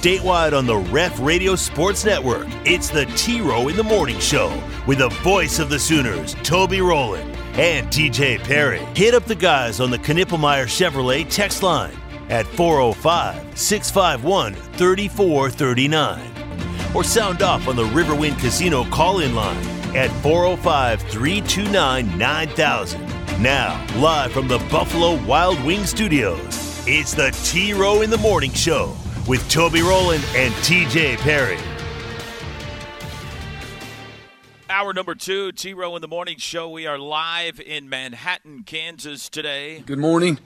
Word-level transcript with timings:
statewide 0.00 0.56
on 0.56 0.64
the 0.64 0.78
Ref 0.78 1.20
Radio 1.20 1.54
Sports 1.54 2.06
Network. 2.06 2.46
It's 2.64 2.88
the 2.88 3.04
T 3.16 3.42
Row 3.42 3.68
in 3.68 3.76
the 3.76 3.84
Morning 3.84 4.18
Show 4.18 4.48
with 4.86 4.96
the 4.96 5.10
voice 5.10 5.58
of 5.58 5.68
the 5.68 5.78
Sooners, 5.78 6.32
Toby 6.42 6.80
Rowland 6.80 7.36
and 7.52 7.86
TJ 7.88 8.42
Perry. 8.42 8.78
Hit 8.96 9.12
up 9.12 9.26
the 9.26 9.34
guys 9.34 9.78
on 9.78 9.90
the 9.90 9.98
Knippelmier 9.98 10.64
Chevrolet 10.64 11.28
text 11.28 11.62
line 11.62 11.92
at 12.30 12.46
405 12.46 13.58
651 13.58 14.54
3439 14.54 16.94
or 16.94 17.04
sound 17.04 17.42
off 17.42 17.68
on 17.68 17.76
the 17.76 17.84
Riverwind 17.84 18.40
Casino 18.40 18.84
call 18.84 19.20
in 19.20 19.34
line 19.34 19.66
at 19.94 20.10
405 20.22 21.02
329 21.02 22.16
9000. 22.16 23.42
Now, 23.42 23.86
live 23.98 24.32
from 24.32 24.48
the 24.48 24.60
Buffalo 24.70 25.22
Wild 25.26 25.62
Wing 25.62 25.84
Studios, 25.84 26.86
it's 26.86 27.12
the 27.12 27.32
T 27.44 27.74
Row 27.74 28.00
in 28.00 28.08
the 28.08 28.16
Morning 28.16 28.54
Show 28.54 28.96
with 29.26 29.48
Toby 29.48 29.82
Rowland 29.82 30.24
and 30.34 30.52
TJ 30.54 31.16
Perry. 31.18 31.58
Hour 34.68 34.92
number 34.92 35.16
two, 35.16 35.50
T 35.52 35.74
Row 35.74 35.96
in 35.96 36.02
the 36.02 36.08
Morning 36.08 36.38
Show. 36.38 36.68
We 36.70 36.86
are 36.86 36.98
live 36.98 37.60
in 37.60 37.88
Manhattan, 37.88 38.62
Kansas 38.62 39.28
today. 39.28 39.82
Good 39.84 39.98
morning. 39.98 40.38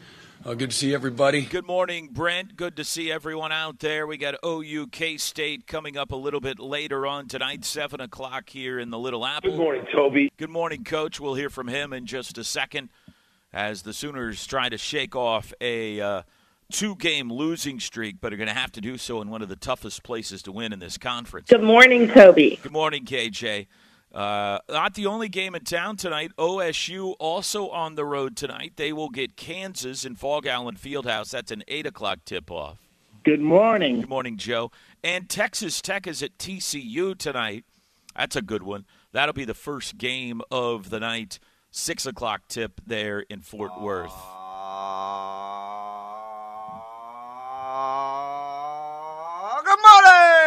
Uh, 0.44 0.54
good 0.54 0.70
to 0.70 0.76
see 0.76 0.94
everybody. 0.94 1.42
Good 1.42 1.66
morning, 1.66 2.08
Brent. 2.12 2.56
Good 2.56 2.76
to 2.76 2.84
see 2.84 3.12
everyone 3.12 3.52
out 3.52 3.78
there. 3.78 4.06
We 4.06 4.16
got 4.16 4.34
OU 4.44 4.88
K 4.88 5.16
State 5.18 5.66
coming 5.66 5.96
up 5.96 6.10
a 6.10 6.16
little 6.16 6.40
bit 6.40 6.58
later 6.58 7.06
on 7.06 7.28
tonight, 7.28 7.64
7 7.64 8.00
o'clock 8.00 8.48
here 8.50 8.78
in 8.78 8.90
the 8.90 8.98
Little 8.98 9.24
Apple. 9.24 9.50
Good 9.50 9.58
morning, 9.58 9.86
Toby. 9.94 10.32
Good 10.36 10.50
morning, 10.50 10.84
Coach. 10.84 11.20
We'll 11.20 11.34
hear 11.34 11.50
from 11.50 11.68
him 11.68 11.92
in 11.92 12.06
just 12.06 12.36
a 12.36 12.44
second 12.44 12.88
as 13.52 13.82
the 13.82 13.92
Sooners 13.92 14.46
try 14.46 14.68
to 14.68 14.78
shake 14.78 15.14
off 15.14 15.52
a. 15.60 16.00
Uh, 16.00 16.22
two 16.72 16.96
game 16.96 17.30
losing 17.30 17.80
streak, 17.80 18.16
but 18.20 18.32
are 18.32 18.36
going 18.36 18.48
to 18.48 18.54
have 18.54 18.72
to 18.72 18.80
do 18.80 18.98
so 18.98 19.20
in 19.20 19.30
one 19.30 19.42
of 19.42 19.48
the 19.48 19.56
toughest 19.56 20.02
places 20.02 20.42
to 20.42 20.52
win 20.52 20.72
in 20.72 20.78
this 20.78 20.98
conference. 20.98 21.48
Good 21.48 21.62
morning, 21.62 22.08
Toby. 22.08 22.58
Good 22.62 22.72
morning, 22.72 23.04
KJ. 23.04 23.66
Uh, 24.12 24.60
not 24.68 24.94
the 24.94 25.06
only 25.06 25.28
game 25.28 25.56
in 25.56 25.64
town 25.64 25.96
tonight. 25.96 26.30
OSU 26.38 27.16
also 27.18 27.68
on 27.70 27.96
the 27.96 28.04
road 28.04 28.36
tonight. 28.36 28.74
They 28.76 28.92
will 28.92 29.08
get 29.08 29.36
Kansas 29.36 30.04
in 30.04 30.14
Phog 30.14 30.46
Allen 30.46 30.76
Fieldhouse. 30.76 31.30
That's 31.30 31.50
an 31.50 31.64
8 31.66 31.86
o'clock 31.86 32.20
tip 32.24 32.50
off. 32.50 32.78
Good 33.24 33.40
morning. 33.40 34.00
Good 34.00 34.08
morning, 34.08 34.36
Joe. 34.36 34.70
And 35.02 35.28
Texas 35.28 35.82
Tech 35.82 36.06
is 36.06 36.22
at 36.22 36.38
TCU 36.38 37.18
tonight. 37.18 37.64
That's 38.14 38.36
a 38.36 38.42
good 38.42 38.62
one. 38.62 38.84
That'll 39.12 39.32
be 39.32 39.44
the 39.44 39.54
first 39.54 39.98
game 39.98 40.42
of 40.50 40.90
the 40.90 41.00
night. 41.00 41.40
6 41.72 42.06
o'clock 42.06 42.42
tip 42.48 42.80
there 42.86 43.20
in 43.20 43.40
Fort 43.40 43.80
Worth. 43.80 44.12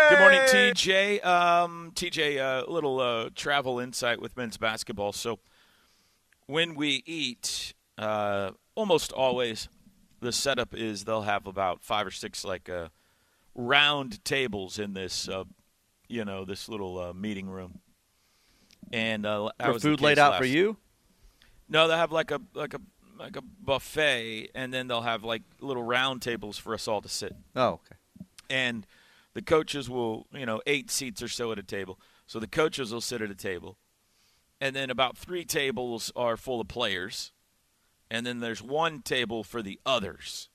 Good 0.09 0.19
morning, 0.19 0.39
TJ. 0.41 1.25
Um, 1.25 1.91
TJ, 1.93 2.35
a 2.35 2.39
uh, 2.39 2.71
little 2.71 2.99
uh, 2.99 3.29
travel 3.35 3.79
insight 3.79 4.21
with 4.21 4.37
men's 4.37 4.57
basketball. 4.57 5.11
So, 5.11 5.39
when 6.45 6.75
we 6.75 7.03
eat, 7.05 7.73
uh, 7.97 8.51
almost 8.75 9.11
always 9.11 9.67
the 10.21 10.31
setup 10.31 10.73
is 10.73 11.03
they'll 11.03 11.23
have 11.23 11.45
about 11.45 11.83
five 11.83 12.07
or 12.07 12.11
six 12.11 12.45
like 12.45 12.69
uh, 12.69 12.87
round 13.53 14.23
tables 14.23 14.79
in 14.79 14.93
this, 14.93 15.27
uh, 15.27 15.43
you 16.07 16.23
know, 16.23 16.45
this 16.45 16.69
little 16.69 16.99
uh, 16.99 17.13
meeting 17.13 17.49
room. 17.49 17.79
And 18.93 19.25
uh, 19.25 19.49
food 19.79 19.99
laid 19.99 20.19
out 20.19 20.37
for 20.37 20.45
you? 20.45 20.77
No, 21.67 21.87
they'll 21.87 21.97
have 21.97 22.13
like 22.13 22.31
a 22.31 22.39
like 22.53 22.73
a 22.73 22.79
like 23.19 23.35
a 23.35 23.41
buffet, 23.41 24.51
and 24.55 24.73
then 24.73 24.87
they'll 24.87 25.01
have 25.01 25.23
like 25.25 25.41
little 25.59 25.83
round 25.83 26.21
tables 26.21 26.57
for 26.57 26.73
us 26.73 26.87
all 26.87 27.01
to 27.01 27.09
sit 27.09 27.35
Oh, 27.55 27.67
okay. 27.69 27.95
and 28.49 28.87
the 29.37 29.43
coaches 29.43 29.87
will, 29.87 30.25
you 30.33 30.47
know, 30.47 30.63
eight 30.65 30.89
seats 30.89 31.21
or 31.21 31.27
so 31.27 31.51
at 31.51 31.59
a 31.59 31.63
table. 31.63 31.99
So 32.25 32.39
the 32.39 32.47
coaches 32.47 32.91
will 32.91 33.01
sit 33.01 33.21
at 33.21 33.29
a 33.29 33.35
table, 33.35 33.77
and 34.59 34.75
then 34.75 34.89
about 34.89 35.15
three 35.15 35.45
tables 35.45 36.11
are 36.15 36.35
full 36.37 36.59
of 36.59 36.67
players, 36.67 37.31
and 38.09 38.25
then 38.25 38.39
there's 38.39 38.63
one 38.63 39.03
table 39.03 39.43
for 39.43 39.61
the 39.61 39.79
others, 39.85 40.49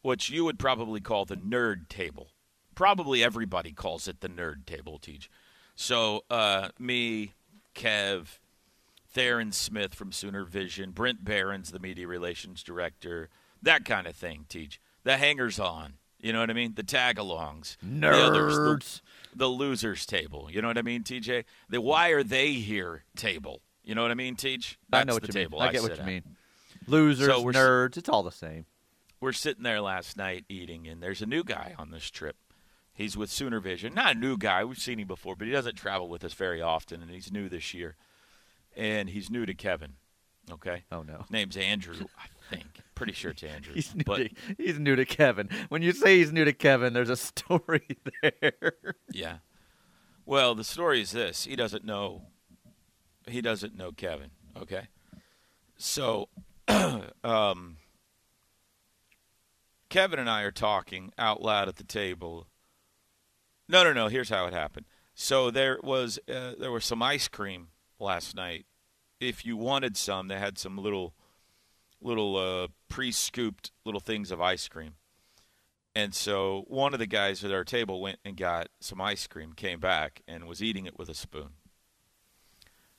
which 0.00 0.30
you 0.30 0.44
would 0.44 0.58
probably 0.58 1.00
call 1.00 1.24
the 1.24 1.36
nerd 1.36 1.88
table. 1.88 2.30
Probably 2.74 3.22
everybody 3.22 3.70
calls 3.70 4.08
it 4.08 4.20
the 4.20 4.28
nerd 4.28 4.66
table, 4.66 4.98
Teach. 4.98 5.30
So 5.76 6.24
uh, 6.28 6.70
me, 6.80 7.34
Kev, 7.72 8.40
Theron 9.08 9.52
Smith 9.52 9.94
from 9.94 10.10
Sooner 10.10 10.44
Vision, 10.44 10.90
Brent 10.90 11.24
Barons, 11.24 11.70
the 11.70 11.78
media 11.78 12.08
relations 12.08 12.64
director, 12.64 13.28
that 13.62 13.84
kind 13.84 14.08
of 14.08 14.16
thing, 14.16 14.46
Teach. 14.48 14.80
The 15.04 15.18
hangers 15.18 15.60
on. 15.60 15.98
You 16.22 16.32
know 16.32 16.40
what 16.40 16.50
I 16.50 16.52
mean? 16.54 16.74
The 16.74 16.82
tag 16.84 17.16
alongs. 17.16 17.76
The, 17.82 18.08
others, 18.08 18.54
the, 18.56 18.60
Nerds. 18.62 19.00
the 19.34 19.48
losers 19.48 20.06
table. 20.06 20.48
You 20.50 20.62
know 20.62 20.68
what 20.68 20.78
I 20.78 20.82
mean, 20.82 21.02
TJ? 21.02 21.44
The 21.68 21.80
why 21.80 22.10
are 22.10 22.22
they 22.22 22.52
here 22.52 23.04
table. 23.16 23.60
You 23.84 23.94
know 23.96 24.02
what 24.02 24.12
I 24.12 24.14
mean, 24.14 24.36
Teach? 24.36 24.78
That's 24.88 25.02
I 25.02 25.04
know 25.04 25.14
what 25.14 25.22
the 25.22 25.28
you 25.28 25.32
table 25.32 25.58
mean. 25.58 25.68
I 25.68 25.72
get 25.72 25.82
what 25.82 25.96
you 25.96 26.00
at. 26.00 26.06
mean. 26.06 26.22
Losers, 26.86 27.26
So 27.26 27.44
nerds, 27.46 27.96
it's 27.96 28.08
all 28.08 28.22
the 28.22 28.30
same. 28.30 28.66
We're 29.20 29.32
sitting 29.32 29.64
there 29.64 29.80
last 29.80 30.16
night 30.16 30.44
eating, 30.48 30.86
and 30.86 31.02
there's 31.02 31.22
a 31.22 31.26
new 31.26 31.42
guy 31.44 31.74
on 31.78 31.90
this 31.90 32.08
trip. 32.10 32.36
He's 32.94 33.16
with 33.16 33.30
Sooner 33.30 33.58
Vision. 33.60 33.94
Not 33.94 34.16
a 34.16 34.18
new 34.18 34.36
guy. 34.36 34.64
We've 34.64 34.78
seen 34.78 34.98
him 35.00 35.08
before, 35.08 35.34
but 35.34 35.46
he 35.46 35.52
doesn't 35.52 35.76
travel 35.76 36.08
with 36.08 36.22
us 36.24 36.34
very 36.34 36.60
often, 36.62 37.02
and 37.02 37.10
he's 37.10 37.32
new 37.32 37.48
this 37.48 37.72
year. 37.74 37.96
And 38.76 39.08
he's 39.10 39.30
new 39.30 39.44
to 39.46 39.54
Kevin. 39.54 39.94
Okay? 40.50 40.84
Oh 40.90 41.02
no. 41.02 41.24
Name's 41.30 41.56
Andrew, 41.56 41.94
I 42.18 42.54
think. 42.54 42.66
Pretty 42.94 43.12
sure 43.12 43.30
it's 43.30 43.42
Andrew. 43.42 43.74
He's 43.74 43.94
new, 43.94 44.04
but 44.04 44.16
to, 44.16 44.30
he's 44.58 44.78
new 44.78 44.96
to 44.96 45.04
Kevin. 45.04 45.48
When 45.68 45.82
you 45.82 45.92
say 45.92 46.18
he's 46.18 46.32
new 46.32 46.44
to 46.44 46.52
Kevin, 46.52 46.92
there's 46.92 47.10
a 47.10 47.16
story 47.16 47.86
there. 48.22 48.74
yeah. 49.10 49.38
Well, 50.26 50.54
the 50.54 50.64
story 50.64 51.00
is 51.00 51.12
this: 51.12 51.44
he 51.44 51.56
doesn't 51.56 51.84
know. 51.84 52.22
He 53.26 53.40
doesn't 53.40 53.76
know 53.76 53.92
Kevin. 53.92 54.30
Okay. 54.60 54.88
So, 55.76 56.28
um, 57.24 57.76
Kevin 59.88 60.18
and 60.18 60.30
I 60.30 60.42
are 60.42 60.52
talking 60.52 61.12
out 61.18 61.42
loud 61.42 61.68
at 61.68 61.76
the 61.76 61.84
table. 61.84 62.46
No, 63.68 63.84
no, 63.84 63.92
no. 63.92 64.08
Here's 64.08 64.28
how 64.28 64.46
it 64.46 64.52
happened. 64.52 64.86
So 65.14 65.50
there 65.50 65.78
was 65.82 66.18
uh, 66.28 66.52
there 66.58 66.70
was 66.72 66.84
some 66.84 67.02
ice 67.02 67.28
cream 67.28 67.68
last 67.98 68.34
night. 68.34 68.66
If 69.22 69.46
you 69.46 69.56
wanted 69.56 69.96
some, 69.96 70.26
they 70.26 70.38
had 70.38 70.58
some 70.58 70.76
little 70.76 71.14
little 72.00 72.36
uh, 72.36 72.66
pre-scooped 72.88 73.70
little 73.84 74.00
things 74.00 74.32
of 74.32 74.40
ice 74.40 74.66
cream. 74.66 74.94
And 75.94 76.12
so 76.12 76.64
one 76.66 76.92
of 76.92 76.98
the 76.98 77.06
guys 77.06 77.44
at 77.44 77.52
our 77.52 77.62
table 77.62 78.00
went 78.00 78.18
and 78.24 78.36
got 78.36 78.68
some 78.80 79.00
ice 79.00 79.28
cream, 79.28 79.52
came 79.52 79.78
back, 79.78 80.22
and 80.26 80.46
was 80.46 80.60
eating 80.60 80.86
it 80.86 80.98
with 80.98 81.08
a 81.08 81.14
spoon. 81.14 81.50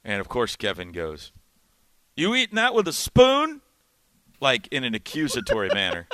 And 0.04 0.22
of 0.22 0.30
course, 0.30 0.56
Kevin 0.56 0.94
goes, 0.94 1.34
You 2.16 2.34
eating 2.36 2.56
that 2.56 2.74
with 2.74 2.88
a 2.88 2.94
spoon? 2.94 3.60
Like 4.40 4.68
in 4.68 4.86
an 4.86 4.94
accusatory 4.94 5.70
manner. 5.74 6.08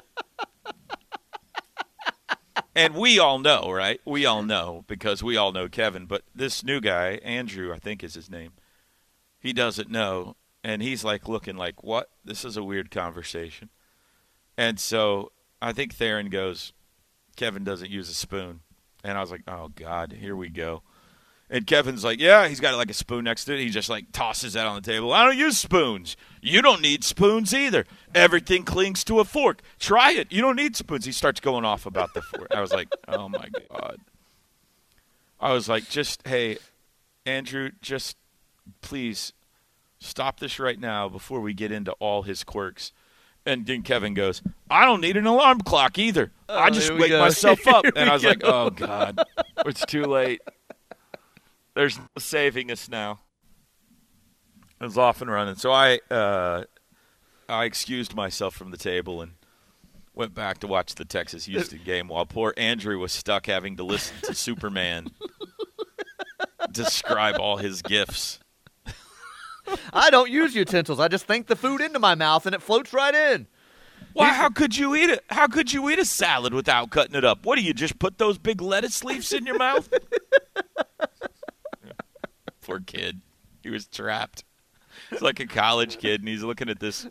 And 2.75 2.95
we 2.95 3.19
all 3.19 3.39
know, 3.39 3.71
right? 3.71 3.99
We 4.05 4.25
all 4.25 4.41
know 4.41 4.85
because 4.87 5.21
we 5.21 5.35
all 5.37 5.51
know 5.51 5.67
Kevin. 5.67 6.05
But 6.05 6.23
this 6.33 6.63
new 6.63 6.79
guy, 6.79 7.19
Andrew, 7.23 7.73
I 7.73 7.77
think 7.77 8.03
is 8.03 8.13
his 8.13 8.29
name, 8.29 8.53
he 9.39 9.53
doesn't 9.53 9.89
know. 9.89 10.35
And 10.63 10.81
he's 10.81 11.03
like 11.03 11.27
looking 11.27 11.55
like, 11.55 11.83
What? 11.83 12.09
This 12.23 12.43
is 12.43 12.57
a 12.57 12.63
weird 12.63 12.91
conversation. 12.91 13.69
And 14.57 14.79
so 14.79 15.31
I 15.61 15.71
think 15.71 15.93
Theron 15.93 16.29
goes, 16.29 16.73
Kevin 17.35 17.63
doesn't 17.63 17.89
use 17.89 18.09
a 18.09 18.13
spoon. 18.13 18.59
And 19.03 19.17
I 19.17 19.21
was 19.21 19.31
like, 19.31 19.43
oh, 19.47 19.69
God, 19.69 20.11
here 20.19 20.35
we 20.35 20.49
go. 20.49 20.83
And 21.49 21.65
Kevin's 21.65 22.03
like, 22.03 22.19
yeah, 22.19 22.47
he's 22.47 22.59
got 22.59 22.75
like 22.75 22.91
a 22.91 22.93
spoon 22.93 23.23
next 23.23 23.45
to 23.45 23.53
it. 23.53 23.59
He 23.59 23.69
just 23.69 23.89
like 23.89 24.11
tosses 24.11 24.53
that 24.53 24.67
on 24.67 24.75
the 24.75 24.81
table. 24.81 25.13
I 25.13 25.23
don't 25.25 25.37
use 25.37 25.57
spoons. 25.57 26.15
You 26.41 26.61
don't 26.61 26.81
need 26.81 27.03
spoons 27.03 27.53
either. 27.53 27.85
Everything 28.13 28.63
clings 28.63 29.03
to 29.05 29.19
a 29.19 29.25
fork. 29.25 29.61
Try 29.79 30.11
it. 30.11 30.31
You 30.31 30.41
don't 30.41 30.57
need 30.57 30.75
spoons. 30.75 31.05
He 31.05 31.11
starts 31.11 31.39
going 31.39 31.65
off 31.65 31.87
about 31.87 32.13
the 32.13 32.21
fork. 32.21 32.53
I 32.53 32.61
was 32.61 32.71
like, 32.71 32.89
oh 33.07 33.29
my 33.29 33.47
God. 33.71 33.97
I 35.39 35.53
was 35.53 35.67
like, 35.67 35.89
just, 35.89 36.27
hey, 36.27 36.57
Andrew, 37.25 37.71
just 37.81 38.17
please 38.81 39.33
stop 39.99 40.39
this 40.39 40.59
right 40.59 40.79
now 40.79 41.09
before 41.09 41.39
we 41.41 41.53
get 41.53 41.71
into 41.71 41.91
all 41.93 42.23
his 42.23 42.43
quirks. 42.43 42.91
And 43.45 43.65
then 43.65 43.81
Kevin 43.83 44.13
goes, 44.13 44.41
I 44.69 44.85
don't 44.85 45.01
need 45.01 45.17
an 45.17 45.25
alarm 45.25 45.61
clock 45.61 45.97
either. 45.97 46.31
I 46.47 46.67
Oh, 46.67 46.69
just 46.71 46.89
here 46.89 46.99
wake 46.99 47.09
go. 47.09 47.19
myself 47.19 47.65
up. 47.67 47.83
Here 47.85 47.93
And 47.95 48.09
I 48.09 48.13
was 48.13 48.23
like, 48.23 48.41
oh, 48.43 48.69
God, 48.69 49.19
it's 49.65 49.85
too 49.85 50.03
late. 50.03 50.41
There's 51.73 51.97
no 51.97 52.05
saving 52.17 52.69
us 52.71 52.89
now. 52.89 53.19
I 54.79 54.83
was 54.85 54.97
off 54.97 55.21
and 55.21 55.31
running. 55.31 55.55
So 55.55 55.71
I, 55.71 55.99
uh, 56.11 56.65
I 57.47 57.63
excused 57.65 58.13
myself 58.13 58.53
from 58.55 58.71
the 58.71 58.77
table 58.77 59.21
and 59.21 59.31
went 60.13 60.35
back 60.35 60.59
to 60.59 60.67
watch 60.67 60.95
the 60.95 61.05
Texas 61.05 61.45
Houston 61.45 61.79
game 61.85 62.07
while 62.09 62.25
poor 62.25 62.53
Andrew 62.57 62.99
was 62.99 63.11
stuck 63.13 63.45
having 63.45 63.77
to 63.77 63.83
listen 63.83 64.15
to 64.23 64.33
Superman 64.35 65.07
describe 66.71 67.39
all 67.39 67.57
his 67.57 67.81
gifts. 67.81 68.39
I 69.93 70.09
don't 70.09 70.29
use 70.29 70.55
utensils. 70.55 70.99
I 70.99 71.07
just 71.07 71.25
think 71.25 71.47
the 71.47 71.55
food 71.55 71.81
into 71.81 71.99
my 71.99 72.15
mouth 72.15 72.45
and 72.45 72.55
it 72.55 72.61
floats 72.61 72.93
right 72.93 73.13
in. 73.13 73.47
Why? 74.13 74.33
How 74.33 74.49
could 74.49 74.75
you 74.75 74.95
eat 74.95 75.09
it? 75.09 75.23
How 75.29 75.47
could 75.47 75.71
you 75.71 75.89
eat 75.89 75.99
a 75.99 76.05
salad 76.05 76.53
without 76.53 76.89
cutting 76.89 77.15
it 77.15 77.23
up? 77.23 77.45
What 77.45 77.57
do 77.57 77.61
you 77.63 77.73
just 77.73 77.99
put 77.99 78.17
those 78.17 78.37
big 78.37 78.61
lettuce 78.61 79.03
leaves 79.03 79.31
in 79.33 79.45
your 79.45 79.57
mouth? 79.57 79.89
Poor 82.61 82.79
kid. 82.79 83.21
He 83.61 83.69
was 83.69 83.87
trapped. 83.87 84.43
He's 85.09 85.21
like 85.21 85.39
a 85.39 85.47
college 85.47 85.97
kid, 85.97 86.21
and 86.21 86.29
he's 86.29 86.43
looking 86.43 86.69
at 86.69 86.79
this 86.79 87.07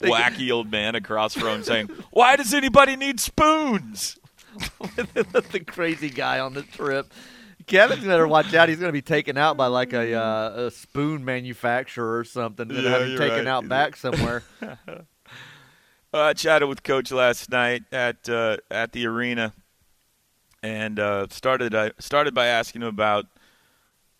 wacky 0.00 0.50
old 0.50 0.70
man 0.70 0.94
across 0.94 1.34
from 1.34 1.48
him, 1.48 1.64
saying, 1.64 1.90
"Why 2.10 2.36
does 2.36 2.54
anybody 2.54 2.96
need 2.96 3.20
spoons?" 3.20 4.18
the 4.76 5.62
crazy 5.66 6.10
guy 6.10 6.38
on 6.38 6.54
the 6.54 6.62
trip. 6.62 7.12
Kevin's 7.66 8.04
better 8.04 8.26
watch 8.28 8.52
out. 8.54 8.68
He's 8.68 8.78
going 8.78 8.88
to 8.88 8.92
be 8.92 9.02
taken 9.02 9.36
out 9.36 9.56
by 9.56 9.66
like 9.66 9.92
a, 9.92 10.14
uh, 10.14 10.52
a 10.66 10.70
spoon 10.70 11.24
manufacturer 11.24 12.18
or 12.18 12.24
something, 12.24 12.70
and 12.70 12.82
Yeah, 12.82 12.90
have 12.90 13.02
him 13.02 13.08
you're 13.10 13.18
taken 13.18 13.38
right. 13.38 13.46
out 13.46 13.68
back 13.68 13.96
somewhere. 13.96 14.42
I 16.14 16.34
chatted 16.34 16.68
with 16.68 16.82
Coach 16.82 17.10
last 17.10 17.50
night 17.50 17.84
at 17.90 18.28
uh, 18.28 18.58
at 18.70 18.92
the 18.92 19.06
arena, 19.06 19.54
and 20.62 20.98
uh, 21.00 21.26
started 21.30 21.74
I 21.74 21.92
started 21.98 22.34
by 22.34 22.46
asking 22.48 22.82
him 22.82 22.88
about 22.88 23.26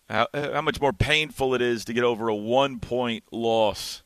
how 0.08 0.26
how 0.34 0.62
much 0.62 0.80
more 0.80 0.92
painful 0.94 1.54
it 1.54 1.60
is 1.60 1.84
to 1.86 1.92
get 1.92 2.04
over 2.04 2.28
a 2.28 2.34
one 2.34 2.78
point 2.80 3.24
loss. 3.30 4.02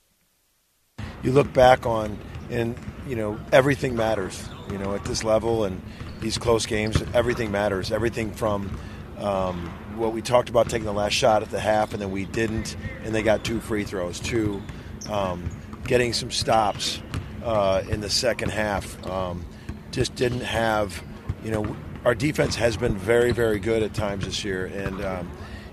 you 1.22 1.30
look 1.32 1.52
back 1.52 1.86
on 1.86 2.18
and 2.50 2.74
you 3.06 3.14
know 3.16 3.38
everything 3.52 3.94
matters 3.96 4.48
you 4.70 4.78
know 4.78 4.94
at 4.94 5.04
this 5.04 5.22
level 5.24 5.64
and 5.64 5.80
these 6.20 6.38
close 6.38 6.64
games 6.66 7.02
everything 7.14 7.50
matters 7.50 7.90
everything 7.90 8.30
from 8.32 8.70
um, 9.18 9.66
what 9.96 10.12
we 10.12 10.20
talked 10.22 10.48
about 10.48 10.68
taking 10.68 10.84
the 10.84 10.92
last 10.92 11.12
shot 11.12 11.42
at 11.42 11.50
the 11.50 11.60
half 11.60 11.92
and 11.92 12.02
then 12.02 12.10
we 12.10 12.24
didn't 12.26 12.76
and 13.04 13.14
they 13.14 13.22
got 13.22 13.44
two 13.44 13.60
free 13.60 13.84
throws 13.84 14.20
to 14.20 14.62
um, 15.10 15.48
getting 15.86 16.12
some 16.12 16.30
stops 16.30 17.00
uh, 17.44 17.82
in 17.88 18.00
the 18.00 18.10
second 18.10 18.50
half 18.50 19.04
um, 19.06 19.44
just 19.90 20.14
didn't 20.14 20.40
have 20.40 21.02
you 21.42 21.50
know 21.50 21.76
our 22.04 22.14
defense 22.14 22.54
has 22.54 22.76
been 22.76 22.96
very 22.96 23.32
very 23.32 23.58
good 23.58 23.82
at 23.82 23.94
times 23.94 24.24
this 24.24 24.44
year 24.44 24.66
and 24.66 25.02
um, 25.04 25.30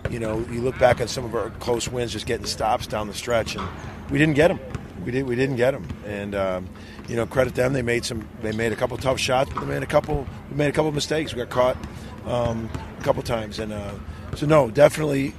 you 0.09 0.19
know 0.19 0.39
you 0.51 0.61
look 0.61 0.77
back 0.79 1.01
on 1.01 1.07
some 1.07 1.25
of 1.25 1.35
our 1.35 1.49
close 1.51 1.89
wins 1.89 2.11
just 2.11 2.25
getting 2.25 2.45
stops 2.45 2.87
down 2.87 3.07
the 3.07 3.13
stretch 3.13 3.55
and 3.55 3.67
we 4.09 4.17
didn't 4.17 4.35
get 4.35 4.47
them 4.47 4.59
we 5.05 5.11
did 5.11 5.23
we 5.27 5.35
didn't 5.35 5.57
get 5.57 5.71
them, 5.71 5.87
and 6.05 6.35
um, 6.35 6.69
you 7.07 7.15
know 7.15 7.25
credit 7.25 7.55
them. 7.55 7.73
They 7.73 7.81
made 7.81 8.05
some. 8.05 8.27
They 8.41 8.51
made 8.51 8.71
a 8.71 8.75
couple 8.75 8.97
tough 8.97 9.19
shots, 9.19 9.51
but 9.53 9.61
they 9.61 9.67
made 9.67 9.83
a 9.83 9.87
couple. 9.87 10.27
We 10.49 10.55
made 10.55 10.69
a 10.69 10.71
couple 10.71 10.91
mistakes. 10.91 11.33
We 11.33 11.39
got 11.39 11.49
caught 11.49 11.77
um, 12.25 12.69
a 12.99 13.03
couple 13.03 13.21
times, 13.23 13.59
and 13.59 13.73
uh, 13.73 13.93
so 14.35 14.45
no, 14.45 14.69
definitely 14.69 15.33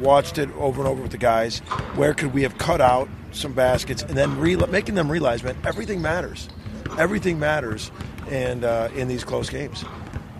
watched 0.00 0.38
it 0.38 0.48
over 0.56 0.80
and 0.80 0.88
over 0.88 1.02
with 1.02 1.10
the 1.10 1.18
guys. 1.18 1.58
Where 1.96 2.14
could 2.14 2.32
we 2.32 2.42
have 2.42 2.56
cut 2.58 2.80
out 2.80 3.08
some 3.32 3.52
baskets, 3.52 4.02
and 4.02 4.16
then 4.16 4.38
re- 4.38 4.56
making 4.56 4.94
them 4.94 5.10
realize, 5.10 5.42
man, 5.42 5.56
everything 5.64 6.00
matters. 6.02 6.48
Everything 6.98 7.38
matters, 7.38 7.90
and 8.30 8.64
uh, 8.64 8.88
in 8.94 9.08
these 9.08 9.24
close 9.24 9.50
games. 9.50 9.84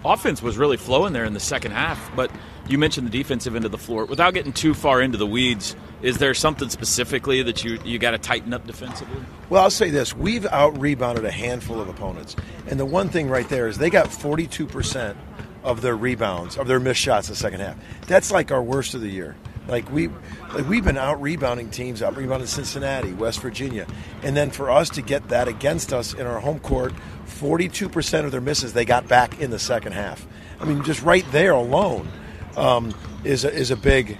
offense 0.04 0.42
was 0.42 0.56
really 0.56 0.76
flowing 0.76 1.12
there 1.12 1.24
in 1.24 1.34
the 1.34 1.40
second 1.40 1.72
half, 1.72 2.14
but 2.16 2.30
you 2.68 2.78
mentioned 2.78 3.06
the 3.06 3.10
defensive 3.10 3.54
end 3.56 3.64
of 3.64 3.70
the 3.70 3.78
floor. 3.78 4.04
Without 4.04 4.34
getting 4.34 4.52
too 4.52 4.74
far 4.74 5.00
into 5.00 5.18
the 5.18 5.26
weeds, 5.26 5.76
is 6.02 6.18
there 6.18 6.34
something 6.34 6.68
specifically 6.68 7.42
that 7.42 7.64
you 7.64 7.78
you 7.84 7.98
got 7.98 8.12
to 8.12 8.18
tighten 8.18 8.52
up 8.52 8.66
defensively? 8.66 9.20
Well, 9.50 9.62
I'll 9.62 9.70
say 9.70 9.90
this: 9.90 10.14
we've 10.14 10.46
out 10.46 10.78
rebounded 10.78 11.24
a 11.24 11.30
handful 11.30 11.80
of 11.80 11.88
opponents, 11.88 12.36
and 12.68 12.78
the 12.78 12.86
one 12.86 13.08
thing 13.08 13.28
right 13.28 13.48
there 13.48 13.68
is 13.68 13.78
they 13.78 13.90
got 13.90 14.12
42 14.12 14.66
percent 14.66 15.16
of 15.64 15.82
their 15.82 15.96
rebounds 15.96 16.56
of 16.56 16.68
their 16.68 16.80
missed 16.80 17.00
shots 17.00 17.28
in 17.28 17.32
the 17.32 17.36
second 17.36 17.60
half. 17.60 17.76
That's 18.06 18.30
like 18.30 18.52
our 18.52 18.62
worst 18.62 18.94
of 18.94 19.00
the 19.00 19.10
year. 19.10 19.36
Like 19.66 19.90
we, 19.92 20.08
like 20.54 20.66
we've 20.66 20.84
been 20.84 20.96
out 20.96 21.20
rebounding 21.20 21.70
teams, 21.70 22.00
out 22.00 22.16
rebounding 22.16 22.46
Cincinnati, 22.46 23.12
West 23.12 23.40
Virginia, 23.40 23.86
and 24.22 24.34
then 24.34 24.50
for 24.50 24.70
us 24.70 24.88
to 24.90 25.02
get 25.02 25.28
that 25.28 25.46
against 25.46 25.92
us 25.92 26.14
in 26.14 26.26
our 26.26 26.40
home 26.40 26.58
court, 26.60 26.94
42 27.26 27.88
percent 27.88 28.24
of 28.24 28.32
their 28.32 28.40
misses 28.40 28.72
they 28.72 28.86
got 28.86 29.08
back 29.08 29.40
in 29.40 29.50
the 29.50 29.58
second 29.58 29.92
half. 29.92 30.26
I 30.60 30.64
mean, 30.64 30.82
just 30.84 31.02
right 31.02 31.24
there 31.32 31.52
alone 31.52 32.08
um, 32.56 32.94
is 33.24 33.44
a, 33.44 33.52
is 33.52 33.70
a 33.70 33.76
big 33.76 34.16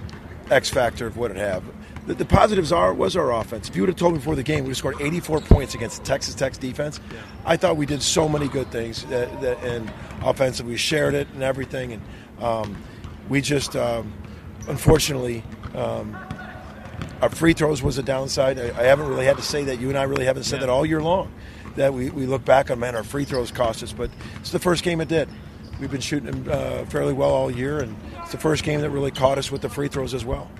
X 0.49 0.69
factor 0.69 1.07
of 1.07 1.17
what 1.17 1.31
it 1.31 1.37
have. 1.37 1.63
The, 2.07 2.15
the 2.15 2.25
positives 2.25 2.71
are 2.71 2.93
was 2.93 3.15
our 3.15 3.31
offense. 3.31 3.69
If 3.69 3.75
you 3.75 3.81
would 3.83 3.89
have 3.89 3.97
told 3.97 4.13
me 4.13 4.19
before 4.19 4.35
the 4.35 4.43
game 4.43 4.65
we 4.65 4.73
scored 4.73 4.99
84 4.99 5.41
points 5.41 5.75
against 5.75 6.03
Texas 6.03 6.33
Tech's 6.33 6.57
defense, 6.57 6.99
I 7.45 7.57
thought 7.57 7.77
we 7.77 7.85
did 7.85 8.01
so 8.01 8.27
many 8.27 8.47
good 8.47 8.71
things 8.71 9.03
that, 9.05 9.41
that, 9.41 9.63
and 9.63 9.91
offensively 10.23 10.73
we 10.73 10.77
shared 10.77 11.13
it 11.13 11.27
and 11.33 11.43
everything, 11.43 11.93
and 11.93 12.01
um, 12.41 12.77
we 13.27 13.41
just 13.41 13.75
um, 13.75 14.13
unfortunately. 14.67 15.43
Um, 15.75 16.17
our 17.21 17.29
free 17.29 17.53
throws 17.53 17.83
was 17.83 17.97
a 17.97 18.03
downside. 18.03 18.57
I, 18.57 18.67
I 18.79 18.83
haven't 18.83 19.07
really 19.07 19.25
had 19.25 19.37
to 19.37 19.43
say 19.43 19.65
that. 19.65 19.79
You 19.79 19.89
and 19.89 19.97
I 19.97 20.03
really 20.03 20.25
haven't 20.25 20.43
said 20.43 20.61
that 20.61 20.69
all 20.69 20.85
year 20.85 21.01
long. 21.01 21.31
That 21.75 21.93
we, 21.93 22.09
we 22.09 22.25
look 22.25 22.45
back 22.45 22.71
on, 22.71 22.79
man, 22.79 22.95
our 22.95 23.03
free 23.03 23.25
throws 23.25 23.51
cost 23.51 23.83
us, 23.83 23.93
but 23.93 24.09
it's 24.39 24.51
the 24.51 24.59
first 24.59 24.83
game 24.83 25.01
it 25.01 25.07
did. 25.07 25.29
We've 25.79 25.91
been 25.91 26.01
shooting 26.01 26.31
them 26.31 26.49
uh, 26.49 26.85
fairly 26.85 27.13
well 27.13 27.29
all 27.29 27.51
year, 27.51 27.79
and 27.79 27.95
it's 28.29 28.35
the 28.35 28.39
first 28.39 28.63
game 28.63 28.81
that 28.81 28.91
really 28.91 29.09
caught 29.09 29.39
us 29.39 29.51
with 29.51 29.63
the 29.63 29.69
free 29.69 29.87
throws 29.87 30.13
as 30.13 30.23
well. 30.23 30.51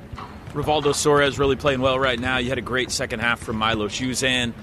Rivaldo 0.53 0.85
Soares 0.85 1.37
really 1.37 1.55
playing 1.55 1.81
well 1.81 1.99
right 1.99 2.19
now. 2.19 2.39
You 2.39 2.49
had 2.49 2.57
a 2.57 2.63
great 2.63 2.89
second 2.89 3.19
half 3.19 3.39
from 3.39 3.59
Milos 3.59 3.99
Uzan. 3.99 4.53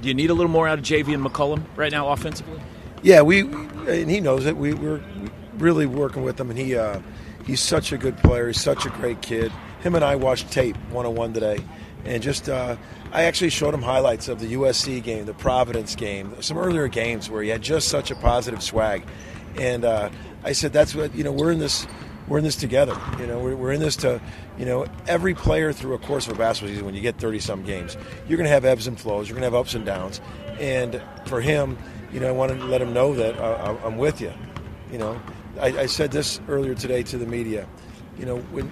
Do 0.00 0.06
you 0.06 0.14
need 0.14 0.30
a 0.30 0.34
little 0.34 0.52
more 0.52 0.68
out 0.68 0.78
of 0.78 0.84
Javian 0.84 1.26
McCollum 1.26 1.64
right 1.74 1.90
now 1.90 2.08
offensively? 2.10 2.60
Yeah, 3.02 3.22
we 3.22 3.40
and 3.40 4.08
he 4.08 4.20
knows 4.20 4.46
it. 4.46 4.56
We, 4.56 4.74
we're 4.74 5.02
really 5.58 5.86
working 5.86 6.22
with 6.22 6.38
him, 6.38 6.50
and 6.50 6.56
he 6.56 6.76
uh, 6.76 7.00
he's 7.44 7.60
such 7.60 7.90
a 7.90 7.98
good 7.98 8.16
player. 8.18 8.46
He's 8.46 8.60
such 8.60 8.86
a 8.86 8.90
great 8.90 9.22
kid. 9.22 9.50
Him 9.80 9.96
and 9.96 10.04
I 10.04 10.14
watched 10.14 10.52
tape 10.52 10.76
one 10.90 11.04
on 11.04 11.16
one 11.16 11.32
today, 11.32 11.58
and 12.04 12.22
just 12.22 12.48
uh, 12.48 12.76
I 13.10 13.24
actually 13.24 13.50
showed 13.50 13.74
him 13.74 13.82
highlights 13.82 14.28
of 14.28 14.38
the 14.38 14.54
USC 14.54 15.02
game, 15.02 15.26
the 15.26 15.34
Providence 15.34 15.96
game, 15.96 16.32
some 16.40 16.58
earlier 16.58 16.86
games 16.86 17.28
where 17.28 17.42
he 17.42 17.48
had 17.48 17.62
just 17.62 17.88
such 17.88 18.12
a 18.12 18.14
positive 18.14 18.62
swag, 18.62 19.04
and 19.56 19.84
uh, 19.84 20.10
I 20.44 20.52
said 20.52 20.72
that's 20.72 20.94
what 20.94 21.12
you 21.12 21.24
know 21.24 21.32
we're 21.32 21.50
in 21.50 21.58
this 21.58 21.88
we're 22.28 22.38
in 22.38 22.44
this 22.44 22.56
together. 22.56 22.96
You 23.18 23.26
know, 23.26 23.38
we're, 23.38 23.56
we're 23.56 23.72
in 23.72 23.80
this 23.80 23.96
to, 23.96 24.20
you 24.58 24.64
know, 24.64 24.86
every 25.06 25.34
player 25.34 25.72
through 25.72 25.94
a 25.94 25.98
course 25.98 26.26
of 26.26 26.34
a 26.34 26.38
basketball 26.38 26.70
season, 26.70 26.84
when 26.84 26.94
you 26.94 27.00
get 27.00 27.18
30 27.18 27.38
some 27.40 27.62
games, 27.62 27.96
you're 28.28 28.36
going 28.36 28.48
to 28.48 28.52
have 28.52 28.64
ebbs 28.64 28.86
and 28.86 28.98
flows, 28.98 29.28
you're 29.28 29.34
going 29.38 29.48
to 29.48 29.56
have 29.56 29.60
ups 29.60 29.74
and 29.74 29.86
downs. 29.86 30.20
And 30.58 31.00
for 31.26 31.40
him, 31.40 31.78
you 32.12 32.20
know, 32.20 32.28
I 32.28 32.32
wanted 32.32 32.58
to 32.58 32.64
let 32.64 32.80
him 32.80 32.92
know 32.92 33.14
that 33.14 33.38
uh, 33.38 33.76
I'm 33.84 33.96
with 33.96 34.20
you. 34.20 34.32
You 34.90 34.98
know, 34.98 35.20
I, 35.60 35.66
I 35.66 35.86
said 35.86 36.12
this 36.12 36.40
earlier 36.48 36.74
today 36.74 37.02
to 37.04 37.18
the 37.18 37.26
media. 37.26 37.66
You 38.18 38.26
know, 38.26 38.38
when, 38.38 38.68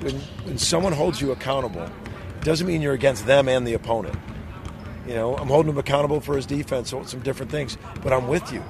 when, 0.00 0.20
when 0.44 0.58
someone 0.58 0.92
holds 0.92 1.20
you 1.20 1.32
accountable, 1.32 1.88
doesn't 2.42 2.66
mean 2.66 2.82
you're 2.82 2.94
against 2.94 3.26
them 3.26 3.48
and 3.48 3.66
the 3.66 3.74
opponent. 3.74 4.16
You 5.06 5.14
know, 5.14 5.36
I'm 5.36 5.48
holding 5.48 5.70
him 5.70 5.78
accountable 5.78 6.20
for 6.20 6.36
his 6.36 6.46
defense, 6.46 6.90
so 6.90 7.02
some 7.04 7.20
different 7.20 7.50
things, 7.50 7.76
but 8.02 8.12
I'm 8.12 8.26
with 8.28 8.52
you. 8.52 8.62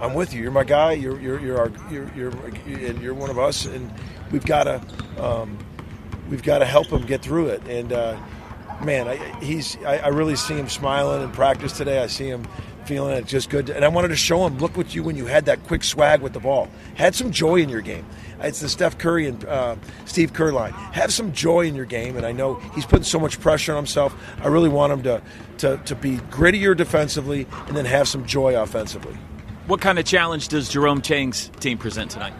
I'm 0.00 0.14
with 0.14 0.32
you. 0.32 0.42
You're 0.42 0.50
my 0.50 0.64
guy. 0.64 0.92
You're 0.92 1.20
you're 1.20 1.40
you're 1.40 1.58
our, 1.58 1.72
you're, 1.90 2.10
you're 2.16 2.30
and 2.30 3.00
you're 3.02 3.14
one 3.14 3.30
of 3.30 3.38
us, 3.38 3.66
and 3.66 3.90
we've 4.32 4.46
got 4.46 4.64
to 4.64 4.82
um, 5.22 5.58
we've 6.28 6.42
got 6.42 6.58
to 6.58 6.64
help 6.64 6.88
him 6.88 7.04
get 7.06 7.22
through 7.22 7.48
it. 7.48 7.62
And 7.68 7.92
uh, 7.92 8.18
man, 8.82 9.08
I, 9.08 9.16
he's 9.40 9.76
I, 9.84 9.98
I 9.98 10.08
really 10.08 10.36
see 10.36 10.54
him 10.54 10.68
smiling 10.68 11.22
in 11.22 11.30
practice 11.32 11.72
today. 11.72 12.02
I 12.02 12.06
see 12.06 12.28
him 12.28 12.46
feeling 12.86 13.16
it 13.16 13.26
just 13.26 13.50
good. 13.50 13.70
And 13.70 13.84
I 13.84 13.88
wanted 13.88 14.08
to 14.08 14.16
show 14.16 14.44
him, 14.46 14.58
look 14.58 14.76
what 14.76 14.94
you 14.94 15.02
when 15.02 15.16
you 15.16 15.26
had 15.26 15.44
that 15.44 15.62
quick 15.64 15.84
swag 15.84 16.22
with 16.22 16.32
the 16.32 16.40
ball. 16.40 16.68
Had 16.94 17.14
some 17.14 17.30
joy 17.30 17.56
in 17.56 17.68
your 17.68 17.82
game. 17.82 18.04
It's 18.40 18.60
the 18.60 18.68
Steph 18.68 18.98
Curry 18.98 19.28
and 19.28 19.44
uh, 19.44 19.76
Steve 20.06 20.32
Kerr 20.32 20.50
line. 20.50 20.72
Have 20.72 21.12
some 21.12 21.32
joy 21.32 21.66
in 21.66 21.76
your 21.76 21.84
game, 21.84 22.16
and 22.16 22.24
I 22.24 22.32
know 22.32 22.54
he's 22.74 22.86
putting 22.86 23.04
so 23.04 23.20
much 23.20 23.38
pressure 23.38 23.72
on 23.72 23.76
himself. 23.76 24.16
I 24.42 24.48
really 24.48 24.70
want 24.70 24.92
him 24.92 25.02
to 25.02 25.22
to, 25.58 25.76
to 25.84 25.94
be 25.94 26.16
grittier 26.30 26.74
defensively 26.76 27.46
and 27.68 27.76
then 27.76 27.84
have 27.84 28.08
some 28.08 28.24
joy 28.24 28.60
offensively. 28.60 29.16
What 29.70 29.80
kind 29.80 30.00
of 30.00 30.04
challenge 30.04 30.48
does 30.48 30.68
Jerome 30.68 31.00
Tang's 31.00 31.48
team 31.60 31.78
present 31.78 32.10
tonight? 32.10 32.32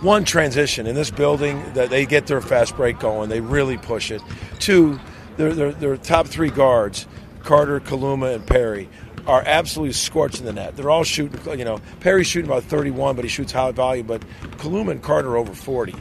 one 0.00 0.24
transition. 0.24 0.86
In 0.86 0.94
this 0.94 1.10
building 1.10 1.60
that 1.72 1.90
they 1.90 2.06
get 2.06 2.28
their 2.28 2.40
fast 2.40 2.76
break 2.76 3.00
going. 3.00 3.28
They 3.28 3.40
really 3.40 3.76
push 3.76 4.12
it. 4.12 4.22
Two 4.60 5.00
their, 5.36 5.52
their, 5.52 5.72
their 5.72 5.96
top 5.96 6.28
three 6.28 6.50
guards 6.50 7.08
carter 7.42 7.80
kaluma 7.80 8.36
and 8.36 8.46
perry 8.46 8.88
are 9.26 9.42
absolutely 9.44 9.94
scorching 9.94 10.44
the 10.44 10.52
net. 10.52 10.76
They're 10.76 10.90
all 10.90 11.02
shooting 11.02 11.58
you 11.58 11.64
know 11.64 11.80
perry's 11.98 12.28
shooting 12.28 12.48
about 12.48 12.62
31 12.62 13.16
but 13.16 13.24
he 13.24 13.28
shoots 13.28 13.50
high 13.50 13.72
volume 13.72 14.06
but 14.06 14.22
kaluma 14.58 14.92
and 14.92 15.02
carter 15.02 15.30
are 15.30 15.38
over 15.38 15.54
40 15.54 15.96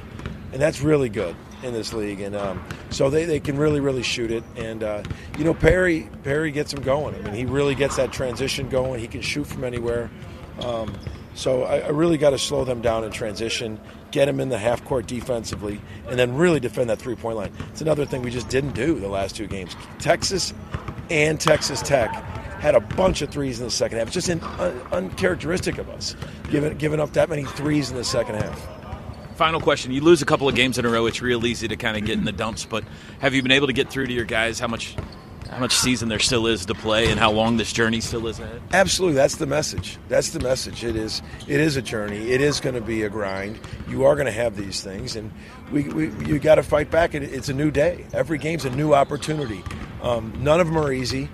and 0.52 0.62
that's 0.62 0.82
really 0.82 1.10
good 1.10 1.36
in 1.64 1.74
this 1.74 1.94
league. 1.94 2.22
And 2.22 2.36
um, 2.36 2.64
so 2.92 3.10
they, 3.10 3.26
they 3.26 3.40
can 3.40 3.58
really 3.58 3.80
really 3.80 4.04
shoot 4.04 4.30
it. 4.30 4.44
And 4.56 4.84
uh, 4.84 5.02
you 5.36 5.46
know 5.46 5.56
perry 5.56 6.10
perry 6.24 6.52
gets 6.52 6.74
them 6.74 6.84
going. 6.84 7.16
I 7.16 7.22
mean 7.22 7.34
he 7.34 7.46
really 7.46 7.74
gets 7.74 7.96
that 7.96 8.12
transition 8.12 8.70
going. 8.70 9.00
He 9.00 9.08
can 9.08 9.22
shoot 9.22 9.48
from 9.48 9.64
anywhere 9.64 10.12
um, 10.60 10.94
so 11.36 11.64
I, 11.64 11.80
I 11.80 11.90
really 11.90 12.18
got 12.18 12.32
to 12.32 12.38
slow 12.38 12.64
them 12.64 12.82
down 12.82 13.04
in 13.04 13.12
transition, 13.12 13.80
get 14.12 14.26
them 14.26 14.40
in 14.40 14.50
the 14.50 14.58
half 14.58 14.84
court 14.86 15.08
defensively, 15.08 15.82
and 16.08 16.18
then 16.18 16.36
really 16.36 16.60
defend 16.60 16.90
that 16.90 17.00
three 17.00 17.16
point 17.16 17.38
line. 17.38 17.52
It's 17.72 17.82
another 17.82 18.06
thing 18.06 18.22
we 18.22 18.32
just 18.32 18.50
didn't 18.50 18.74
do 18.74 19.00
the 19.00 19.08
last 19.08 19.36
two 19.36 19.48
games. 19.48 19.76
Texas 20.00 20.54
and 21.10 21.40
Texas 21.40 21.82
Tech 21.82 22.12
had 22.64 22.76
a 22.76 22.80
bunch 22.80 23.22
of 23.22 23.30
threes 23.30 23.60
in 23.60 23.66
the 23.66 23.72
second 23.72 23.98
half. 23.98 24.08
It's 24.08 24.26
just 24.26 24.30
un, 24.30 24.42
uncharacteristic 24.92 25.78
of 25.80 25.90
us, 25.90 26.16
giving 26.50 26.78
giving 26.78 27.00
up 27.00 27.14
that 27.14 27.30
many 27.30 27.44
threes 27.44 27.90
in 27.90 27.98
the 27.98 28.04
second 28.04 28.36
half. 28.36 28.68
Final 29.36 29.60
question. 29.60 29.92
You 29.92 30.02
lose 30.02 30.22
a 30.22 30.26
couple 30.26 30.48
of 30.48 30.54
games 30.54 30.78
in 30.78 30.86
a 30.86 30.90
row, 30.90 31.08
it's 31.08 31.22
real 31.22 31.46
easy 31.46 31.68
to 31.68 31.76
kind 31.76 31.98
of 31.98 32.06
get 32.06 32.18
in 32.18 32.24
the 32.24 32.32
dumps, 32.32 32.66
but 32.66 32.84
have 33.20 33.34
you 33.34 33.42
been 33.42 33.52
able 33.52 33.68
to 33.68 33.74
get 33.74 33.90
through 33.90 34.06
to 34.06 34.14
your 34.14 34.26
guys? 34.26 34.60
How 34.60 34.68
much 34.68 34.96
how 35.54 35.60
much 35.60 35.74
season 35.76 36.10
there 36.10 36.20
still 36.20 36.48
is 36.48 36.66
to 36.66 36.74
play 36.74 37.10
and 37.10 37.20
how 37.20 37.32
long 37.32 37.58
this 37.58 37.72
journey 37.72 38.02
still 38.02 38.28
is 38.28 38.40
ahead? 38.40 38.62
Absolutely, 38.72 39.16
that's 39.16 39.36
the 39.36 39.46
message. 39.46 39.98
That's 40.10 40.32
the 40.32 40.40
message. 40.40 40.84
It 40.84 40.96
is. 40.96 41.22
It 41.48 41.60
is 41.60 41.78
a 41.78 41.82
journey. 41.82 42.32
It 42.32 42.42
is 42.42 42.60
going 42.60 42.76
to 42.76 42.82
be 42.82 43.04
a 43.04 43.10
grind. 43.10 43.60
You 43.88 44.06
are 44.06 44.16
going 44.16 44.26
to 44.26 44.32
have 44.32 44.56
these 44.56 44.82
things, 44.82 45.16
and 45.16 45.32
we, 45.72 45.84
we 45.90 46.10
you 46.26 46.40
got 46.40 46.56
to 46.56 46.64
fight 46.64 46.90
back. 46.90 47.14
It, 47.14 47.24
it's 47.24 47.50
a 47.50 47.54
new 47.54 47.72
day. 47.72 48.06
Every 48.14 48.38
game's 48.38 48.66
a 48.66 48.70
new 48.72 48.94
opportunity. 48.94 49.64
Um, 50.02 50.34
none 50.40 50.60
of 50.60 50.68
them 50.68 50.78
are 50.78 50.92
easy, 50.92 51.30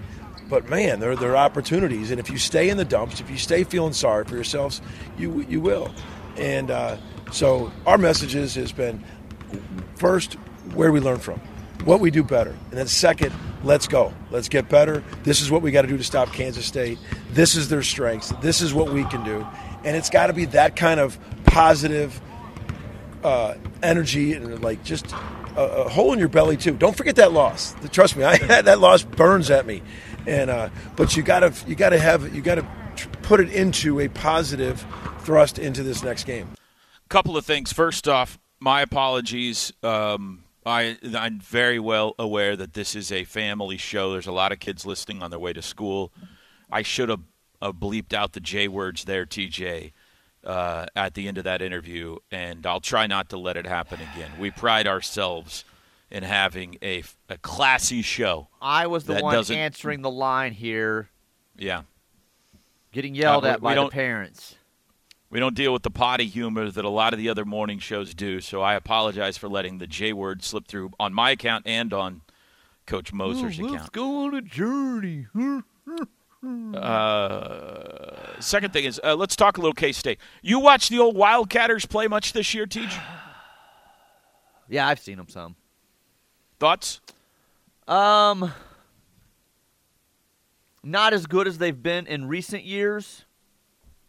but 0.50 0.70
man, 0.70 1.00
they're 1.00 1.16
they're 1.16 1.38
opportunities. 1.38 2.12
And 2.12 2.20
if 2.20 2.30
you 2.30 2.38
stay 2.38 2.70
in 2.70 2.78
the 2.78 2.86
dumps, 2.86 3.22
if 3.22 3.30
you 3.30 3.38
stay 3.38 3.64
feeling 3.64 3.94
sorry 3.94 4.26
for 4.26 4.36
yourselves, 4.36 4.82
you 5.18 5.46
you 5.50 5.62
will. 5.62 5.94
And 6.38 6.72
uh, 6.72 6.98
so 7.32 7.72
our 7.86 7.98
message 7.98 8.36
is, 8.36 8.56
has 8.56 8.72
been 8.72 9.04
first 9.96 10.34
where 10.74 10.92
we 10.92 11.00
learn 11.00 11.20
from, 11.20 11.42
what 11.84 12.00
we 12.00 12.12
do 12.12 12.24
better, 12.24 12.52
and 12.52 12.78
then 12.78 12.88
second 12.88 13.34
let's 13.64 13.88
go. 13.88 14.14
Let's 14.32 14.50
get 14.50 14.70
better. 14.70 15.04
This 15.24 15.42
is 15.42 15.52
what 15.52 15.62
we 15.62 15.72
got 15.72 15.84
to 15.84 15.88
do 15.88 15.98
to 15.98 16.04
stop 16.04 16.32
Kansas 16.32 16.66
State. 16.66 16.98
This 17.32 17.56
is 17.56 17.70
their 17.70 17.84
strengths. 17.84 18.30
This 18.42 18.62
is 18.62 18.74
what 18.74 18.92
we 18.92 19.04
can 19.06 19.24
do. 19.24 19.46
And 19.84 19.96
it's 19.96 20.10
got 20.10 20.28
to 20.28 20.34
be 20.34 20.46
that 20.46 20.76
kind 20.76 21.00
of 21.00 21.18
positive 21.46 22.20
uh, 23.24 23.56
energy 23.82 24.34
and 24.34 24.62
like 24.62 24.84
just 24.84 25.12
a, 25.56 25.62
a, 25.62 25.90
hole 25.90 26.14
in 26.14 26.20
your 26.20 26.30
belly 26.30 26.58
too. 26.58 26.74
Don't 26.74 26.96
forget 26.96 27.18
that 27.18 27.32
loss. 27.32 27.76
Trust 27.92 28.16
me, 28.16 28.24
I 28.26 28.38
had 28.38 28.66
that 28.66 28.80
loss 28.80 29.04
burns 29.04 29.50
at 29.50 29.66
me. 29.66 29.82
And 30.28 30.50
uh, 30.50 30.70
but 30.96 31.16
you 31.16 31.24
got 31.24 31.40
to 31.40 31.54
you 31.68 31.76
got 31.76 31.90
to 31.90 32.00
have 32.00 32.36
you 32.36 32.42
got 32.42 32.56
to 32.56 32.66
put 33.22 33.40
it 33.40 33.50
into 33.52 34.00
a 34.00 34.08
positive 34.10 34.86
thrust 35.22 35.60
into 35.60 35.84
this 35.84 36.04
next 36.04 36.26
game. 36.26 36.50
Couple 37.08 37.38
of 37.38 37.46
things. 37.46 37.74
First 37.74 38.08
off, 38.08 38.38
my 38.60 38.82
apologies. 38.82 39.74
Um, 39.82 40.44
I, 40.70 40.98
I'm 41.18 41.40
very 41.40 41.80
well 41.80 42.16
aware 42.18 42.56
that 42.56 42.74
this 42.74 42.96
is 42.96 43.12
a 43.12 43.24
family 43.24 43.78
show. 43.78 44.12
There's 44.12 44.28
a 44.28 44.32
lot 44.32 44.52
of 44.52 44.60
kids 44.60 44.86
listening 44.86 45.22
on 45.22 45.32
their 45.32 45.40
way 45.40 45.54
to 45.54 45.62
school. 45.62 46.12
I 46.72 46.82
should 46.82 47.10
have 47.10 47.22
uh, 47.62 47.72
bleeped 47.72 48.14
out 48.14 48.34
the 48.34 48.40
J 48.40 48.68
words 48.68 49.06
there, 49.06 49.26
TJ, 49.26 49.92
uh, 50.44 50.86
at 50.96 51.14
the 51.14 51.28
end 51.28 51.38
of 51.38 51.44
that 51.44 51.62
interview, 51.62 52.18
and 52.32 52.66
I'll 52.66 52.80
try 52.80 53.08
not 53.08 53.30
to 53.30 53.38
let 53.38 53.58
it 53.58 53.66
happen 53.66 54.00
again. 54.14 54.32
We 54.40 54.52
pride 54.52 54.88
ourselves 54.88 55.66
in 56.12 56.24
having 56.24 56.78
a, 56.82 57.04
a 57.30 57.38
classy 57.38 58.02
show. 58.02 58.48
I 58.62 58.88
was 58.88 59.06
the 59.06 59.20
one 59.20 59.44
answering 59.52 60.02
the 60.02 60.10
line 60.10 60.54
here. 60.54 61.10
Yeah. 61.58 61.84
Getting 62.92 63.16
yelled 63.16 63.46
uh, 63.46 63.50
at 63.50 63.62
by 63.62 63.76
the 63.76 63.88
parents. 63.90 64.56
We 65.32 65.40
don't 65.40 65.56
deal 65.56 65.72
with 65.72 65.84
the 65.84 65.92
potty 65.92 66.26
humor 66.26 66.72
that 66.72 66.84
a 66.84 66.90
lot 66.90 67.14
of 67.14 67.20
the 67.20 67.30
other 67.30 67.46
morning 67.46 67.78
shows 67.78 68.16
do, 68.16 68.42
so 68.42 68.62
I 68.62 68.74
apologize 68.74 69.38
for 69.38 69.48
letting 69.48 69.78
the 69.78 69.86
J 69.86 70.12
word 70.12 70.44
slip 70.44 70.68
through 70.68 70.92
on 71.00 71.14
my 71.14 71.32
account 71.32 71.68
and 71.68 71.94
on 71.94 72.22
Coach 72.88 73.14
Moser's 73.14 73.44
oh, 73.44 73.46
let's 73.46 73.60
account. 73.60 73.74
Let's 73.74 73.90
go 73.90 74.26
on 74.26 74.34
a 74.34 74.42
journey. 74.42 75.28
uh, 76.76 78.40
second 78.42 78.74
thing 78.74 78.86
is, 78.86 79.00
uh, 79.04 79.16
let's 79.16 79.36
talk 79.36 79.58
a 79.58 79.62
little 79.62 79.74
K 79.74 79.92
State. 79.92 80.18
You 80.42 80.60
watch 80.60 80.90
the 80.90 80.98
old 80.98 81.16
Wildcatters 81.16 81.88
play 81.88 82.08
much 82.08 82.34
this 82.34 82.56
year, 82.56 82.66
Teach? 82.66 82.96
yeah, 84.68 84.88
I've 84.88 85.00
seen 85.00 85.18
them 85.18 85.30
some. 85.30 85.56
Thoughts? 86.60 87.02
Um, 87.88 88.52
not 90.84 91.14
as 91.14 91.28
good 91.28 91.48
as 91.48 91.60
they've 91.60 91.82
been 91.82 92.08
in 92.08 92.28
recent 92.28 92.64
years, 92.64 93.26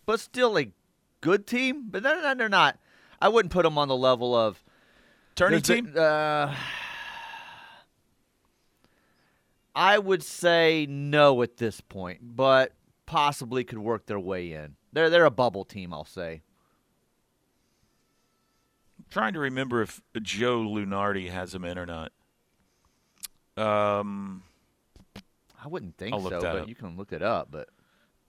but 0.07 0.19
still 0.19 0.59
a 0.59 0.73
good 1.21 1.47
team, 1.47 1.85
but 1.91 2.03
they're, 2.03 2.35
they're 2.35 2.49
not. 2.49 2.79
I 3.21 3.29
wouldn't 3.29 3.53
put 3.53 3.65
them 3.65 3.79
on 3.79 3.89
the 3.89 3.97
level 3.97 4.35
of 4.35 4.63
turning 5.35 5.61
team. 5.61 5.93
Uh, 5.97 6.55
I 9.75 9.99
would 9.99 10.23
say 10.23 10.87
no 10.89 11.43
at 11.43 11.59
this 11.59 11.81
point, 11.81 12.21
but 12.23 12.73
possibly 13.07 13.65
could 13.65 13.79
work 13.79 14.07
their 14.07 14.21
way 14.21 14.53
in. 14.53 14.77
They're 14.93 15.11
they're 15.11 15.25
a 15.25 15.31
bubble 15.31 15.65
team, 15.65 15.93
I'll 15.93 16.05
say. 16.05 16.43
I'm 18.99 19.05
trying 19.11 19.33
to 19.35 19.41
remember 19.41 19.83
if 19.83 20.01
Joe 20.23 20.61
Lunardi 20.61 21.31
has 21.31 21.53
them 21.53 21.65
in 21.65 21.79
or 21.79 21.87
not. 21.87 22.13
Um, 23.57 24.43
I 25.63 25.69
wouldn't 25.69 25.97
think 25.97 26.15
so, 26.15 26.31
but 26.31 26.45
up. 26.45 26.69
you 26.69 26.75
can 26.75 26.97
look 26.97 27.13
it 27.13 27.23
up. 27.23 27.49
But 27.51 27.69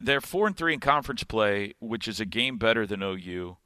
they're 0.01 0.21
four 0.21 0.47
and 0.47 0.55
three 0.55 0.73
in 0.73 0.79
conference 0.79 1.23
play, 1.23 1.73
which 1.79 2.07
is 2.07 2.19
a 2.19 2.25
game 2.25 2.57
better 2.57 2.85
than 2.85 3.01
OU. 3.01 3.57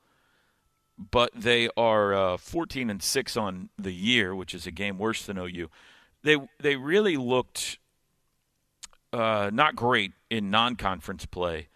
But 0.98 1.32
they 1.36 1.70
are 1.76 2.14
uh, 2.14 2.38
14 2.38 2.90
and 2.90 3.04
six 3.04 3.36
on 3.36 3.70
the 3.78 3.94
year, 3.94 4.34
which 4.34 4.54
is 4.54 4.66
a 4.66 4.72
game 4.72 4.98
worse 4.98 5.26
than 5.26 5.38
OU. 5.38 5.70
They 6.24 6.38
they 6.60 6.76
really 6.76 7.18
looked 7.18 7.80
uh, 9.12 9.50
not 9.54 9.76
great 9.76 10.14
in 10.30 10.50
non-conference 10.50 11.26
play, 11.26 11.68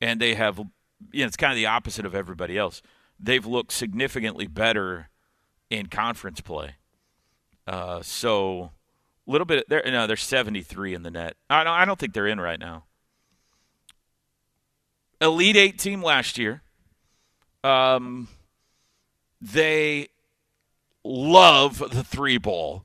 and 0.00 0.20
they 0.20 0.34
have 0.34 0.58
you 0.58 1.20
know 1.20 1.26
it's 1.26 1.36
kind 1.36 1.52
of 1.52 1.56
the 1.56 1.66
opposite 1.66 2.04
of 2.04 2.14
everybody 2.14 2.58
else. 2.58 2.82
They've 3.20 3.46
looked 3.46 3.72
significantly 3.72 4.46
better 4.46 5.08
in 5.70 5.86
conference 5.86 6.40
play. 6.40 6.76
Uh, 7.66 8.02
so 8.02 8.72
a 9.26 9.30
little 9.30 9.44
bit. 9.44 9.68
They're 9.68 9.82
no, 9.86 10.06
they're 10.06 10.16
73 10.16 10.94
in 10.94 11.02
the 11.02 11.10
net. 11.10 11.36
I 11.48 11.62
don't, 11.62 11.72
I 11.72 11.84
don't 11.84 11.98
think 11.98 12.12
they're 12.12 12.26
in 12.26 12.40
right 12.40 12.58
now. 12.58 12.84
Elite 15.20 15.56
Eight 15.56 15.78
team 15.78 16.02
last 16.02 16.38
year. 16.38 16.62
Um, 17.64 18.28
they 19.40 20.08
love 21.04 21.78
the 21.78 22.04
three 22.04 22.38
ball. 22.38 22.84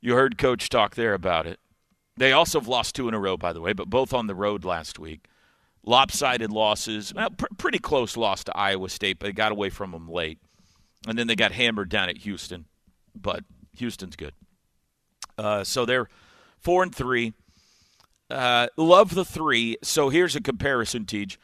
You 0.00 0.14
heard 0.14 0.38
Coach 0.38 0.68
talk 0.68 0.94
there 0.94 1.14
about 1.14 1.46
it. 1.46 1.58
They 2.16 2.32
also 2.32 2.60
have 2.60 2.68
lost 2.68 2.94
two 2.94 3.08
in 3.08 3.14
a 3.14 3.18
row, 3.18 3.36
by 3.36 3.52
the 3.52 3.60
way, 3.60 3.72
but 3.72 3.88
both 3.88 4.12
on 4.12 4.26
the 4.26 4.34
road 4.34 4.64
last 4.64 4.98
week. 4.98 5.26
Lopsided 5.84 6.50
losses, 6.50 7.14
well, 7.14 7.30
pr- 7.30 7.46
pretty 7.56 7.78
close 7.78 8.16
loss 8.16 8.44
to 8.44 8.56
Iowa 8.56 8.90
State, 8.90 9.18
but 9.18 9.34
got 9.34 9.52
away 9.52 9.70
from 9.70 9.92
them 9.92 10.08
late. 10.08 10.38
And 11.08 11.18
then 11.18 11.26
they 11.26 11.36
got 11.36 11.52
hammered 11.52 11.88
down 11.88 12.10
at 12.10 12.18
Houston, 12.18 12.66
but 13.14 13.44
Houston's 13.76 14.16
good. 14.16 14.34
Uh, 15.38 15.64
so 15.64 15.86
they're 15.86 16.08
four 16.58 16.82
and 16.82 16.94
three. 16.94 17.32
Uh, 18.28 18.68
love 18.76 19.14
the 19.14 19.24
three. 19.24 19.78
So 19.82 20.10
here's 20.10 20.36
a 20.36 20.42
comparison, 20.42 21.06
Teach. 21.06 21.38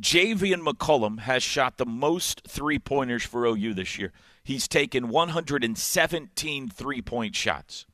Javian 0.00 0.62
McCollum 0.62 1.20
has 1.20 1.42
shot 1.42 1.76
the 1.76 1.86
most 1.86 2.42
three 2.46 2.78
pointers 2.78 3.22
for 3.22 3.44
OU 3.44 3.74
this 3.74 3.98
year. 3.98 4.12
He's 4.42 4.66
taken 4.66 5.08
117 5.08 6.68
three 6.70 7.02
point 7.02 7.36
shots. 7.36 7.86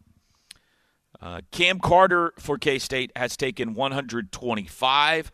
Uh, 1.20 1.40
Cam 1.50 1.80
Carter 1.80 2.32
for 2.38 2.58
K 2.58 2.78
State 2.78 3.10
has 3.16 3.36
taken 3.36 3.74
125, 3.74 5.32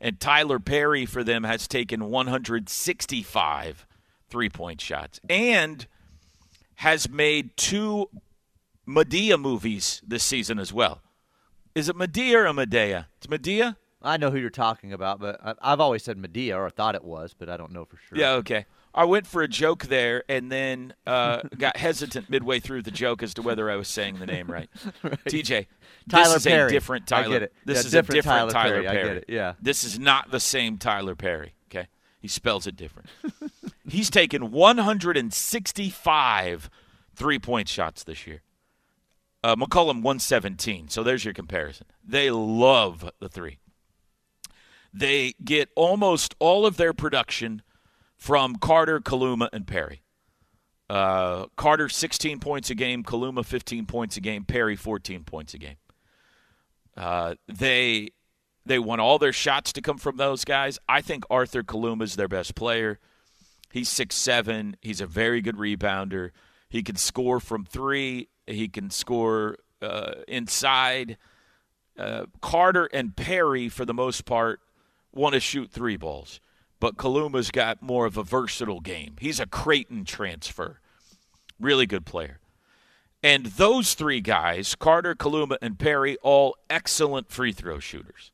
and 0.00 0.20
Tylor 0.20 0.60
Perry 0.60 1.06
for 1.06 1.24
them 1.24 1.44
has 1.44 1.68
taken 1.68 2.08
165 2.08 3.86
three 4.28 4.48
point 4.48 4.80
shots 4.80 5.20
and 5.28 5.86
has 6.76 7.08
made 7.08 7.56
two 7.56 8.08
Medea 8.86 9.38
movies 9.38 10.02
this 10.06 10.24
season 10.24 10.58
as 10.58 10.72
well. 10.72 11.02
Is 11.74 11.88
it 11.88 11.96
Medea 11.96 12.44
or 12.44 12.52
Medea? 12.52 13.08
It's 13.18 13.28
Medea? 13.28 13.76
I 14.04 14.18
know 14.18 14.30
who 14.30 14.38
you're 14.38 14.50
talking 14.50 14.92
about, 14.92 15.18
but 15.18 15.40
I, 15.42 15.70
have 15.70 15.80
always 15.80 16.02
said 16.02 16.18
Medea, 16.18 16.58
or 16.58 16.68
thought 16.70 16.94
it 16.94 17.04
was, 17.04 17.34
but 17.36 17.48
I 17.48 17.56
don't 17.56 17.72
know 17.72 17.84
for 17.84 17.96
sure. 17.96 18.18
Yeah, 18.18 18.32
okay. 18.32 18.66
I 18.94 19.06
went 19.06 19.26
for 19.26 19.42
a 19.42 19.48
joke 19.48 19.86
there, 19.86 20.22
and 20.28 20.52
then 20.52 20.94
uh, 21.06 21.40
got 21.58 21.76
hesitant 21.76 22.30
midway 22.30 22.60
through 22.60 22.82
the 22.82 22.92
joke 22.92 23.22
as 23.22 23.34
to 23.34 23.42
whether 23.42 23.70
I 23.70 23.76
was 23.76 23.88
saying 23.88 24.18
the 24.18 24.26
name 24.26 24.46
right. 24.46 24.70
right. 25.02 25.24
TJ, 25.24 25.66
Tyler 26.08 26.34
this 26.34 26.44
Perry. 26.44 26.66
is 26.66 26.70
a 26.70 26.74
different 26.74 27.08
Tyler. 27.08 27.24
I 27.24 27.28
get 27.28 27.42
it. 27.42 27.52
This 27.64 27.76
yeah, 27.76 27.80
is 27.80 27.92
different 27.92 28.10
a 28.10 28.22
different 28.22 28.38
Tyler, 28.38 28.52
Tyler 28.52 28.82
Perry. 28.82 28.86
Perry. 28.86 29.00
I 29.00 29.04
get 29.04 29.16
it. 29.16 29.24
Yeah. 29.28 29.54
This 29.60 29.82
is 29.84 29.98
not 29.98 30.30
the 30.30 30.40
same 30.40 30.78
Tyler 30.78 31.16
Perry. 31.16 31.54
Okay, 31.70 31.88
he 32.20 32.28
spells 32.28 32.66
it 32.66 32.76
different. 32.76 33.08
He's 33.88 34.10
taken 34.10 34.50
165 34.50 36.70
three-point 37.16 37.68
shots 37.68 38.04
this 38.04 38.26
year. 38.26 38.42
Uh, 39.42 39.56
McCollum 39.56 40.02
117. 40.02 40.88
So 40.88 41.02
there's 41.02 41.24
your 41.24 41.34
comparison. 41.34 41.86
They 42.02 42.30
love 42.30 43.10
the 43.20 43.28
three. 43.28 43.58
They 44.94 45.34
get 45.44 45.70
almost 45.74 46.36
all 46.38 46.64
of 46.64 46.76
their 46.76 46.92
production 46.92 47.62
from 48.16 48.56
Carter, 48.56 49.00
Kaluma, 49.00 49.48
and 49.52 49.66
Perry. 49.66 50.02
Uh, 50.88 51.46
Carter 51.56 51.88
16 51.88 52.38
points 52.38 52.70
a 52.70 52.76
game, 52.76 53.02
Kaluma 53.02 53.44
15 53.44 53.86
points 53.86 54.16
a 54.16 54.20
game, 54.20 54.44
Perry 54.44 54.76
14 54.76 55.24
points 55.24 55.52
a 55.52 55.58
game. 55.58 55.76
Uh, 56.96 57.34
they 57.48 58.10
they 58.66 58.78
want 58.78 59.00
all 59.00 59.18
their 59.18 59.32
shots 59.32 59.72
to 59.72 59.82
come 59.82 59.98
from 59.98 60.16
those 60.16 60.44
guys. 60.44 60.78
I 60.88 61.00
think 61.00 61.24
Arthur 61.28 61.62
Kaluma 61.62 62.02
is 62.02 62.14
their 62.16 62.28
best 62.28 62.54
player. 62.54 63.00
He's 63.72 63.88
six 63.88 64.14
seven. 64.14 64.76
He's 64.80 65.00
a 65.00 65.06
very 65.06 65.40
good 65.40 65.56
rebounder. 65.56 66.30
He 66.68 66.82
can 66.82 66.96
score 66.96 67.40
from 67.40 67.64
three. 67.64 68.28
He 68.46 68.68
can 68.68 68.90
score 68.90 69.56
uh, 69.82 70.12
inside. 70.28 71.18
Uh, 71.98 72.26
Carter 72.40 72.88
and 72.92 73.16
Perry, 73.16 73.68
for 73.68 73.84
the 73.84 73.94
most 73.94 74.24
part, 74.24 74.60
want 75.14 75.34
to 75.34 75.40
shoot 75.40 75.70
three 75.70 75.96
balls. 75.96 76.40
But 76.80 76.96
Kaluma's 76.96 77.50
got 77.50 77.80
more 77.80 78.04
of 78.04 78.16
a 78.16 78.22
versatile 78.22 78.80
game. 78.80 79.16
He's 79.20 79.40
a 79.40 79.46
Creighton 79.46 80.04
transfer. 80.04 80.80
Really 81.58 81.86
good 81.86 82.04
player. 82.04 82.40
And 83.22 83.46
those 83.46 83.94
three 83.94 84.20
guys, 84.20 84.74
Carter, 84.74 85.14
Kaluma, 85.14 85.56
and 85.62 85.78
Perry, 85.78 86.18
all 86.22 86.56
excellent 86.68 87.30
free 87.30 87.52
throw 87.52 87.78
shooters. 87.78 88.32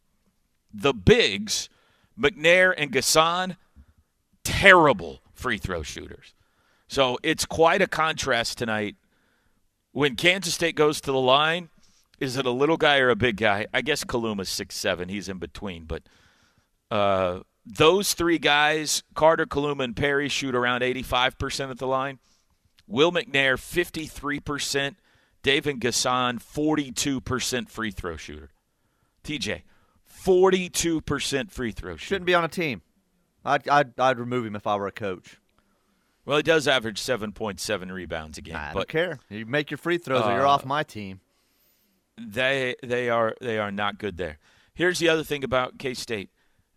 The 0.74 0.92
bigs, 0.92 1.68
McNair 2.18 2.74
and 2.76 2.90
N'Guessan, 2.90 3.56
terrible 4.42 5.20
free 5.32 5.58
throw 5.58 5.82
shooters. 5.82 6.34
So 6.88 7.18
it's 7.22 7.44
quite 7.44 7.82
a 7.82 7.86
contrast 7.86 8.58
tonight. 8.58 8.96
When 9.92 10.16
Kansas 10.16 10.54
State 10.54 10.74
goes 10.74 11.00
to 11.02 11.12
the 11.12 11.20
line, 11.20 11.68
is 12.18 12.36
it 12.36 12.46
a 12.46 12.50
little 12.50 12.76
guy 12.76 12.98
or 12.98 13.10
a 13.10 13.16
big 13.16 13.36
guy? 13.36 13.66
I 13.72 13.82
guess 13.82 14.02
Kaluma's 14.02 14.48
six 14.48 14.74
seven. 14.74 15.08
He's 15.08 15.28
in 15.28 15.38
between, 15.38 15.84
but 15.84 16.02
uh, 16.90 17.40
those 17.66 18.14
three 18.14 18.38
guys, 18.38 19.02
Carter, 19.14 19.46
Kaluma, 19.46 19.84
and 19.84 19.96
Perry, 19.96 20.28
shoot 20.28 20.54
around 20.54 20.82
eighty 20.82 21.02
five 21.02 21.38
percent 21.38 21.70
at 21.70 21.78
the 21.78 21.86
line. 21.86 22.18
Will 22.86 23.12
McNair, 23.12 23.54
53%. 23.54 24.96
David 25.44 25.80
N'Guessan, 25.80 26.38
42% 26.42 27.68
free 27.70 27.92
throw 27.92 28.16
shooter. 28.16 28.50
TJ, 29.24 29.62
42% 30.24 31.50
free 31.50 31.72
throw 31.72 31.92
shooter. 31.96 32.04
Shouldn't 32.04 32.26
be 32.26 32.34
on 32.34 32.44
a 32.44 32.48
team. 32.48 32.82
I'd, 33.44 33.66
I'd, 33.68 33.98
I'd 33.98 34.18
remove 34.18 34.44
him 34.44 34.56
if 34.56 34.66
I 34.66 34.76
were 34.76 34.86
a 34.86 34.92
coach. 34.92 35.38
Well, 36.26 36.36
he 36.36 36.42
does 36.42 36.68
average 36.68 37.00
7.7 37.00 37.90
rebounds 37.92 38.38
a 38.38 38.42
game. 38.42 38.56
I 38.56 38.72
but 38.74 38.80
don't 38.80 38.88
care. 38.88 39.18
You 39.30 39.46
make 39.46 39.70
your 39.70 39.78
free 39.78 39.98
throws 39.98 40.22
or 40.24 40.32
you're 40.32 40.46
Uh, 40.46 40.50
off 40.50 40.66
my 40.66 40.82
team. 40.82 41.20
they 42.18 42.74
they 42.82 43.08
are 43.08 43.34
they 43.40 43.58
are 43.58 43.72
not 43.72 43.98
good 43.98 44.16
there. 44.18 44.38
Here's 44.74 44.98
the 44.98 45.08
other 45.08 45.24
thing 45.24 45.42
about 45.42 45.78
K 45.78 45.94
State. 45.94 46.28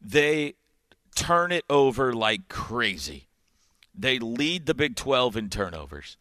They 0.04 0.56
turn 1.16 1.52
it 1.52 1.66
over 1.70 2.14
like 2.14 2.50
crazy. 2.50 3.28
They 3.96 4.20
lead 4.20 4.66
the 4.66 4.74
Big 4.74 4.96
12 4.96 5.38
in 5.38 5.50
turnovers 5.50 6.18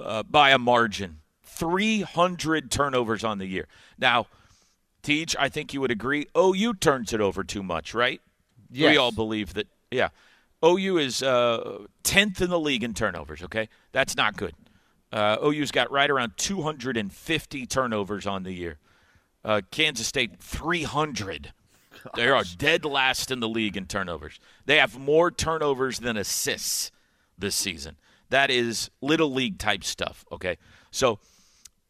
uh, 0.00 0.22
by 0.24 0.50
a 0.50 0.58
margin. 0.58 1.20
300 1.44 2.70
turnovers 2.70 3.24
on 3.24 3.38
the 3.38 3.46
year. 3.46 3.66
Now, 3.98 4.26
Teach, 5.02 5.34
I 5.38 5.48
think 5.48 5.72
you 5.72 5.80
would 5.80 5.90
agree, 5.90 6.26
OU 6.36 6.74
turns 6.74 7.12
it 7.12 7.20
over 7.20 7.44
too 7.44 7.62
much, 7.62 7.94
right? 7.94 8.20
Yes. 8.70 8.90
We 8.90 8.96
all 8.96 9.12
believe 9.12 9.54
that, 9.54 9.66
yeah. 9.90 10.08
OU 10.64 10.98
is 10.98 11.22
uh, 11.22 11.86
10th 12.04 12.40
in 12.40 12.50
the 12.50 12.58
league 12.58 12.82
in 12.82 12.94
turnovers, 12.94 13.42
okay? 13.44 13.68
That's 13.92 14.16
not 14.16 14.36
good. 14.36 14.54
Uh, 15.12 15.38
OU's 15.42 15.70
got 15.70 15.90
right 15.90 16.10
around 16.10 16.32
250 16.36 17.66
turnovers 17.66 18.26
on 18.26 18.42
the 18.42 18.52
year. 18.52 18.78
Uh, 19.44 19.62
Kansas 19.70 20.06
State, 20.06 20.38
300. 20.40 21.52
They 22.14 22.28
are 22.28 22.44
dead 22.56 22.84
last 22.84 23.30
in 23.30 23.40
the 23.40 23.48
league 23.48 23.76
in 23.76 23.86
turnovers. 23.86 24.38
They 24.66 24.76
have 24.76 24.98
more 24.98 25.30
turnovers 25.30 25.98
than 25.98 26.16
assists 26.16 26.90
this 27.36 27.54
season. 27.54 27.96
That 28.30 28.50
is 28.50 28.90
little 29.00 29.32
league 29.32 29.58
type 29.58 29.84
stuff, 29.84 30.24
okay? 30.30 30.58
So 30.90 31.18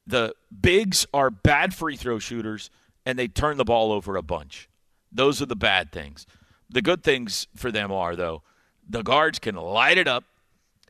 the 0.06 0.34
bigs 0.60 1.06
are 1.12 1.30
bad 1.30 1.74
free 1.74 1.96
throw 1.96 2.18
shooters 2.18 2.70
and 3.04 3.18
they 3.18 3.28
turn 3.28 3.56
the 3.56 3.64
ball 3.64 3.92
over 3.92 4.16
a 4.16 4.22
bunch. 4.22 4.68
Those 5.10 5.40
are 5.40 5.46
the 5.46 5.56
bad 5.56 5.92
things. 5.92 6.26
The 6.70 6.82
good 6.82 7.02
things 7.02 7.46
for 7.56 7.72
them 7.72 7.90
are, 7.90 8.14
though, 8.14 8.42
the 8.88 9.02
guards 9.02 9.38
can 9.38 9.54
light 9.54 9.98
it 9.98 10.06
up 10.06 10.24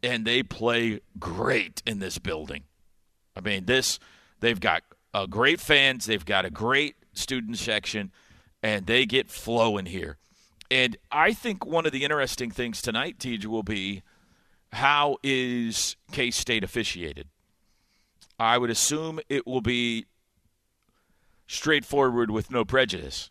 and 0.03 0.25
they 0.25 0.43
play 0.43 1.01
great 1.19 1.83
in 1.87 1.99
this 1.99 2.19
building. 2.19 2.65
I 3.37 3.41
mean, 3.41 3.67
this, 3.67 3.99
they've 4.41 4.59
got 4.59 4.83
uh, 5.15 5.27
great 5.27 5.61
fans, 5.61 6.07
they've 6.07 6.25
got 6.25 6.45
a 6.45 6.51
great 6.51 6.97
student 7.13 7.59
section, 7.59 8.13
and 8.63 8.87
they 8.87 9.07
get 9.07 9.31
flowing 9.31 9.87
here. 9.87 10.19
And 10.71 10.97
I 11.11 11.33
think 11.33 11.65
one 11.65 11.87
of 11.87 11.93
the 11.93 12.05
interesting 12.05 12.51
things 12.51 12.83
tonight, 12.83 13.19
TJ, 13.19 13.47
will 13.47 13.63
be 13.63 14.03
how 14.73 15.17
is 15.23 15.97
K 16.13 16.31
State 16.31 16.63
officiated? 16.63 17.29
I 18.39 18.59
would 18.59 18.71
assume 18.71 19.21
it 19.29 19.47
will 19.47 19.61
be 19.61 20.07
straightforward 21.47 22.31
with 22.31 22.51
no 22.51 22.65
prejudice. 22.65 23.31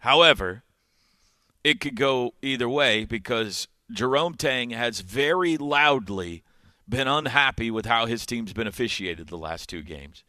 However, 0.00 0.62
it 1.64 1.80
could 1.80 1.96
go 1.96 2.34
either 2.42 2.68
way 2.68 3.04
because 3.04 3.66
Jerome 3.90 4.34
Tang 4.34 4.70
has 4.70 5.00
very 5.00 5.56
loudly 5.56 6.44
been 6.88 7.08
unhappy 7.08 7.70
with 7.70 7.86
how 7.86 8.06
his 8.06 8.26
team's 8.26 8.52
been 8.52 8.66
officiated 8.66 9.28
the 9.28 9.38
last 9.38 9.68
two 9.68 9.82
games. 9.82 10.22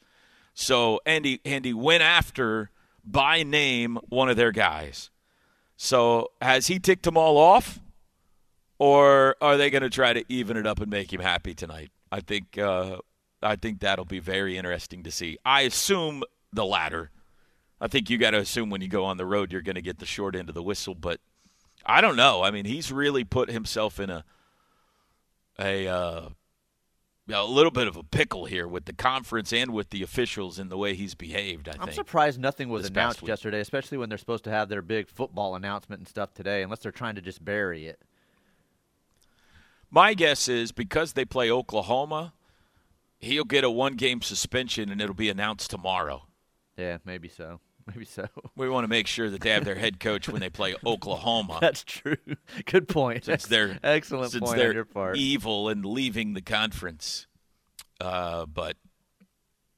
So 0.53 0.99
Andy 1.05 1.39
Andy 1.45 1.73
went 1.73 2.01
after 2.01 2.71
by 3.07 3.43
name 3.43 3.97
one 4.09 4.29
of 4.29 4.35
their 4.35 4.51
guys. 4.51 5.09
So 5.77 6.31
has 6.41 6.67
he 6.67 6.79
ticked 6.79 7.03
them 7.03 7.17
all 7.17 7.37
off, 7.37 7.79
or 8.79 9.35
are 9.41 9.57
they 9.57 9.69
going 9.69 9.83
to 9.83 9.89
try 9.89 10.13
to 10.13 10.23
even 10.27 10.57
it 10.57 10.67
up 10.67 10.79
and 10.79 10.89
make 10.89 11.11
him 11.13 11.21
happy 11.21 11.53
tonight? 11.53 11.91
I 12.11 12.19
think 12.19 12.57
uh, 12.57 12.97
I 13.41 13.55
think 13.55 13.79
that'll 13.79 14.05
be 14.05 14.19
very 14.19 14.57
interesting 14.57 15.03
to 15.03 15.11
see. 15.11 15.37
I 15.45 15.61
assume 15.61 16.23
the 16.51 16.65
latter. 16.65 17.11
I 17.79 17.87
think 17.87 18.09
you 18.09 18.17
got 18.17 18.31
to 18.31 18.39
assume 18.39 18.69
when 18.69 18.81
you 18.81 18.87
go 18.87 19.05
on 19.05 19.17
the 19.17 19.25
road 19.25 19.51
you're 19.51 19.61
going 19.61 19.75
to 19.75 19.81
get 19.81 19.99
the 19.99 20.05
short 20.05 20.35
end 20.35 20.49
of 20.49 20.55
the 20.55 20.63
whistle, 20.63 20.95
but 20.95 21.19
I 21.85 22.01
don't 22.01 22.15
know. 22.15 22.43
I 22.43 22.51
mean, 22.51 22.65
he's 22.65 22.91
really 22.91 23.23
put 23.23 23.51
himself 23.51 23.99
in 23.99 24.09
a 24.09 24.25
a 25.59 25.87
uh, 25.87 26.29
a 27.29 27.43
little 27.43 27.71
bit 27.71 27.87
of 27.87 27.97
a 27.97 28.03
pickle 28.03 28.45
here 28.45 28.67
with 28.67 28.85
the 28.85 28.93
conference 28.93 29.51
and 29.51 29.71
with 29.73 29.89
the 29.89 30.01
officials 30.01 30.59
in 30.59 30.69
the 30.69 30.77
way 30.77 30.93
he's 30.95 31.13
behaved. 31.15 31.67
I 31.67 31.73
I'm 31.73 31.79
think. 31.79 31.93
surprised 31.93 32.39
nothing 32.39 32.69
was 32.69 32.87
announced 32.87 33.21
week. 33.21 33.29
yesterday, 33.29 33.59
especially 33.59 33.97
when 33.97 34.09
they're 34.09 34.17
supposed 34.17 34.43
to 34.45 34.49
have 34.49 34.69
their 34.69 34.81
big 34.81 35.09
football 35.09 35.55
announcement 35.55 35.99
and 35.99 36.07
stuff 36.07 36.33
today, 36.33 36.61
unless 36.63 36.79
they're 36.79 36.91
trying 36.91 37.15
to 37.15 37.21
just 37.21 37.43
bury 37.43 37.85
it. 37.87 38.01
My 39.89 40.13
guess 40.13 40.47
is 40.47 40.71
because 40.71 41.13
they 41.13 41.25
play 41.25 41.49
Oklahoma, 41.49 42.33
he'll 43.19 43.45
get 43.45 43.63
a 43.63 43.69
one 43.69 43.95
game 43.95 44.21
suspension 44.21 44.89
and 44.89 45.01
it'll 45.01 45.15
be 45.15 45.29
announced 45.29 45.69
tomorrow. 45.69 46.23
Yeah, 46.77 46.97
maybe 47.05 47.27
so. 47.29 47.59
Maybe 47.93 48.05
so. 48.05 48.27
We 48.55 48.69
want 48.69 48.83
to 48.83 48.87
make 48.89 49.07
sure 49.07 49.29
that 49.29 49.41
they 49.41 49.51
have 49.51 49.63
their 49.65 49.75
head 49.75 49.99
coach 49.99 50.27
when 50.27 50.41
they 50.41 50.49
play 50.49 50.75
Oklahoma. 50.85 51.59
That's 51.61 51.83
true. 51.83 52.17
Good 52.65 52.87
point. 52.87 53.25
since 53.25 53.45
they're 53.45 53.79
Excellent 53.83 54.31
since 54.31 54.43
point 54.43 54.57
they're 54.57 54.69
on 54.69 54.75
your 54.75 54.85
part. 54.85 55.17
evil 55.17 55.69
and 55.69 55.85
leaving 55.85 56.33
the 56.33 56.41
conference. 56.41 57.27
Uh, 58.01 58.45
but 58.45 58.75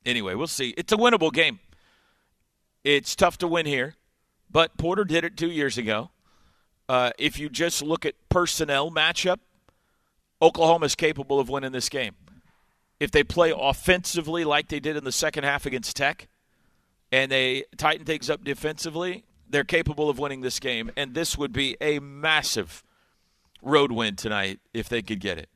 anyway, 0.05 0.33
we'll 0.35 0.47
see. 0.47 0.73
It's 0.77 0.91
a 0.91 0.97
winnable 0.97 1.31
game. 1.31 1.59
It's 2.83 3.15
tough 3.15 3.37
to 3.39 3.47
win 3.47 3.65
here, 3.65 3.95
but 4.49 4.77
Porter 4.77 5.03
did 5.03 5.23
it 5.23 5.35
two 5.37 5.51
years 5.51 5.77
ago. 5.77 6.09
Uh, 6.87 7.11
if 7.19 7.37
you 7.37 7.49
just 7.49 7.83
look 7.83 8.05
at 8.05 8.15
personnel 8.29 8.89
matchup, 8.89 9.37
Oklahoma 10.41 10.85
is 10.87 10.95
capable 10.95 11.39
of 11.39 11.49
winning 11.49 11.71
this 11.73 11.89
game. 11.89 12.15
If 12.99 13.11
they 13.11 13.23
play 13.23 13.53
offensively 13.55 14.43
like 14.45 14.69
they 14.69 14.79
did 14.79 14.95
in 14.97 15.03
the 15.03 15.11
second 15.11 15.43
half 15.43 15.65
against 15.65 15.95
Tech, 15.95 16.27
and 17.11 17.31
they 17.31 17.63
tighten 17.77 18.05
things 18.05 18.29
up 18.29 18.43
defensively, 18.43 19.23
they're 19.49 19.63
capable 19.63 20.09
of 20.09 20.19
winning 20.19 20.41
this 20.41 20.59
game. 20.59 20.91
And 20.95 21.13
this 21.13 21.37
would 21.37 21.51
be 21.51 21.75
a 21.81 21.99
massive 21.99 22.83
road 23.61 23.91
win 23.91 24.15
tonight 24.15 24.59
if 24.73 24.87
they 24.89 25.01
could 25.01 25.19
get 25.19 25.37
it. 25.37 25.49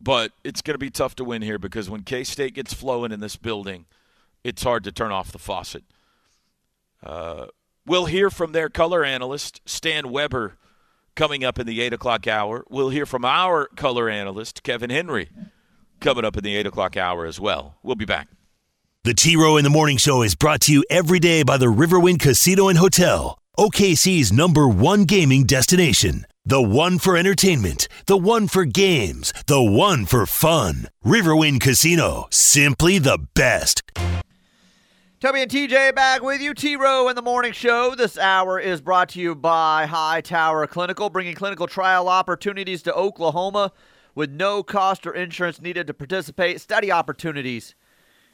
But 0.00 0.32
it's 0.44 0.62
going 0.62 0.74
to 0.74 0.78
be 0.78 0.90
tough 0.90 1.14
to 1.16 1.24
win 1.24 1.42
here 1.42 1.58
because 1.58 1.90
when 1.90 2.02
K 2.02 2.24
State 2.24 2.54
gets 2.54 2.72
flowing 2.72 3.12
in 3.12 3.20
this 3.20 3.36
building, 3.36 3.84
it's 4.42 4.62
hard 4.62 4.84
to 4.84 4.92
turn 4.92 5.12
off 5.12 5.30
the 5.30 5.38
faucet. 5.38 5.84
Uh, 7.04 7.46
we'll 7.86 8.06
hear 8.06 8.30
from 8.30 8.52
their 8.52 8.70
color 8.70 9.04
analyst, 9.04 9.60
Stan 9.66 10.10
Weber, 10.10 10.56
coming 11.14 11.44
up 11.44 11.58
in 11.58 11.66
the 11.66 11.82
8 11.82 11.92
o'clock 11.92 12.26
hour. 12.26 12.64
We'll 12.70 12.88
hear 12.88 13.04
from 13.04 13.24
our 13.26 13.66
color 13.66 14.08
analyst, 14.08 14.62
Kevin 14.62 14.90
Henry, 14.90 15.28
coming 16.00 16.24
up 16.24 16.36
in 16.36 16.44
the 16.44 16.56
8 16.56 16.66
o'clock 16.66 16.96
hour 16.96 17.26
as 17.26 17.38
well. 17.38 17.76
We'll 17.82 17.96
be 17.96 18.06
back. 18.06 18.28
The 19.02 19.14
T 19.14 19.34
Row 19.34 19.56
in 19.56 19.64
the 19.64 19.70
Morning 19.70 19.96
Show 19.96 20.20
is 20.20 20.34
brought 20.34 20.60
to 20.62 20.74
you 20.74 20.84
every 20.90 21.18
day 21.18 21.42
by 21.42 21.56
the 21.56 21.72
Riverwind 21.72 22.20
Casino 22.20 22.68
and 22.68 22.76
Hotel, 22.76 23.38
OKC's 23.56 24.30
number 24.30 24.68
one 24.68 25.04
gaming 25.04 25.44
destination. 25.44 26.26
The 26.44 26.60
one 26.60 26.98
for 26.98 27.16
entertainment, 27.16 27.88
the 28.04 28.18
one 28.18 28.46
for 28.46 28.66
games, 28.66 29.32
the 29.46 29.62
one 29.62 30.04
for 30.04 30.26
fun. 30.26 30.86
Riverwind 31.02 31.62
Casino, 31.62 32.26
simply 32.30 32.98
the 32.98 33.16
best. 33.34 33.80
Toby 35.18 35.40
and 35.40 35.50
TJ 35.50 35.94
back 35.94 36.20
with 36.20 36.42
you. 36.42 36.52
T 36.52 36.76
Row 36.76 37.08
in 37.08 37.16
the 37.16 37.22
Morning 37.22 37.52
Show. 37.52 37.94
This 37.94 38.18
hour 38.18 38.60
is 38.60 38.82
brought 38.82 39.08
to 39.10 39.18
you 39.18 39.34
by 39.34 39.86
High 39.86 40.20
Tower 40.20 40.66
Clinical, 40.66 41.08
bringing 41.08 41.34
clinical 41.34 41.66
trial 41.66 42.06
opportunities 42.06 42.82
to 42.82 42.92
Oklahoma 42.92 43.72
with 44.14 44.30
no 44.30 44.62
cost 44.62 45.06
or 45.06 45.14
insurance 45.14 45.58
needed 45.58 45.86
to 45.86 45.94
participate. 45.94 46.60
Study 46.60 46.92
opportunities 46.92 47.74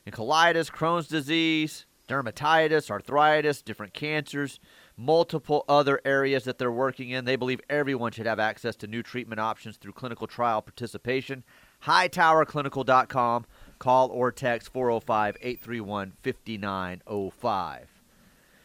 in 0.07 0.12
colitis, 0.12 0.71
Crohn's 0.71 1.09
disease, 1.09 1.85
dermatitis, 2.09 2.90
arthritis, 2.90 3.61
different 3.61 3.92
cancers, 3.92 4.61
multiple 4.97 5.64
other 5.69 6.01
areas 6.05 6.45
that 6.45 6.59
they're 6.59 6.73
working 6.73 7.11
in. 7.11 7.25
They 7.25 7.37
believe 7.37 7.61
everyone 7.69 8.12
should 8.12 8.27
have 8.27 8.38
access 8.38 8.77
to 8.77 8.87
new 8.87 9.03
treatment 9.03 9.40
options 9.40 9.77
through 9.77 9.92
clinical 9.92 10.27
trial 10.27 10.62
participation. 10.62 11.45
HightowerClinical.com. 11.85 13.47
Call 13.79 14.09
or 14.09 14.33
text 14.33 14.73
405 14.73 15.37
831 15.42 16.12
5905. 16.23 17.88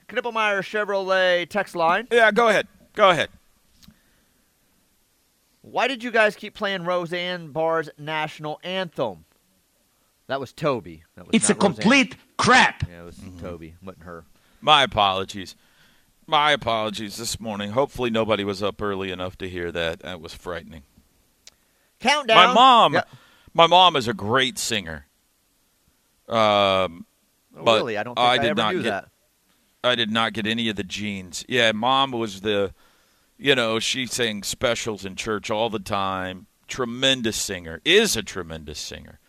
Knippelmier 0.07 0.61
Chevrolet 0.61 1.49
text 1.49 1.75
line. 1.75 2.07
Yeah, 2.11 2.31
go 2.31 2.47
ahead. 2.47 2.67
Go 2.93 3.09
ahead. 3.09 3.29
Why 5.61 5.87
did 5.87 6.03
you 6.03 6.11
guys 6.11 6.35
keep 6.35 6.53
playing 6.53 6.85
Roseanne 6.85 7.51
Barr's 7.51 7.89
national 7.97 8.59
anthem? 8.63 9.25
That 10.31 10.39
was 10.39 10.53
Toby. 10.53 11.03
That 11.15 11.27
was 11.27 11.35
It's 11.35 11.49
a 11.49 11.53
not 11.53 11.61
Roseanne. 11.61 11.73
complete 11.75 12.15
crap. 12.37 12.87
Yeah, 12.89 13.01
it 13.01 13.05
was 13.05 13.19
Toby, 13.41 13.75
wasn't 13.83 14.05
her. 14.05 14.23
My 14.61 14.83
apologies. 14.83 15.57
My 16.25 16.51
apologies 16.53 17.17
this 17.17 17.37
morning. 17.37 17.71
Hopefully 17.71 18.09
nobody 18.09 18.45
was 18.45 18.63
up 18.63 18.81
early 18.81 19.11
enough 19.11 19.37
to 19.39 19.49
hear 19.49 19.73
that. 19.73 19.99
That 19.99 20.21
was 20.21 20.33
frightening. 20.33 20.83
Countdown. 21.99 22.37
My 22.47 22.53
mom, 22.53 22.93
Yeah. 22.93 23.03
my 23.53 23.67
mom 23.67 23.97
is 23.97 24.07
a 24.07 24.13
great 24.13 24.57
singer. 24.57 25.05
Um, 26.29 27.05
Oh, 27.57 27.65
but 27.65 27.79
really? 27.79 27.97
I 27.97 28.03
don't 28.03 28.15
think 28.15 28.25
I, 28.25 28.31
I 28.35 28.37
did 28.37 28.45
ever 28.51 28.55
not 28.61 28.73
knew 28.75 28.83
get- 28.83 28.89
that. 28.89 29.09
I 29.83 29.95
did 29.95 30.11
not 30.11 30.31
get 30.31 30.47
any 30.47 30.69
of 30.69 30.77
the 30.77 30.83
genes. 30.85 31.43
Yeah, 31.49 31.73
mom 31.73 32.11
was 32.11 32.39
the, 32.41 32.73
you 33.37 33.53
know, 33.55 33.79
she 33.79 34.05
sang 34.05 34.43
specials 34.43 35.03
in 35.03 35.17
church 35.17 35.49
all 35.51 35.69
the 35.69 35.79
time. 35.79 36.45
Tremendous 36.69 37.35
singer, 37.35 37.81
is 37.83 38.15
a 38.15 38.23
tremendous 38.23 38.79
singer, 38.79 39.19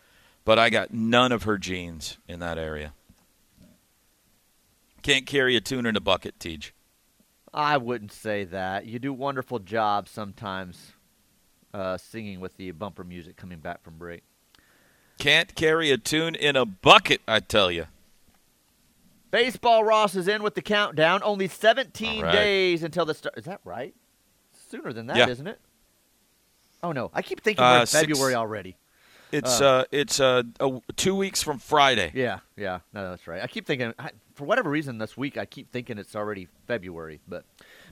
but 0.45 0.59
I 0.59 0.71
got 0.71 0.93
none 0.93 1.33
of 1.33 1.45
her 1.45 1.59
genes 1.59 2.19
in 2.29 2.41
that 2.41 2.59
area. 2.59 2.93
Can't 5.03 5.27
carry 5.27 5.57
a 5.57 5.61
tune 5.61 5.87
in 5.87 5.97
a 5.97 6.01
bucket, 6.01 6.39
Teach. 6.39 6.73
I 7.53 7.77
wouldn't 7.77 8.13
say 8.13 8.45
that. 8.45 8.87
You 8.87 8.99
do 8.99 9.13
wonderful 9.13 9.59
jobs 9.59 10.11
sometimes 10.11 10.93
uh, 11.75 11.97
singing 11.99 12.41
with 12.41 12.57
the 12.57 12.71
bumper 12.71 13.05
music 13.05 13.37
coming 13.37 13.59
back 13.59 13.83
from 13.83 13.99
break. 13.99 14.23
Can't 15.19 15.55
carry 15.55 15.91
a 15.91 15.99
tune 15.99 16.35
in 16.35 16.57
a 16.57 16.65
bucket, 16.65 17.21
I 17.29 17.41
tell 17.41 17.71
you. 17.71 17.87
Baseball 19.31 19.83
Ross 19.85 20.15
is 20.15 20.29
in 20.29 20.43
with 20.43 20.55
the 20.55 20.63
countdown. 20.63 21.21
Only 21.23 21.49
17 21.49 22.19
All 22.19 22.23
right. 22.25 22.33
days 22.33 22.83
until 22.83 23.05
the 23.05 23.15
start. 23.15 23.37
Is 23.39 23.45
that 23.45 23.61
right? 23.65 23.95
Sooner 24.71 24.93
than 24.93 25.07
that, 25.07 25.17
Yeah. 25.17 25.27
not 25.27 25.47
it? 25.47 25.61
Oh 26.83 26.93
no, 26.93 27.11
I 27.15 27.23
keep 27.23 27.43
thinking 27.43 27.63
Uh, 27.65 27.73
we're 27.75 27.81
in 27.83 27.87
six- 27.87 28.07
February 28.09 28.35
already. 28.35 28.77
It's 29.33 29.61
uh, 29.61 29.85
it's 29.91 30.21
uh, 30.21 30.43
a, 30.61 30.81
two 30.97 31.15
weeks 31.15 31.43
from 31.43 31.59
Friday. 31.59 32.13
Yeah, 32.15 32.41
yeah, 32.57 32.81
no, 32.93 33.11
that's 33.11 33.27
right. 33.27 33.43
I 33.43 33.47
keep 33.47 33.67
thinking, 33.67 33.95
I, 33.99 34.11
for 34.35 34.45
whatever 34.45 34.69
reason, 34.69 34.99
this 34.99 35.17
week 35.17 35.39
I 35.39 35.47
keep 35.47 35.73
thinking 35.73 35.97
it's 35.99 36.15
already 36.15 36.49
February. 36.67 37.19
But 37.27 37.45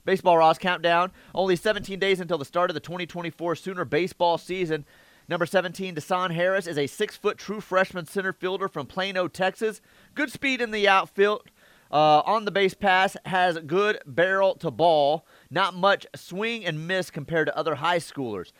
baseball 0.05 0.37
Ross 0.37 0.57
countdown. 0.57 1.11
Only 1.33 1.55
17 1.55 1.97
days 1.99 2.19
until 2.19 2.37
the 2.37 2.45
start 2.45 2.69
of 2.69 2.75
the 2.75 2.79
2024 2.79 3.55
Sooner 3.55 3.85
baseball 3.85 4.37
season. 4.37 4.85
Number 5.27 5.45
17, 5.45 5.95
Desan 5.95 6.31
Harris 6.31 6.67
is 6.67 6.77
a 6.77 6.87
six-foot 6.87 7.37
true 7.37 7.61
freshman 7.61 8.05
center 8.05 8.33
fielder 8.33 8.67
from 8.67 8.85
Plano, 8.85 9.27
Texas. 9.27 9.79
Good 10.13 10.31
speed 10.31 10.61
in 10.61 10.71
the 10.71 10.87
outfield. 10.89 11.43
Uh, 11.91 12.21
on 12.25 12.45
the 12.45 12.51
base 12.51 12.73
pass 12.73 13.17
has 13.25 13.57
good 13.59 13.99
barrel 14.05 14.55
to 14.55 14.71
ball. 14.71 15.25
Not 15.49 15.73
much 15.73 16.05
swing 16.15 16.65
and 16.65 16.87
miss 16.87 17.11
compared 17.11 17.47
to 17.47 17.57
other 17.57 17.75
high 17.75 17.99
schoolers. 17.99 18.51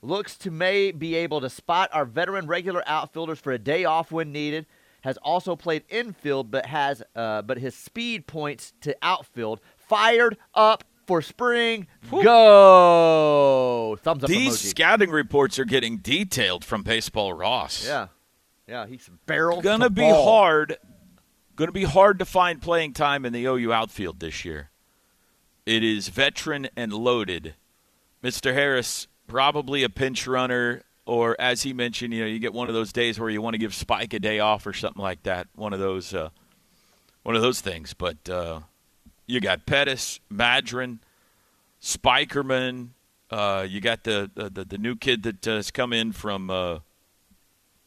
Looks 0.00 0.36
to 0.38 0.50
may 0.50 0.92
be 0.92 1.14
able 1.16 1.40
to 1.40 1.50
spot 1.50 1.90
our 1.92 2.04
veteran 2.04 2.46
regular 2.46 2.82
outfielders 2.86 3.38
for 3.40 3.52
a 3.52 3.58
day 3.58 3.84
off 3.84 4.12
when 4.12 4.30
needed. 4.32 4.66
Has 5.02 5.16
also 5.18 5.54
played 5.56 5.84
infield, 5.88 6.50
but 6.50 6.66
has 6.66 7.02
uh, 7.14 7.42
but 7.42 7.58
his 7.58 7.74
speed 7.74 8.26
points 8.26 8.72
to 8.82 8.96
outfield. 9.02 9.60
Fired 9.76 10.36
up 10.54 10.84
for 11.06 11.22
spring. 11.22 11.86
Go! 12.10 13.96
Thumbs 14.02 14.24
up 14.24 14.28
These 14.30 14.56
emoji. 14.58 14.70
scouting 14.70 15.10
reports 15.10 15.58
are 15.58 15.64
getting 15.64 15.98
detailed 15.98 16.64
from 16.64 16.82
Baseball 16.82 17.32
Ross. 17.32 17.86
yeah, 17.86 18.08
yeah. 18.66 18.86
He's 18.86 19.08
barrel. 19.26 19.60
gonna 19.62 19.84
to 19.86 19.90
be 19.90 20.02
ball. 20.02 20.24
hard. 20.24 20.76
Gonna 21.56 21.72
be 21.72 21.84
hard 21.84 22.18
to 22.20 22.24
find 22.24 22.60
playing 22.62 22.92
time 22.92 23.24
in 23.24 23.32
the 23.32 23.44
OU 23.46 23.72
outfield 23.72 24.20
this 24.20 24.44
year. 24.44 24.70
It 25.66 25.82
is 25.84 26.08
veteran 26.08 26.68
and 26.76 26.92
loaded. 26.92 27.54
Mr. 28.22 28.52
Harris 28.54 29.06
probably 29.28 29.84
a 29.84 29.88
pinch 29.88 30.26
runner, 30.26 30.82
or 31.06 31.36
as 31.38 31.62
he 31.62 31.72
mentioned, 31.72 32.12
you 32.12 32.22
know, 32.22 32.26
you 32.26 32.38
get 32.38 32.52
one 32.52 32.68
of 32.68 32.74
those 32.74 32.92
days 32.92 33.20
where 33.20 33.30
you 33.30 33.40
want 33.40 33.54
to 33.54 33.58
give 33.58 33.74
Spike 33.74 34.12
a 34.14 34.18
day 34.18 34.40
off 34.40 34.66
or 34.66 34.72
something 34.72 35.02
like 35.02 35.22
that. 35.22 35.46
One 35.54 35.72
of 35.72 35.78
those, 35.78 36.12
uh, 36.12 36.30
one 37.22 37.36
of 37.36 37.42
those 37.42 37.60
things. 37.60 37.94
But 37.94 38.28
uh, 38.28 38.60
you 39.26 39.40
got 39.40 39.66
Pettis, 39.66 40.18
Madron, 40.32 40.98
Spikerman. 41.80 42.88
Uh, 43.30 43.66
you 43.68 43.80
got 43.80 44.04
the, 44.04 44.30
the 44.34 44.64
the 44.64 44.78
new 44.78 44.96
kid 44.96 45.22
that 45.22 45.44
has 45.44 45.70
come 45.70 45.92
in 45.92 46.12
from. 46.12 46.50
Uh, 46.50 46.78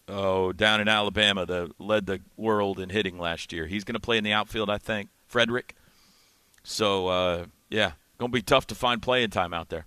oh, 0.07 0.51
down 0.51 0.81
in 0.81 0.87
Alabama, 0.87 1.45
that 1.45 1.71
led 1.79 2.05
the 2.05 2.19
world 2.37 2.79
in 2.79 2.89
hitting 2.89 3.17
last 3.17 3.51
year. 3.51 3.65
He's 3.65 3.83
going 3.83 3.93
to 3.93 3.99
play 3.99 4.17
in 4.17 4.23
the 4.23 4.33
outfield, 4.33 4.69
I 4.69 4.77
think. 4.77 5.09
Frederick. 5.25 5.75
So, 6.63 7.07
uh, 7.07 7.45
yeah, 7.69 7.93
going 8.19 8.31
to 8.31 8.35
be 8.35 8.41
tough 8.41 8.67
to 8.67 8.75
find 8.75 9.01
playing 9.01 9.29
time 9.29 9.53
out 9.53 9.69
there. 9.69 9.85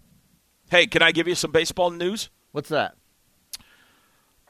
Hey, 0.71 0.87
can 0.87 1.03
I 1.03 1.13
give 1.13 1.29
you 1.29 1.35
some 1.35 1.53
baseball 1.53 1.91
news? 1.91 2.31
What's 2.53 2.69
that? 2.69 2.97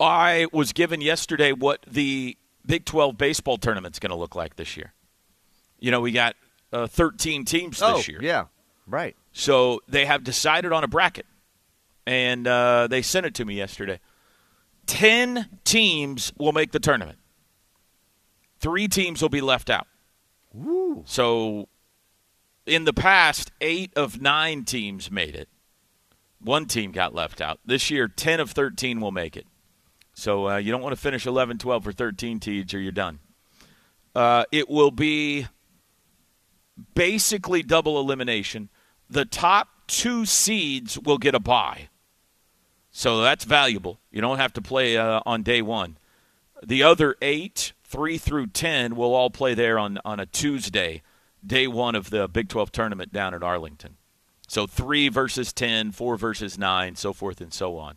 I 0.01 0.47
was 0.53 0.73
given 0.73 1.01
yesterday 1.01 1.53
what 1.53 1.85
the 1.87 2.37
Big 2.67 2.85
12 2.85 3.19
baseball 3.19 3.59
tournament's 3.59 3.99
going 3.99 4.11
to 4.11 4.17
look 4.17 4.35
like 4.35 4.57
this 4.57 4.77
year. 4.77 4.93
You 5.79 5.91
know, 5.91 6.01
we 6.01 6.13
got 6.13 6.35
uh, 6.73 6.87
13 6.87 7.45
teams 7.45 7.81
oh, 7.83 7.97
this 7.97 8.09
year. 8.09 8.19
yeah, 8.23 8.47
right. 8.87 9.15
So 9.33 9.81
they 9.87 10.07
have 10.07 10.25
decided 10.25 10.73
on 10.73 10.83
a 10.83 10.89
bracket, 10.89 11.27
and 12.07 12.47
uh, 12.47 12.87
they 12.89 13.03
sent 13.03 13.27
it 13.27 13.35
to 13.35 13.45
me 13.45 13.55
yesterday. 13.55 14.01
Ten 14.87 15.49
teams 15.65 16.33
will 16.39 16.53
make 16.53 16.73
the 16.73 16.81
tournament. 16.81 17.19
Three 18.59 18.89
teams 18.89 19.21
will 19.21 19.29
be 19.29 19.41
left 19.41 19.69
out. 19.69 19.87
So, 21.05 21.69
in 22.65 22.85
the 22.85 22.93
past, 22.93 23.51
eight 23.61 23.93
of 23.97 24.23
nine 24.23 24.65
teams 24.65 25.11
made 25.11 25.35
it. 25.35 25.49
One 26.45 26.67
team 26.67 26.93
got 26.93 27.15
left 27.15 27.41
out. 27.41 27.59
This 27.65 27.91
year, 27.91 28.07
10 28.07 28.39
of 28.39 28.51
13 28.51 29.01
will 29.01 29.13
make 29.13 29.37
it. 29.37 29.47
So, 30.13 30.49
uh, 30.49 30.57
you 30.59 30.71
don't 30.71 30.83
want 30.83 30.95
to 30.95 31.01
finish 31.01 31.27
11, 31.27 31.59
12, 31.59 31.89
or 31.89 31.93
13 31.93 32.39
teams, 32.39 32.73
or 32.73 32.79
you're 32.79 32.93
done. 32.93 33.19
Uh, 34.15 34.45
it 34.53 34.69
will 34.69 34.93
be 34.93 35.49
basically 36.95 37.63
double 37.63 37.99
elimination. 37.99 38.69
The 39.11 39.25
top 39.25 39.69
two 39.87 40.25
seeds 40.25 40.99
will 40.99 41.19
get 41.19 41.35
a 41.35 41.41
bye. 41.41 41.89
So 42.91 43.21
that's 43.23 43.45
valuable. 43.45 43.99
You 44.11 44.21
don't 44.21 44.39
have 44.39 44.53
to 44.53 44.63
play 44.63 44.97
uh, 44.97 45.21
on 45.27 45.43
day 45.43 45.63
one. 45.63 45.99
The 46.65 46.83
other 46.83 47.17
eight, 47.21 47.73
three 47.83 48.19
through 48.19 48.49
ten, 48.49 48.95
will 48.95 49.15
all 49.15 49.31
play 49.31 49.55
there 49.55 49.79
on, 49.79 49.99
on 50.05 50.21
a 50.21 50.27
Tuesday, 50.27 51.03
day 51.45 51.67
one 51.67 51.95
of 51.97 52.11
the 52.11 52.29
Big 52.29 52.49
12 52.49 52.71
tournament 52.71 53.13
down 53.13 53.35
at 53.35 53.43
Arlington. 53.43 53.97
So 54.55 54.69
three 54.69 55.09
versus 55.09 55.53
ten, 55.53 55.91
four 55.91 56.17
versus 56.17 56.57
nine, 56.57 56.95
so 56.95 57.13
forth 57.13 57.41
and 57.41 57.53
so 57.53 57.77
on. 57.77 57.97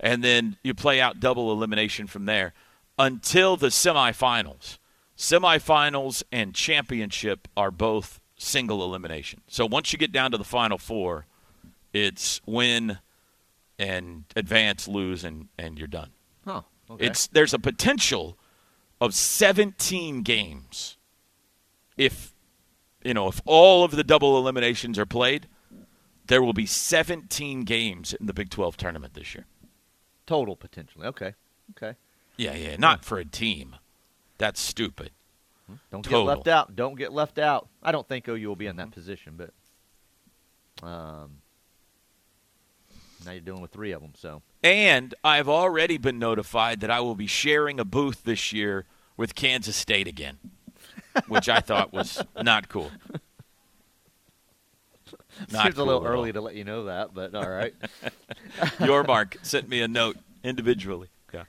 And 0.00 0.24
then 0.24 0.56
you 0.62 0.72
play 0.72 1.02
out 1.02 1.20
double 1.20 1.52
elimination 1.52 2.06
from 2.06 2.24
there 2.24 2.54
until 2.98 3.58
the 3.58 3.66
semifinals. 3.66 4.78
Semifinals 5.18 6.22
and 6.32 6.54
championship 6.54 7.46
are 7.58 7.70
both 7.70 8.20
single 8.38 8.82
elimination. 8.82 9.42
So 9.48 9.66
once 9.66 9.92
you 9.92 9.98
get 9.98 10.12
down 10.12 10.30
to 10.30 10.38
the 10.38 10.44
final 10.44 10.78
four, 10.78 11.26
it's 11.92 12.40
win 12.46 12.96
and 13.78 14.24
advance, 14.34 14.88
lose, 14.88 15.24
and, 15.24 15.48
and 15.58 15.78
you're 15.78 15.88
done. 15.88 16.12
Huh. 16.46 16.62
Okay. 16.90 17.04
It's 17.04 17.26
there's 17.26 17.52
a 17.52 17.58
potential 17.58 18.38
of 18.98 19.12
17 19.12 20.22
games. 20.22 20.96
If 21.98 22.32
you 23.04 23.12
know, 23.12 23.28
if 23.28 23.42
all 23.44 23.84
of 23.84 23.90
the 23.90 24.04
double 24.04 24.38
eliminations 24.38 24.98
are 24.98 25.04
played, 25.04 25.48
there 26.28 26.42
will 26.42 26.52
be 26.52 26.66
17 26.66 27.64
games 27.64 28.12
in 28.14 28.26
the 28.26 28.34
Big 28.34 28.50
12 28.50 28.76
tournament 28.76 29.14
this 29.14 29.34
year. 29.34 29.46
total 30.26 30.56
potentially. 30.56 31.06
Okay. 31.06 31.34
Okay. 31.76 31.96
Yeah, 32.36 32.54
yeah, 32.54 32.76
not 32.76 33.04
for 33.04 33.18
a 33.18 33.24
team. 33.24 33.76
That's 34.38 34.60
stupid. 34.60 35.10
Don't 35.90 36.04
Total. 36.04 36.24
get 36.24 36.28
left 36.28 36.48
out. 36.48 36.76
Don't 36.76 36.94
get 36.96 37.12
left 37.12 37.38
out. 37.38 37.68
I 37.82 37.90
don't 37.92 38.06
think 38.06 38.28
OU 38.28 38.46
will 38.48 38.56
be 38.56 38.66
in 38.66 38.76
that 38.76 38.92
position, 38.92 39.34
but 39.36 40.86
um, 40.86 41.38
now 43.24 43.32
you're 43.32 43.40
dealing 43.40 43.62
with 43.62 43.72
three 43.72 43.92
of 43.92 44.00
them. 44.02 44.12
So 44.16 44.42
And 44.62 45.14
I've 45.24 45.48
already 45.48 45.98
been 45.98 46.18
notified 46.18 46.80
that 46.80 46.90
I 46.90 47.00
will 47.00 47.16
be 47.16 47.26
sharing 47.26 47.80
a 47.80 47.84
booth 47.84 48.22
this 48.24 48.52
year 48.52 48.84
with 49.16 49.34
Kansas 49.34 49.74
State 49.74 50.06
again, 50.06 50.38
which 51.26 51.48
I 51.48 51.60
thought 51.60 51.92
was 51.92 52.22
not 52.42 52.68
cool. 52.68 52.90
Not 55.52 55.64
seems 55.64 55.78
a 55.78 55.84
little 55.84 56.00
cool 56.00 56.08
at 56.08 56.12
all. 56.12 56.20
early 56.20 56.32
to 56.32 56.40
let 56.40 56.54
you 56.54 56.64
know 56.64 56.84
that, 56.84 57.14
but 57.14 57.34
all 57.34 57.48
right. 57.48 57.74
Your 58.80 59.04
Mark 59.04 59.36
sent 59.42 59.68
me 59.68 59.80
a 59.82 59.88
note 59.88 60.16
individually. 60.42 61.08
Yeah. 61.32 61.44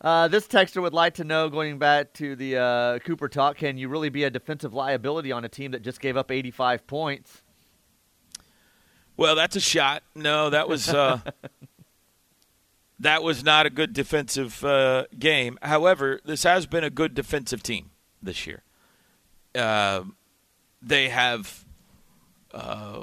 Uh, 0.00 0.28
this 0.28 0.46
texter 0.46 0.80
would 0.80 0.94
like 0.94 1.14
to 1.14 1.24
know, 1.24 1.48
going 1.48 1.78
back 1.78 2.12
to 2.14 2.36
the 2.36 2.56
uh, 2.56 2.98
Cooper 3.00 3.28
talk, 3.28 3.56
can 3.56 3.76
you 3.78 3.88
really 3.88 4.08
be 4.08 4.24
a 4.24 4.30
defensive 4.30 4.72
liability 4.72 5.32
on 5.32 5.44
a 5.44 5.48
team 5.48 5.72
that 5.72 5.82
just 5.82 6.00
gave 6.00 6.16
up 6.16 6.30
85 6.30 6.86
points? 6.86 7.42
Well, 9.16 9.34
that's 9.34 9.56
a 9.56 9.60
shot. 9.60 10.04
No, 10.14 10.48
that 10.50 10.68
was 10.68 10.88
uh, 10.88 11.20
that 13.00 13.22
was 13.22 13.44
not 13.44 13.66
a 13.66 13.70
good 13.70 13.92
defensive 13.92 14.64
uh, 14.64 15.06
game. 15.18 15.58
However, 15.62 16.20
this 16.24 16.44
has 16.44 16.66
been 16.66 16.84
a 16.84 16.90
good 16.90 17.14
defensive 17.14 17.62
team 17.62 17.90
this 18.22 18.46
year. 18.46 18.62
Uh, 19.54 20.04
they 20.80 21.08
have, 21.08 21.64
uh, 22.54 23.02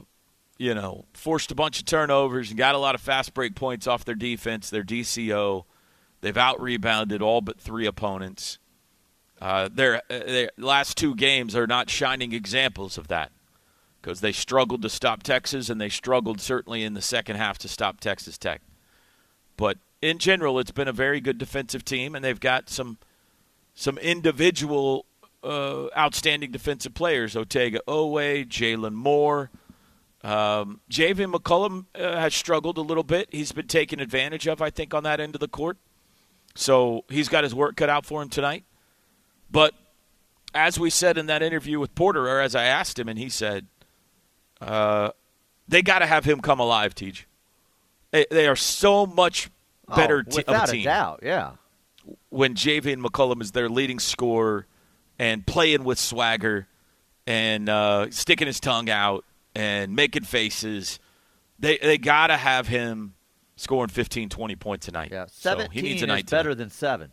you 0.58 0.74
know, 0.74 1.06
forced 1.14 1.52
a 1.52 1.56
bunch 1.56 1.80
of 1.80 1.86
turnovers 1.86 2.50
and 2.50 2.58
got 2.58 2.76
a 2.76 2.80
lot 2.80 2.96
of 2.96 3.02
fast 3.02 3.34
break 3.34 3.56
points 3.56 3.88
off 3.88 4.06
their 4.06 4.16
defense, 4.16 4.70
their 4.70 4.84
DCO. 4.84 5.66
They've 6.22 6.38
out 6.38 6.62
rebounded 6.62 7.22
all 7.22 7.42
but 7.42 7.60
three 7.60 7.86
opponents. 7.86 8.58
Uh, 9.42 9.70
their, 9.72 9.98
uh, 10.10 10.20
their 10.20 10.50
last 10.58 10.98
two 10.98 11.14
games 11.14 11.56
are 11.56 11.68
not 11.68 11.90
shining 11.90 12.32
examples 12.32 12.98
of 12.98 13.10
that 13.10 13.32
because 14.02 14.22
they 14.22 14.32
struggled 14.32 14.82
to 14.82 14.90
stop 14.90 15.24
Texas 15.24 15.70
and 15.70 15.82
they 15.82 15.90
struggled 15.90 16.40
certainly 16.40 16.84
in 16.84 16.94
the 16.94 17.02
second 17.02 17.36
half 17.36 17.58
to 17.58 17.68
stop 17.68 18.00
Texas 18.00 18.38
Tech. 18.38 18.62
But 19.58 19.78
in 20.02 20.20
general, 20.20 20.60
it's 20.60 20.72
been 20.72 20.88
a 20.88 20.94
very 20.94 21.20
good 21.20 21.38
defensive 21.38 21.84
team, 21.84 22.16
and 22.16 22.24
they've 22.24 22.40
got 22.40 22.70
some 22.70 22.98
some 23.74 23.98
individual 23.98 25.06
uh, 25.44 25.88
outstanding 25.98 26.52
defensive 26.52 26.94
players: 26.94 27.34
Otega 27.34 27.80
Oweh, 27.88 28.48
Jalen 28.48 28.94
Moore. 28.94 29.50
Um, 30.26 30.82
Javian 30.90 31.32
McCollum 31.32 31.86
uh, 31.94 32.20
has 32.20 32.34
struggled 32.34 32.80
a 32.80 32.82
little 32.82 33.04
bit. 33.04 33.30
He's 33.32 33.52
been 33.52 33.68
taken 33.68 34.00
advantage 34.00 34.48
of, 34.48 34.60
I 34.60 34.72
think, 34.72 34.96
on 34.96 35.04
that 35.04 35.20
end 35.20 35.36
of 35.36 35.40
the 35.40 35.48
court. 35.48 35.78
So 36.56 37.06
he's 37.10 37.30
got 37.30 37.44
his 37.44 37.54
work 37.54 37.76
cut 37.76 37.90
out 37.90 38.08
for 38.08 38.24
him 38.24 38.30
tonight. 38.30 38.64
But 39.52 39.76
as 40.56 40.80
we 40.80 40.90
said 40.90 41.20
in 41.20 41.28
that 41.28 41.44
interview 41.44 41.80
with 41.80 41.94
Porter, 41.94 42.28
or 42.28 42.42
as 42.42 42.56
I 42.56 42.64
asked 42.64 42.98
him, 42.98 43.08
and 43.08 43.20
he 43.20 43.30
said, 43.30 43.68
uh, 44.60 45.12
they 45.68 45.84
got 45.84 46.00
to 46.00 46.08
have 46.08 46.26
him 46.26 46.40
come 46.42 46.60
alive, 46.60 46.96
Teach. 46.96 47.28
They, 48.10 48.26
they 48.32 48.48
are 48.48 48.56
so 48.56 49.06
much 49.06 49.52
better 49.96 50.24
oh, 50.26 50.32
te- 50.32 50.38
without 50.38 50.64
of 50.64 50.70
a 50.70 50.72
team. 50.72 50.86
doubt, 50.86 51.20
yeah. 51.22 51.52
When 52.30 52.56
Javian 52.56 53.04
McCollum 53.04 53.44
is 53.44 53.52
their 53.52 53.70
leading 53.70 54.00
scorer 54.00 54.66
and 55.20 55.46
playing 55.46 55.84
with 55.84 56.00
swagger 56.00 56.68
and 57.28 57.70
uh, 57.70 58.10
sticking 58.10 58.48
his 58.48 58.60
tongue 58.60 58.90
out 58.90 59.24
and 59.56 59.96
making 59.96 60.24
faces, 60.24 61.00
they 61.58 61.78
they 61.78 61.98
got 61.98 62.28
to 62.28 62.38
have 62.38 62.68
him 62.68 63.14
scoring 63.56 63.90
15, 63.90 64.30
20 64.30 64.56
points 64.58 64.86
tonight. 64.86 65.10
Yeah, 65.12 65.26
So 65.32 65.68
he 65.72 65.82
needs 65.82 66.02
a 66.02 66.06
is 66.06 66.08
night 66.10 66.30
better 66.30 66.50
tonight. 66.50 66.58
than 66.58 66.70
7. 66.70 67.12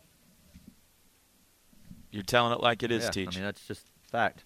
You're 2.11 2.23
telling 2.23 2.53
it 2.53 2.59
like 2.59 2.83
it 2.83 2.91
is, 2.91 3.05
yeah, 3.05 3.09
Teach. 3.11 3.35
I 3.37 3.39
mean, 3.39 3.45
that's 3.45 3.65
just 3.65 3.87
fact. 4.11 4.43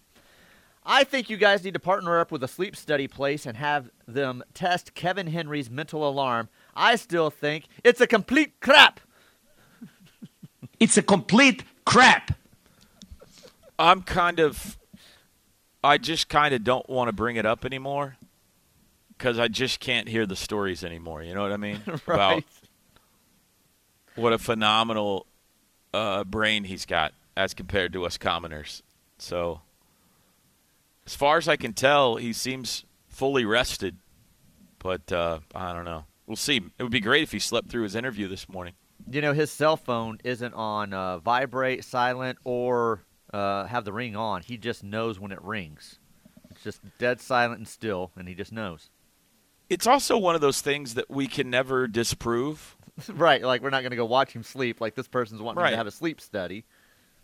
I 0.85 1.03
think 1.03 1.29
you 1.29 1.35
guys 1.35 1.65
need 1.65 1.73
to 1.73 1.81
partner 1.81 2.17
up 2.17 2.31
with 2.31 2.41
a 2.43 2.47
sleep 2.47 2.75
study 2.77 3.09
place 3.09 3.45
and 3.45 3.57
have 3.57 3.89
them 4.07 4.41
test 4.53 4.93
Kevin 4.93 5.27
Henry's 5.27 5.69
mental 5.69 6.07
alarm. 6.07 6.47
I 6.75 6.95
still 6.95 7.29
think 7.29 7.65
it's 7.83 7.99
a 7.99 8.07
complete 8.07 8.61
crap. 8.61 9.01
It's 10.79 10.95
a 10.95 11.01
complete 11.01 11.63
crap. 11.85 12.37
I'm 13.77 14.01
kind 14.03 14.39
of, 14.39 14.77
I 15.87 15.97
just 15.97 16.27
kind 16.29 16.53
of 16.53 16.63
don't 16.63 16.87
want 16.89 17.07
to 17.07 17.13
bring 17.13 17.35
it 17.37 17.45
up 17.45 17.65
anymore 17.65 18.17
because 19.17 19.39
I 19.39 19.47
just 19.47 19.79
can't 19.79 20.07
hear 20.07 20.25
the 20.25 20.35
stories 20.35 20.83
anymore. 20.83 21.23
You 21.23 21.33
know 21.33 21.41
what 21.41 21.51
I 21.51 21.57
mean? 21.57 21.81
About 21.87 22.07
Right. 22.07 22.45
what 24.15 24.33
a 24.33 24.37
phenomenal 24.37 25.25
uh, 25.93 26.23
brain 26.23 26.63
he's 26.65 26.85
got 26.85 27.13
as 27.35 27.53
compared 27.53 27.93
to 27.93 28.05
us 28.05 28.17
commoners. 28.17 28.83
So, 29.17 29.61
as 31.05 31.15
far 31.15 31.37
as 31.37 31.47
I 31.47 31.55
can 31.55 31.73
tell, 31.73 32.17
he 32.17 32.33
seems 32.33 32.83
fully 33.07 33.45
rested. 33.45 33.95
But 34.79 35.11
uh, 35.11 35.39
I 35.55 35.73
don't 35.73 35.85
know. 35.85 36.05
We'll 36.27 36.35
see. 36.35 36.57
It 36.77 36.83
would 36.83 36.91
be 36.91 36.99
great 36.99 37.23
if 37.23 37.31
he 37.31 37.39
slept 37.39 37.69
through 37.69 37.83
his 37.83 37.95
interview 37.95 38.27
this 38.27 38.49
morning. 38.49 38.73
You 39.09 39.21
know, 39.21 39.31
his 39.33 39.51
cell 39.51 39.77
phone 39.77 40.19
isn't 40.23 40.53
on 40.53 40.93
uh, 40.93 41.19
vibrate, 41.19 41.83
silent, 41.85 42.37
or 42.43 43.03
uh, 43.33 43.65
have 43.65 43.85
the 43.85 43.93
ring 43.93 44.15
on. 44.15 44.41
He 44.41 44.57
just 44.57 44.83
knows 44.83 45.19
when 45.19 45.31
it 45.31 45.41
rings. 45.41 45.99
It's 46.51 46.63
just 46.63 46.81
dead 46.97 47.19
silent 47.21 47.59
and 47.59 47.67
still, 47.67 48.11
and 48.17 48.27
he 48.27 48.33
just 48.35 48.51
knows. 48.51 48.89
It's 49.69 49.85
also 49.85 50.17
one 50.17 50.33
of 50.35 50.41
those 50.41 50.61
things 50.61 50.93
that 50.93 51.09
we 51.09 51.27
can 51.27 51.49
never 51.49 51.87
disprove. 51.87 52.75
right, 53.09 53.41
like 53.43 53.61
we're 53.61 53.69
not 53.69 53.81
going 53.81 53.91
to 53.91 53.97
go 53.97 54.05
watch 54.05 54.31
him 54.33 54.43
sleep. 54.43 54.79
Like 54.81 54.95
this 54.95 55.07
person's 55.07 55.41
wanting 55.41 55.61
Right. 55.61 55.71
to 55.71 55.77
have 55.77 55.87
a 55.87 55.91
sleep 55.91 56.19
study. 56.21 56.63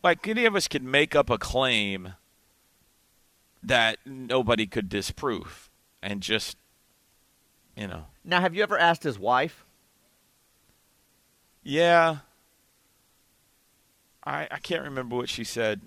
like 0.03 0.27
any 0.27 0.45
of 0.45 0.55
us 0.55 0.67
could 0.67 0.83
make 0.83 1.15
up 1.15 1.29
a 1.29 1.37
claim 1.37 2.13
that 3.63 3.97
nobody 4.05 4.67
could 4.67 4.89
disprove 4.89 5.69
and 6.01 6.21
just 6.21 6.57
you 7.77 7.87
know 7.87 8.03
Now, 8.25 8.41
have 8.41 8.53
you 8.53 8.61
ever 8.61 8.77
asked 8.77 9.03
his 9.03 9.17
wife? 9.17 9.65
yeah 11.63 12.17
i 14.25 14.47
i 14.51 14.59
can't 14.59 14.83
remember 14.83 15.15
what 15.15 15.29
she 15.29 15.45
said 15.45 15.79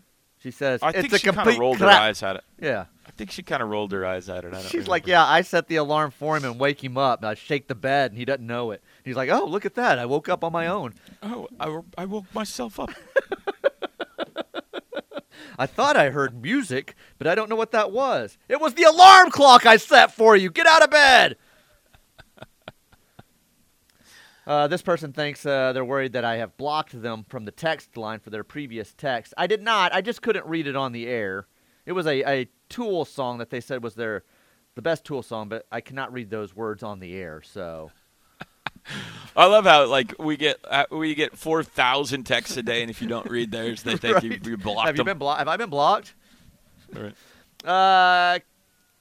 She 0.43 0.51
says 0.51 0.81
i 0.83 0.91
it's 0.91 1.01
think 1.01 1.13
a 1.15 1.19
she 1.19 1.31
kind 1.33 1.49
of 1.49 1.59
rolled 1.59 1.79
her 1.79 1.87
eyes 1.89 2.23
at 2.23 2.37
it 2.37 2.45
Yeah. 2.61 2.85
i 3.07 3.11
think 3.13 3.31
she 3.31 3.43
kind 3.43 3.63
of 3.63 3.69
rolled 3.69 3.91
her 3.93 4.05
eyes 4.07 4.29
at 4.29 4.45
it 4.45 4.49
I 4.55 4.61
don't 4.61 4.67
She's 4.71 4.87
like, 4.87 5.07
yeah, 5.07 5.25
I 5.25 5.41
set 5.43 5.67
the 5.69 5.77
alarm 5.77 6.11
for 6.13 6.37
him 6.37 6.45
and 6.45 6.61
wake 6.61 6.83
him 6.85 6.97
up. 6.99 7.21
And 7.21 7.29
I 7.29 7.35
shake 7.35 7.67
the 7.69 7.75
bed, 7.75 8.11
and 8.13 8.19
he 8.19 8.25
doesn't 8.25 8.47
know 8.47 8.71
it. 8.71 8.83
He's 9.05 9.17
like, 9.17 9.31
oh, 9.31 9.45
look 9.47 9.65
at 9.67 9.75
that! 9.75 9.99
I 9.99 10.07
woke 10.07 10.29
up 10.29 10.45
on 10.45 10.53
my 10.53 10.67
own. 10.67 10.95
oh 11.23 11.49
I, 11.59 11.81
I 11.99 12.05
woke 12.05 12.27
myself 12.35 12.79
up 12.79 12.91
I 15.59 15.67
thought 15.67 15.97
I 15.97 16.11
heard 16.11 16.43
music, 16.43 16.95
but 17.19 17.27
I 17.27 17.35
don't 17.35 17.49
know 17.49 17.57
what 17.57 17.73
that 17.73 17.91
was. 17.91 18.37
It 18.49 18.61
was 18.61 18.75
the 18.75 18.83
alarm 18.85 19.31
clock 19.31 19.65
I 19.65 19.79
set 19.79 20.13
for 20.13 20.37
you. 20.37 20.51
Get 20.51 20.67
out 20.67 20.83
of 20.83 20.91
bed. 20.91 21.37
Uh, 24.47 24.69
this 24.69 24.81
person 24.83 25.13
thinks 25.13 25.45
uh, 25.45 25.73
they're 25.73 25.85
worried 25.85 26.13
that 26.13 26.25
I 26.25 26.37
have 26.37 26.57
blocked 26.57 27.01
them 27.03 27.25
from 27.29 27.45
the 27.47 27.51
text 27.51 27.97
line 27.97 28.21
for 28.21 28.31
their 28.31 28.45
previous 28.45 28.95
text. 28.95 29.35
I 29.37 29.47
did 29.49 29.63
not. 29.63 29.93
I 29.93 30.01
just 30.01 30.23
couldn't 30.23 30.47
read 30.47 30.67
it 30.69 30.77
on 30.77 30.93
the 30.93 31.07
air. 31.09 31.47
It 31.85 31.93
was 31.93 32.07
a, 32.07 32.23
a 32.29 32.49
Tool 32.69 33.05
song 33.05 33.39
that 33.39 33.51
they 33.51 33.61
said 33.61 33.83
was 33.83 33.95
their 33.95 34.25
the 34.75 34.83
best 34.83 35.05
Tool 35.05 35.23
song, 35.23 35.49
but 35.49 35.67
I 35.73 35.81
cannot 35.81 36.13
read 36.13 36.31
those 36.31 36.55
words 36.55 36.83
on 36.83 36.99
the 37.01 37.15
air. 37.15 37.43
So 37.43 37.91
i 39.37 39.47
love 39.47 39.65
how 39.65 39.87
like 39.87 40.15
we 40.19 40.37
get 40.37 40.59
uh, 40.69 40.85
we 40.93 41.15
get 41.15 41.37
4000 41.37 42.25
texts 42.25 42.57
a 42.57 42.63
day 42.63 42.83
and 42.83 42.91
if 42.91 43.03
you 43.03 43.09
don't 43.09 43.29
read 43.29 43.51
theirs 43.51 43.83
they 43.83 43.97
think 43.97 44.23
you, 44.23 44.31
Right. 44.31 44.47
you 44.47 44.57
blocked 44.57 44.87
have 44.87 44.95
you 44.97 44.99
them 44.99 45.07
been 45.07 45.19
blocked? 45.19 45.39
Have 45.41 45.49
I 45.49 45.57
been 45.57 45.71
blocked? 45.71 46.15
Right. 46.93 47.15
Uh, 47.65 48.39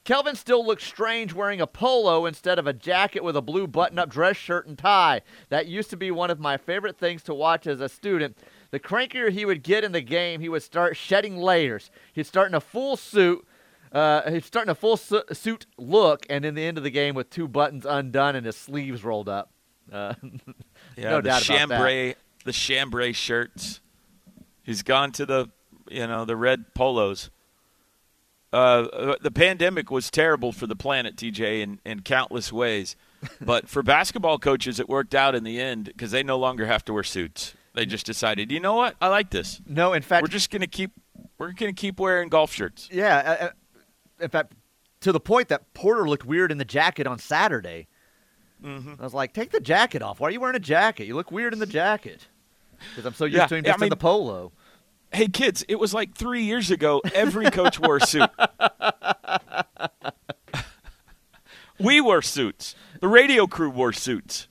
Kelvin 0.06 0.36
still 0.36 0.66
looks 0.66 0.84
strange 0.86 1.34
wearing 1.34 1.60
a 1.60 1.68
polo 1.68 2.26
instead 2.26 2.60
of 2.60 2.68
a 2.68 2.74
jacket 2.74 3.24
with 3.24 3.36
a 3.36 3.42
blue 3.42 3.66
button-up 3.68 4.08
dress 4.08 4.38
shirt 4.38 4.68
and 4.68 4.78
tie. 4.78 5.22
That 5.50 5.66
used 5.68 5.90
to 5.90 5.98
be 5.98 6.12
one 6.12 6.30
of 6.30 6.40
my 6.40 6.58
favorite 6.58 6.98
things 6.98 7.24
to 7.24 7.34
watch 7.34 7.66
as 7.68 7.82
a 7.82 7.90
student. 7.90 8.38
The 8.72 8.80
crankier 8.80 9.32
he 9.32 9.46
would 9.46 9.64
get 9.64 9.84
in 9.84 9.92
the 9.94 10.02
game, 10.02 10.42
he 10.42 10.50
would 10.50 10.62
start 10.64 10.96
shedding 10.96 11.38
layers. 11.38 11.90
He'd 12.14 12.28
start 12.28 12.50
in 12.50 12.56
a 12.56 12.62
full 12.62 12.96
suit. 12.98 13.46
Uh, 13.92 14.30
he's 14.30 14.46
starting 14.46 14.70
a 14.70 14.76
full 14.76 14.98
su- 14.98 15.24
suit 15.34 15.66
look, 15.78 16.26
and 16.30 16.46
in 16.46 16.54
the 16.54 16.64
end 16.66 16.78
of 16.78 16.84
the 16.84 16.92
game 16.92 17.16
with 17.16 17.30
two 17.30 17.48
buttons 17.48 17.86
undone 17.86 18.36
and 18.36 18.46
his 18.46 18.56
sleeves 18.58 19.04
rolled 19.04 19.28
up. 19.30 19.52
Uh, 19.92 20.14
Yeah, 20.98 21.10
no 21.10 21.16
the 21.18 21.22
doubt 21.24 21.24
about 21.24 21.40
that. 21.40 21.44
chambray, 21.44 22.16
the 22.46 22.52
chambray 22.54 23.12
shirts. 23.12 23.82
He's 24.64 24.82
gone 24.84 25.12
to 25.14 25.26
the, 25.26 25.48
you 25.90 26.08
know, 26.08 26.26
the 26.26 26.36
red 26.38 26.74
polos. 26.74 27.32
Uh, 28.56 29.16
the 29.22 29.32
pandemic 29.32 29.92
was 29.92 30.10
terrible 30.10 30.52
for 30.52 30.66
the 30.68 30.76
planet, 30.76 31.16
TJ, 31.16 31.62
in, 31.62 31.80
in 31.86 32.02
countless 32.02 32.54
ways. 32.54 32.96
But 33.42 33.68
for 33.68 33.84
basketball 33.96 34.40
coaches, 34.40 34.80
it 34.80 34.88
worked 34.88 35.14
out 35.14 35.36
in 35.36 35.44
the 35.44 35.60
end 35.60 35.86
because 35.86 36.12
they 36.12 36.24
no 36.24 36.38
longer 36.38 36.66
have 36.66 36.86
to 36.86 36.94
wear 36.94 37.04
suits. 37.04 37.54
They 37.74 37.86
just 37.86 38.06
decided, 38.06 38.52
you 38.52 38.60
know 38.62 38.76
what, 38.76 38.96
I 39.02 39.10
like 39.10 39.32
this. 39.32 39.62
No, 39.68 39.92
in 39.94 40.02
fact, 40.02 40.22
We're 40.24 40.30
just 40.30 40.50
gonna 40.52 40.68
keep, 40.68 40.92
we're 41.38 41.52
gonna 41.52 41.74
keep 41.74 42.00
wearing 42.00 42.30
golf 42.30 42.54
shirts. 42.54 42.88
Yeah, 42.92 43.18
uh, 43.18 43.46
uh, 43.46 43.50
in 44.24 44.30
fact, 44.30 44.54
to 45.02 45.12
the 45.12 45.20
point 45.20 45.50
that 45.50 45.74
Porter 45.74 46.08
looked 46.08 46.26
weird 46.26 46.52
in 46.52 46.58
the 46.58 46.66
jacket 46.66 47.06
on 47.06 47.20
Saturday. 47.20 47.88
Mm-hmm. 48.64 48.94
I 48.98 49.04
was 49.04 49.14
like, 49.14 49.34
"Take 49.34 49.52
the 49.52 49.60
jacket 49.60 50.02
off. 50.02 50.22
Why 50.22 50.30
are 50.30 50.32
you 50.32 50.40
wearing 50.40 50.56
a 50.56 50.60
jacket? 50.60 51.06
You 51.06 51.16
look 51.16 51.32
weird 51.32 51.52
in 51.52 51.60
the 51.60 51.66
jacket." 51.66 52.28
Because 52.92 53.06
I'm 53.06 53.14
so 53.14 53.26
used 53.26 53.36
Yeah, 53.38 53.48
to 53.48 53.56
him 53.56 53.66
yeah, 53.66 53.72
just 53.72 53.84
I 53.84 53.86
in 53.88 53.90
the 53.90 53.98
polo. 53.98 54.54
Hey 55.16 55.30
kids, 55.30 55.64
it 55.70 55.80
was 55.80 55.94
like 55.94 56.14
three 56.14 56.44
years 56.44 56.70
ago. 56.70 57.02
Every 57.14 57.50
coach 57.50 57.80
wore 57.80 57.96
a 57.98 58.02
suit. 58.02 58.30
we 61.80 62.02
wore 62.02 62.22
suits. 62.22 62.76
The 63.00 63.08
radio 63.08 63.48
crew 63.48 63.70
wore 63.70 63.94
suits 63.94 64.50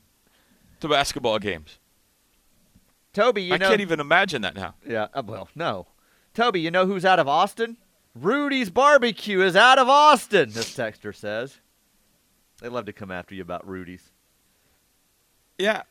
to 0.81 0.89
basketball 0.89 1.39
games. 1.39 1.79
Toby, 3.13 3.43
you 3.43 3.53
I 3.53 3.59
know, 3.59 3.69
can't 3.69 3.83
even 3.83 4.01
imagine 4.01 4.41
that 4.41 4.55
now. 4.55 4.75
yeah, 4.89 5.09
uh, 5.13 5.23
well, 5.27 5.51
no, 5.55 5.87
Toby, 6.33 6.61
you 6.61 6.71
know 6.71 6.87
who's 6.87 7.05
out 7.05 7.19
of 7.19 7.29
Austin? 7.29 7.77
Rudy's 8.15 8.71
Barbecue 8.71 9.43
is 9.43 9.55
out 9.55 9.79
of 9.79 9.91
Austin. 9.91 10.49
This 10.51 10.75
texter 10.75 11.15
says. 11.15 11.59
They 12.63 12.69
love 12.71 12.87
to 12.87 12.93
come 12.95 13.11
after 13.11 13.35
you 13.35 13.43
about 13.43 13.69
Rudy's. 13.69 14.13
Yeah, 15.59 15.83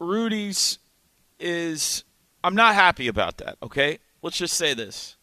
Rudy's 0.00 0.80
is. 1.38 2.02
I'm 2.46 2.54
not 2.54 2.76
happy 2.76 3.08
about 3.08 3.38
that. 3.38 3.56
Okay, 3.60 3.98
let's 4.22 4.38
just 4.38 4.54
say 4.54 4.72
this. 4.72 5.16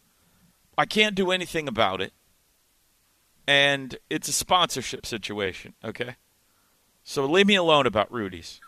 I 0.76 0.84
can't 0.84 1.14
do 1.14 1.30
anything 1.30 1.68
about 1.68 2.02
it, 2.02 2.12
and 3.46 3.96
it's 4.10 4.28
a 4.28 4.32
sponsorship 4.32 5.06
situation. 5.06 5.72
Okay, 5.82 6.16
so 7.02 7.24
leave 7.24 7.46
me 7.46 7.54
alone 7.54 7.86
about 7.86 8.12
Rudy's. 8.12 8.60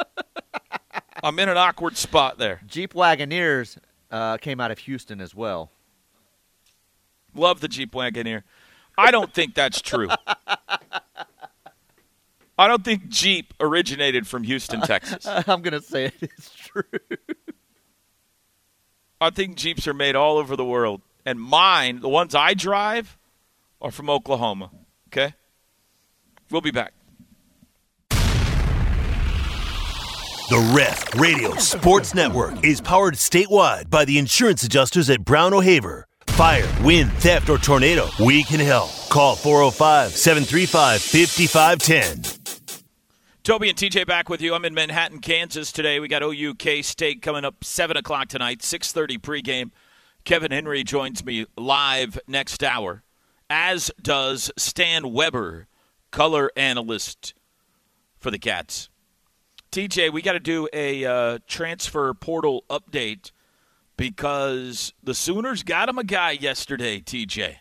I'm 1.22 1.38
in 1.38 1.50
an 1.50 1.58
awkward 1.58 1.98
spot 1.98 2.38
there. 2.38 2.62
Jeep 2.66 2.94
Wagoneers 2.94 3.76
uh, 4.10 4.38
came 4.38 4.58
out 4.58 4.70
of 4.70 4.78
Houston 4.78 5.20
as 5.20 5.34
well. 5.34 5.70
Love 7.34 7.60
the 7.60 7.68
Jeep 7.68 7.92
Wagoneer. 7.92 8.44
I 8.96 9.10
don't 9.10 9.34
think 9.34 9.54
that's 9.54 9.82
true. 9.82 10.08
I 12.60 12.68
don't 12.68 12.84
think 12.84 13.08
Jeep 13.08 13.54
originated 13.58 14.26
from 14.26 14.42
Houston, 14.42 14.82
Texas. 14.82 15.26
I'm 15.48 15.62
gonna 15.62 15.80
say 15.80 16.12
it 16.20 16.30
is 16.36 16.50
true. 16.50 16.82
I 19.20 19.28
think 19.30 19.56
Jeeps 19.56 19.86
are 19.86 19.92
made 19.92 20.16
all 20.16 20.38
over 20.38 20.56
the 20.56 20.64
world, 20.64 21.02
and 21.26 21.38
mine, 21.38 22.00
the 22.00 22.08
ones 22.08 22.34
I 22.34 22.54
drive, 22.54 23.18
are 23.80 23.90
from 23.90 24.08
Oklahoma. 24.08 24.70
Okay, 25.08 25.34
we'll 26.50 26.62
be 26.62 26.70
back. 26.70 26.94
The 30.48 30.72
Ref 30.74 31.14
Radio 31.14 31.54
Sports 31.56 32.14
Network 32.14 32.64
is 32.64 32.80
powered 32.80 33.14
statewide 33.14 33.90
by 33.90 34.04
the 34.04 34.18
insurance 34.18 34.62
adjusters 34.62 35.10
at 35.10 35.24
Brown 35.24 35.52
O'Haver. 35.54 36.06
Fire, 36.28 36.66
wind, 36.82 37.12
theft, 37.14 37.50
or 37.50 37.58
tornado, 37.58 38.08
we 38.18 38.42
can 38.42 38.58
help. 38.58 38.90
Call 39.10 39.36
405 39.36 40.16
735 40.16 41.02
5510. 41.02 42.39
Toby 43.42 43.70
and 43.70 43.78
TJ 43.78 44.06
back 44.06 44.28
with 44.28 44.42
you. 44.42 44.52
I'm 44.54 44.66
in 44.66 44.74
Manhattan, 44.74 45.20
Kansas 45.20 45.72
today. 45.72 45.98
We 45.98 46.08
got 46.08 46.22
OU 46.22 46.56
K 46.56 46.82
State 46.82 47.22
coming 47.22 47.42
up 47.42 47.64
seven 47.64 47.96
o'clock 47.96 48.28
tonight, 48.28 48.62
six 48.62 48.92
thirty 48.92 49.16
pregame. 49.16 49.70
Kevin 50.24 50.50
Henry 50.50 50.84
joins 50.84 51.24
me 51.24 51.46
live 51.56 52.18
next 52.26 52.62
hour, 52.62 53.02
as 53.48 53.90
does 54.02 54.50
Stan 54.58 55.14
Weber, 55.14 55.68
color 56.10 56.50
analyst 56.54 57.32
for 58.18 58.30
the 58.30 58.38
Cats. 58.38 58.90
TJ, 59.72 60.12
we 60.12 60.20
got 60.20 60.32
to 60.32 60.40
do 60.40 60.68
a 60.74 61.06
uh, 61.06 61.38
transfer 61.46 62.12
portal 62.12 62.64
update 62.68 63.32
because 63.96 64.92
the 65.02 65.14
Sooners 65.14 65.62
got 65.62 65.88
him 65.88 65.96
a 65.96 66.04
guy 66.04 66.32
yesterday. 66.32 67.00
TJ. 67.00 67.56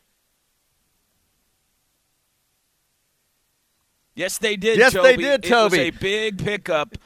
Yes, 4.20 4.38
they 4.38 4.58
did. 4.58 4.78
Yes, 4.78 4.92
Toby. 4.92 5.08
they 5.08 5.16
did, 5.16 5.44
Toby. 5.44 5.78
It 5.78 5.94
was 5.94 5.98
a 5.98 6.02
big 6.02 6.44
pickup. 6.44 6.98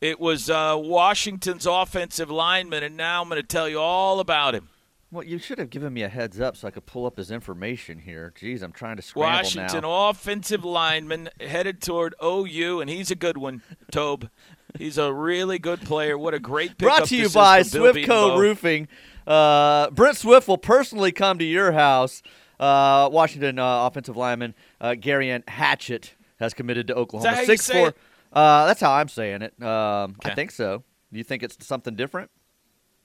it 0.00 0.18
was 0.18 0.50
uh, 0.50 0.74
Washington's 0.76 1.64
offensive 1.64 2.28
lineman, 2.28 2.82
and 2.82 2.96
now 2.96 3.22
I'm 3.22 3.28
going 3.28 3.40
to 3.40 3.46
tell 3.46 3.68
you 3.68 3.78
all 3.78 4.18
about 4.18 4.56
him. 4.56 4.68
Well, 5.12 5.22
you 5.22 5.38
should 5.38 5.60
have 5.60 5.70
given 5.70 5.94
me 5.94 6.02
a 6.02 6.08
heads 6.08 6.40
up 6.40 6.56
so 6.56 6.66
I 6.66 6.72
could 6.72 6.84
pull 6.84 7.06
up 7.06 7.18
his 7.18 7.30
information 7.30 8.00
here. 8.00 8.34
Jeez, 8.36 8.64
I'm 8.64 8.72
trying 8.72 8.96
to 8.96 9.02
scramble 9.02 9.30
Washington 9.30 9.82
now. 9.82 10.08
offensive 10.08 10.64
lineman 10.64 11.28
headed 11.40 11.80
toward 11.80 12.16
OU, 12.20 12.80
and 12.80 12.90
he's 12.90 13.12
a 13.12 13.14
good 13.14 13.38
one, 13.38 13.62
Tobe. 13.92 14.28
He's 14.76 14.98
a 14.98 15.12
really 15.12 15.60
good 15.60 15.82
player. 15.82 16.18
What 16.18 16.34
a 16.34 16.40
great 16.40 16.78
pickup 16.78 16.96
Brought 16.96 17.08
to 17.10 17.16
you 17.16 17.28
by 17.28 17.60
Swiftco 17.60 18.36
Roofing. 18.36 18.88
Uh, 19.24 19.90
Brent 19.90 20.16
Swift 20.16 20.48
will 20.48 20.58
personally 20.58 21.12
come 21.12 21.38
to 21.38 21.44
your 21.44 21.70
house. 21.70 22.24
Uh, 22.58 23.08
Washington 23.12 23.60
uh, 23.60 23.86
offensive 23.86 24.16
lineman 24.16 24.56
uh, 24.80 24.96
Garian 24.98 25.48
Hatchett 25.48 26.16
has 26.36 26.54
committed 26.54 26.86
to 26.88 26.94
Oklahoma. 26.94 27.44
Six 27.44 27.70
four. 27.70 27.94
Uh, 28.32 28.66
that's 28.66 28.80
how 28.80 28.92
I'm 28.92 29.08
saying 29.08 29.42
it. 29.42 29.62
Um, 29.62 30.16
I 30.24 30.34
think 30.34 30.50
so. 30.50 30.82
Do 31.12 31.18
you 31.18 31.24
think 31.24 31.42
it's 31.42 31.64
something 31.66 31.94
different? 31.94 32.30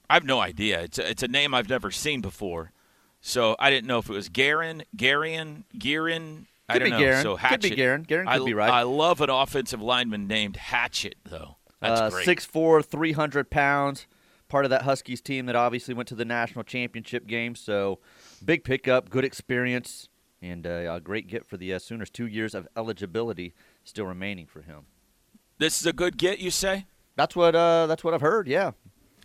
I 0.09 0.15
have 0.15 0.25
no 0.25 0.39
idea. 0.41 0.81
It's 0.81 0.99
a, 0.99 1.09
it's 1.09 1.23
a 1.23 1.27
name 1.27 1.53
I've 1.53 1.69
never 1.69 1.89
seen 1.91 2.19
before, 2.21 2.71
so 3.21 3.55
I 3.59 3.69
didn't 3.69 3.87
know 3.87 3.99
if 3.99 4.09
it 4.09 4.13
was 4.13 4.27
Garin, 4.29 4.83
Garian, 4.97 5.63
Girin. 5.77 6.47
I 6.67 6.73
Could 6.73 6.79
don't 6.79 6.85
be 6.85 6.91
know. 6.91 6.99
Garin. 6.99 7.23
So 7.23 7.35
Hatchett. 7.37 7.61
Could 7.61 7.69
be 7.69 7.75
Garin. 7.75 8.03
Garin 8.03 8.27
could 8.27 8.41
I, 8.41 8.45
be 8.45 8.53
right. 8.53 8.69
I 8.69 8.83
love 8.83 9.21
an 9.21 9.29
offensive 9.29 9.81
lineman 9.81 10.27
named 10.27 10.57
Hatchet, 10.57 11.15
though. 11.23 11.57
That's 11.79 11.99
uh, 11.99 12.09
great. 12.09 12.27
6'4", 12.27 12.85
300 12.85 13.49
pounds. 13.49 14.07
Part 14.47 14.65
of 14.65 14.71
that 14.71 14.81
Huskies 14.81 15.21
team 15.21 15.45
that 15.45 15.55
obviously 15.55 15.93
went 15.93 16.09
to 16.09 16.15
the 16.15 16.25
national 16.25 16.63
championship 16.63 17.25
game. 17.25 17.55
So 17.55 17.99
big 18.43 18.65
pickup, 18.65 19.09
good 19.09 19.23
experience, 19.23 20.09
and 20.41 20.65
uh, 20.65 20.93
a 20.95 20.99
great 20.99 21.27
get 21.27 21.45
for 21.45 21.57
the 21.57 21.73
uh, 21.73 21.79
Sooners. 21.79 22.09
Two 22.09 22.27
years 22.27 22.55
of 22.55 22.67
eligibility 22.75 23.53
still 23.83 24.05
remaining 24.05 24.45
for 24.45 24.61
him. 24.61 24.85
This 25.57 25.79
is 25.79 25.85
a 25.85 25.93
good 25.93 26.17
get, 26.17 26.39
you 26.39 26.51
say? 26.51 26.85
That's 27.15 27.35
what 27.35 27.55
uh, 27.55 27.87
that's 27.87 28.03
what 28.03 28.13
I've 28.13 28.21
heard. 28.21 28.47
Yeah, 28.47 28.71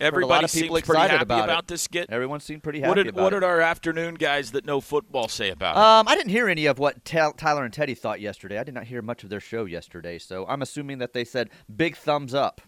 Everybody 0.00 0.28
lot 0.28 0.44
of 0.44 0.52
people 0.52 0.76
seems 0.76 0.86
pretty 0.86 1.00
excited 1.00 1.12
happy 1.12 1.22
about, 1.22 1.44
about, 1.44 1.66
this 1.68 1.88
get. 1.88 2.10
Everyone 2.10 2.40
seemed 2.40 2.62
pretty 2.62 2.80
happy 2.80 2.88
What 2.88 2.94
did 2.96 3.14
what 3.14 3.32
it. 3.32 3.36
did 3.36 3.44
our 3.44 3.60
afternoon 3.60 4.14
guys 4.16 4.52
that 4.52 4.66
know 4.66 4.80
football 4.80 5.28
say 5.28 5.50
about 5.50 5.76
it? 5.76 5.80
Um, 5.80 6.06
I 6.06 6.14
didn't 6.14 6.30
hear 6.30 6.48
any 6.48 6.66
of 6.66 6.78
what 6.78 7.04
Tal 7.04 7.32
Tyler 7.32 7.64
and 7.64 7.72
Teddy 7.72 7.94
thought 7.94 8.20
yesterday. 8.20 8.58
I 8.58 8.64
did 8.64 8.74
not 8.74 8.84
hear 8.84 9.00
much 9.00 9.24
of 9.24 9.30
their 9.30 9.40
show 9.40 9.64
yesterday, 9.64 10.18
so 10.18 10.44
I'm 10.48 10.60
assuming 10.60 10.98
that 10.98 11.14
they 11.14 11.24
said 11.24 11.48
big 11.74 11.96
thumbs 11.96 12.34
up. 12.34 12.60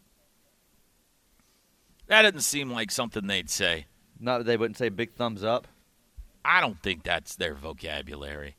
That 2.07 2.23
didn't 2.23 2.41
seem 2.41 2.71
like 2.71 2.91
something 2.91 3.27
they'd 3.27 3.51
say. 3.51 3.87
No, 4.19 4.43
they 4.43 4.57
wouldn't 4.57 4.79
say 4.79 4.89
big 4.89 5.13
thumbs 5.13 5.45
up. 5.45 5.69
I 6.49 6.63
don't 6.63 6.83
think 6.83 7.03
that's 7.03 7.37
their 7.37 7.53
vocabulary. 7.55 8.57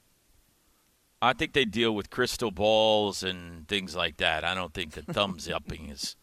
I 1.21 1.33
think 1.33 1.53
they 1.53 1.65
deal 1.65 1.93
with 1.95 2.09
crystal 2.11 2.51
balls 2.51 3.23
and 3.23 3.67
things 3.67 3.95
like 3.95 4.17
that. 4.17 4.43
I 4.45 4.53
don't 4.53 4.73
think 4.73 4.91
the 4.93 5.01
thumbs 5.01 5.49
upping 5.53 5.89
is. 5.89 6.15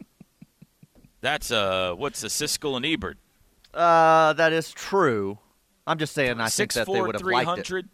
That's 1.19 1.51
uh, 1.51 1.93
what's 1.95 2.21
the 2.21 2.29
Siskel 2.29 2.77
and 2.77 2.85
Ebert? 2.85 3.17
Uh, 3.73 4.31
that 4.33 4.53
is 4.53 4.71
true. 4.71 5.39
I'm 5.85 5.97
just 5.97 6.13
saying. 6.13 6.39
I 6.39 6.45
think 6.45 6.71
Six 6.71 6.75
that 6.75 6.87
they 6.87 7.01
would 7.01 7.15
have 7.15 7.21
liked 7.21 7.41
it. 7.41 7.45
hundred. 7.47 7.89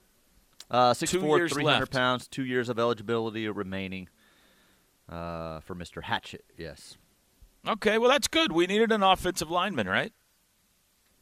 Uh, 0.70 0.94
six 0.94 1.12
Two 1.12 1.20
four, 1.22 1.38
years 1.38 1.54
300 1.54 1.80
left. 1.80 1.92
pounds, 1.92 2.28
two 2.28 2.46
years 2.46 2.70
of 2.70 2.80
eligibility 2.80 3.48
remaining. 3.50 4.08
Uh, 5.10 5.60
for 5.60 5.76
Mr. 5.76 6.04
Hatchett, 6.04 6.46
yes. 6.58 6.98
Okay, 7.68 7.98
well 7.98 8.10
that's 8.10 8.28
good. 8.28 8.52
We 8.52 8.66
needed 8.68 8.92
an 8.92 9.04
offensive 9.04 9.52
lineman, 9.52 9.88
right? 9.88 10.14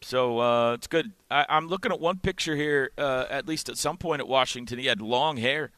So 0.01 0.39
uh, 0.39 0.73
it's 0.73 0.87
good. 0.87 1.11
I, 1.29 1.45
I'm 1.47 1.67
looking 1.67 1.91
at 1.91 1.99
one 1.99 2.17
picture 2.17 2.55
here. 2.55 2.91
Uh, 2.97 3.25
at 3.29 3.47
least 3.47 3.69
at 3.69 3.77
some 3.77 3.97
point 3.97 4.19
at 4.19 4.27
Washington, 4.27 4.79
he 4.79 4.87
had 4.87 5.01
long 5.01 5.37
hair. 5.37 5.71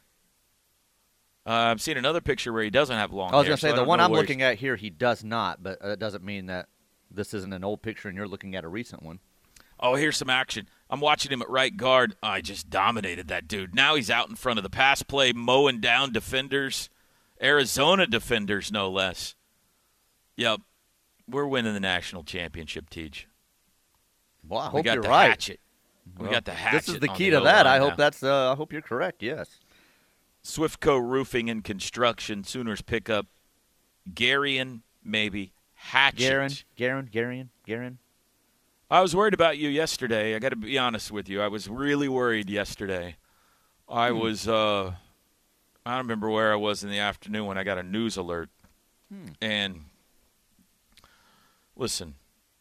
Uh, 1.46 1.52
I've 1.70 1.82
seen 1.82 1.98
another 1.98 2.22
picture 2.22 2.52
where 2.52 2.62
he 2.62 2.70
doesn't 2.70 2.96
have 2.96 3.12
long 3.12 3.34
I 3.34 3.36
was 3.36 3.46
going 3.46 3.56
to 3.56 3.60
say 3.60 3.70
I 3.70 3.76
the 3.76 3.84
one 3.84 4.00
I'm 4.00 4.12
looking 4.12 4.40
at 4.40 4.56
here, 4.56 4.76
he 4.76 4.88
does 4.88 5.22
not, 5.22 5.62
but 5.62 5.80
uh, 5.82 5.88
that 5.88 5.98
doesn't 5.98 6.24
mean 6.24 6.46
that 6.46 6.68
this 7.10 7.34
isn't 7.34 7.52
an 7.52 7.62
old 7.62 7.82
picture 7.82 8.08
and 8.08 8.16
you're 8.16 8.26
looking 8.26 8.56
at 8.56 8.64
a 8.64 8.68
recent 8.68 9.02
one. 9.02 9.18
Oh, 9.78 9.94
here's 9.96 10.16
some 10.16 10.30
action. 10.30 10.68
I'm 10.88 11.00
watching 11.00 11.30
him 11.30 11.42
at 11.42 11.50
right 11.50 11.76
guard. 11.76 12.16
I 12.22 12.40
just 12.40 12.70
dominated 12.70 13.28
that 13.28 13.46
dude. 13.46 13.74
Now 13.74 13.94
he's 13.94 14.08
out 14.08 14.30
in 14.30 14.36
front 14.36 14.58
of 14.58 14.62
the 14.62 14.70
pass 14.70 15.02
play, 15.02 15.32
mowing 15.32 15.80
down 15.80 16.12
defenders, 16.12 16.88
Arizona 17.42 18.06
defenders, 18.06 18.72
no 18.72 18.90
less. 18.90 19.34
Yep. 20.36 20.60
We're 21.28 21.46
winning 21.46 21.74
the 21.74 21.80
national 21.80 22.24
championship, 22.24 22.88
Teach. 22.88 23.26
Well, 24.48 24.60
I 24.60 24.66
We 24.68 24.70
hope 24.72 24.84
got 24.84 24.94
you're 24.94 25.02
the 25.04 25.08
right. 25.08 25.30
hatchet. 25.30 25.60
We 26.18 26.24
Well, 26.24 26.32
got 26.32 26.44
the 26.44 26.52
hatchet. 26.52 26.86
This 26.86 26.88
is 26.94 27.00
the 27.00 27.08
key 27.08 27.30
to 27.30 27.40
that. 27.40 27.66
I 27.66 27.78
now. 27.78 27.88
hope 27.88 27.96
that's. 27.98 28.22
Uh, 28.22 28.52
I 28.52 28.54
hope 28.54 28.72
you're 28.72 28.82
correct. 28.82 29.22
Yes. 29.22 29.60
Swiftco 30.44 31.00
Roofing 31.02 31.48
and 31.48 31.64
Construction. 31.64 32.44
Sooners 32.44 32.82
pick 32.82 33.08
up 33.08 33.26
Garian, 34.12 34.80
maybe 35.02 35.52
Hatchett. 35.74 36.18
Garen, 36.18 36.52
Garen, 36.76 37.08
Garian, 37.12 37.48
Garen. 37.64 37.98
I 38.90 39.00
was 39.00 39.16
worried 39.16 39.32
about 39.34 39.56
you 39.56 39.70
yesterday. 39.70 40.34
I 40.34 40.38
got 40.38 40.50
to 40.50 40.56
be 40.56 40.76
honest 40.78 41.10
with 41.10 41.28
you. 41.30 41.40
I 41.40 41.48
was 41.48 41.68
really 41.68 42.08
worried 42.08 42.50
yesterday. 42.50 43.16
I 43.88 44.10
Hmm. 44.10 44.18
was. 44.18 44.46
uh 44.48 44.92
I 45.86 45.90
don't 45.96 46.04
remember 46.04 46.30
where 46.30 46.50
I 46.52 46.56
was 46.56 46.82
in 46.84 46.88
the 46.90 46.98
afternoon 46.98 47.44
when 47.46 47.58
I 47.58 47.64
got 47.64 47.76
a 47.78 47.82
news 47.82 48.16
alert. 48.16 48.48
Hmm. 49.12 49.32
And 49.42 49.84
listen, 51.76 52.14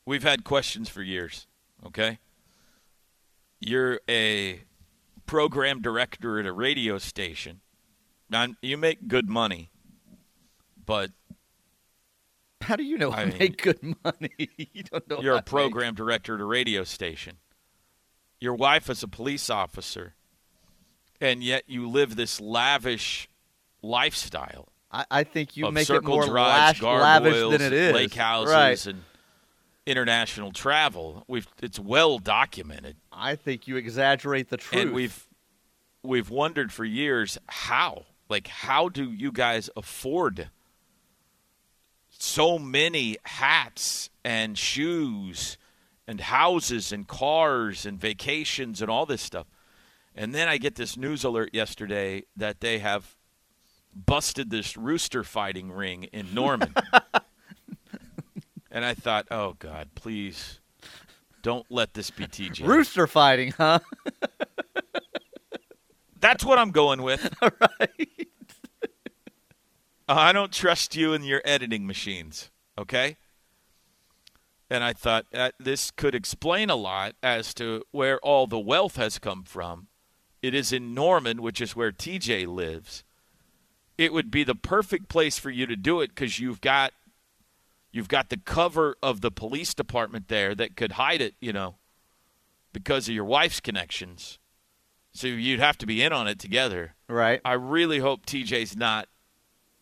we've 0.06 0.24
had 0.24 0.43
questions 0.43 0.89
for 0.89 1.02
years. 1.02 1.48
Okay, 1.86 2.19
you're 3.60 4.00
a 4.10 4.63
program 5.26 5.82
director 5.82 6.39
at 6.39 6.46
a 6.46 6.52
radio 6.52 6.98
station. 6.98 7.62
Now 8.30 8.48
you 8.62 8.78
make 8.78 9.08
good 9.08 9.30
money, 9.30 9.72
but 10.86 11.12
How 12.62 12.76
do 12.76 12.84
you 12.84 12.98
know 12.98 13.12
I, 13.12 13.26
mean, 13.26 13.38
make 13.38 13.62
good 13.62 13.82
money? 14.04 14.32
you 14.58 14.84
don't 14.84 15.08
know. 15.10 15.22
You're 15.22 15.36
a 15.36 15.41
to 15.41 15.41
make- 15.41 15.46
program 15.46 15.96
director 15.96 16.36
at 16.36 16.41
a 16.41 16.46
radio 16.46 16.84
station. 16.84 17.38
Your 18.39 18.56
wife 18.56 18.89
is 18.89 19.04
a 19.04 19.08
police 19.08 19.50
officer, 19.50 20.15
and 21.22 21.43
yet 21.43 21.63
you 21.67 21.89
live 21.89 22.15
this 22.15 22.41
lavish 22.41 23.30
lifestyle 23.82 24.74
I, 24.93 25.06
I 25.10 25.24
think 25.24 25.58
you 25.58 25.69
make 25.72 25.89
it 25.89 26.04
more 26.04 26.26
drives, 26.26 26.82
lash, 26.82 27.02
lavish 27.02 27.52
than 27.52 27.62
it 27.62 27.74
is. 27.74 27.93
lake 27.93 28.13
houses, 28.13 28.54
right. 28.54 28.86
and 28.86 29.04
international 29.86 30.52
travel. 30.52 31.24
We've 31.28 31.48
it's 31.62 31.80
well 31.80 32.19
documented, 32.19 32.98
I 33.12 33.36
think 33.36 33.67
you 33.67 33.76
exaggerate 33.76 34.50
the 34.50 34.58
truth. 34.58 34.81
and 34.81 34.94
we've 34.94 35.27
we've 36.04 36.29
wondered 36.29 36.71
for 36.71 36.86
years 36.86 37.38
how, 37.48 38.06
like, 38.29 38.48
how 38.48 38.90
do 38.90 39.12
you 39.12 39.31
guys 39.31 39.69
afford 39.75 40.50
so 42.10 42.58
many 42.58 43.17
hats 43.23 44.10
and 44.23 44.58
shoes 44.58 45.58
and 46.08 46.19
houses 46.19 46.92
and 46.92 47.08
cars 47.08 47.86
and 47.86 48.00
vacations 48.00 48.81
and 48.81 48.90
all 48.90 49.06
this 49.06 49.21
stuff. 49.21 49.48
And 50.15 50.34
then 50.34 50.48
I 50.48 50.58
get 50.58 50.75
this 50.75 50.96
news 50.96 51.23
alert 51.23 51.50
yesterday 51.54 52.23
that 52.36 52.62
they 52.62 52.79
have 52.79 53.15
busted 53.94 54.50
this 54.50 54.77
rooster 54.77 55.23
fighting 55.23 55.71
ring 55.71 56.04
in 56.06 56.34
Norman. 56.34 56.73
and 58.74 58.84
I 58.84 58.96
thought, 58.96 59.28
oh 59.30 59.56
God, 59.60 59.90
please 59.96 60.60
don't 61.44 61.65
let 61.69 61.94
this 61.94 62.10
be 62.10 62.26
TJ. 62.26 62.65
Rooster 62.65 63.06
fighting, 63.06 63.54
huh? 63.56 63.80
That's 66.19 66.44
what 66.44 66.58
I'm 66.58 66.71
going 66.71 67.04
with. 67.04 67.34
All 67.42 67.52
right. 67.62 68.10
I 70.08 70.34
don't 70.34 70.52
trust 70.52 70.96
you 70.96 71.13
and 71.13 71.26
your 71.26 71.42
editing 71.46 71.86
machines. 71.86 72.50
Okay. 72.78 73.17
And 74.69 74.84
I 74.84 74.94
thought 74.94 75.28
that 75.32 75.54
this 75.60 75.92
could 75.92 76.15
explain 76.15 76.69
a 76.69 76.76
lot 76.76 77.15
as 77.21 77.54
to 77.56 77.84
where 77.92 78.19
all 78.19 78.48
the 78.48 78.60
wealth 78.60 78.96
has 78.96 79.19
come 79.19 79.44
from. 79.44 79.88
It 80.42 80.56
is 80.56 80.74
in 80.74 80.94
Norman, 80.94 81.42
which 81.42 81.62
is 81.62 81.76
where 81.76 81.92
TJ 81.92 82.48
lives. 82.48 83.04
It 83.98 84.12
would 84.12 84.32
be 84.32 84.44
the 84.44 84.56
perfect 84.56 85.10
place 85.10 85.38
for 85.38 85.52
you 85.52 85.67
to 85.67 85.76
do 85.76 86.02
it 86.02 86.10
because 86.10 86.40
you've 86.40 86.60
got 86.60 86.92
you've 87.94 88.10
got 88.10 88.29
the 88.29 88.37
cover 88.37 88.98
of 89.02 89.21
the 89.21 89.31
police 89.31 89.73
department 89.73 90.27
there 90.27 90.54
that 90.56 90.75
could 90.75 90.94
hide 90.94 91.21
it, 91.21 91.35
you 91.39 91.54
know, 91.54 91.75
because 92.73 93.08
of 93.08 93.15
your 93.15 93.23
wife's 93.23 93.62
connections. 93.62 94.39
So 95.13 95.27
you'd 95.27 95.60
have 95.60 95.77
to 95.77 95.85
be 95.85 96.02
in 96.02 96.12
on 96.12 96.27
it 96.27 96.39
together. 96.39 96.96
Right. 97.08 97.39
I 97.46 97.54
really 97.54 98.00
hope 98.00 98.25
TJ's 98.25 98.75
not. 98.75 99.08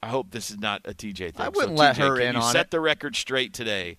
I 0.04 0.10
hope 0.10 0.32
this 0.32 0.52
is 0.52 0.60
not 0.60 0.82
a 0.84 0.94
TJ 0.94 1.34
thing. 1.34 1.34
I 1.38 1.50
wouldn't 1.50 1.78
so 1.78 1.84
let 1.84 1.96
TJ, 1.96 2.00
her 2.00 2.20
in 2.20 2.36
you 2.36 2.42
on 2.42 2.52
set 2.52 2.66
it. 2.66 2.72
the 2.72 2.82
record 2.82 3.16
straight 3.16 3.54
today? 3.54 3.98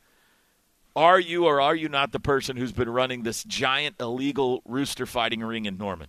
Are 0.94 1.18
you 1.18 1.46
or 1.46 1.60
are 1.60 1.74
you 1.74 1.88
not 1.88 2.12
the 2.12 2.20
person 2.20 2.58
who's 2.58 2.72
been 2.72 2.90
running 2.90 3.22
this 3.22 3.44
giant 3.44 3.96
illegal 3.98 4.62
rooster 4.66 5.06
fighting 5.06 5.40
ring 5.40 5.64
in 5.64 5.78
Norman? 5.78 6.08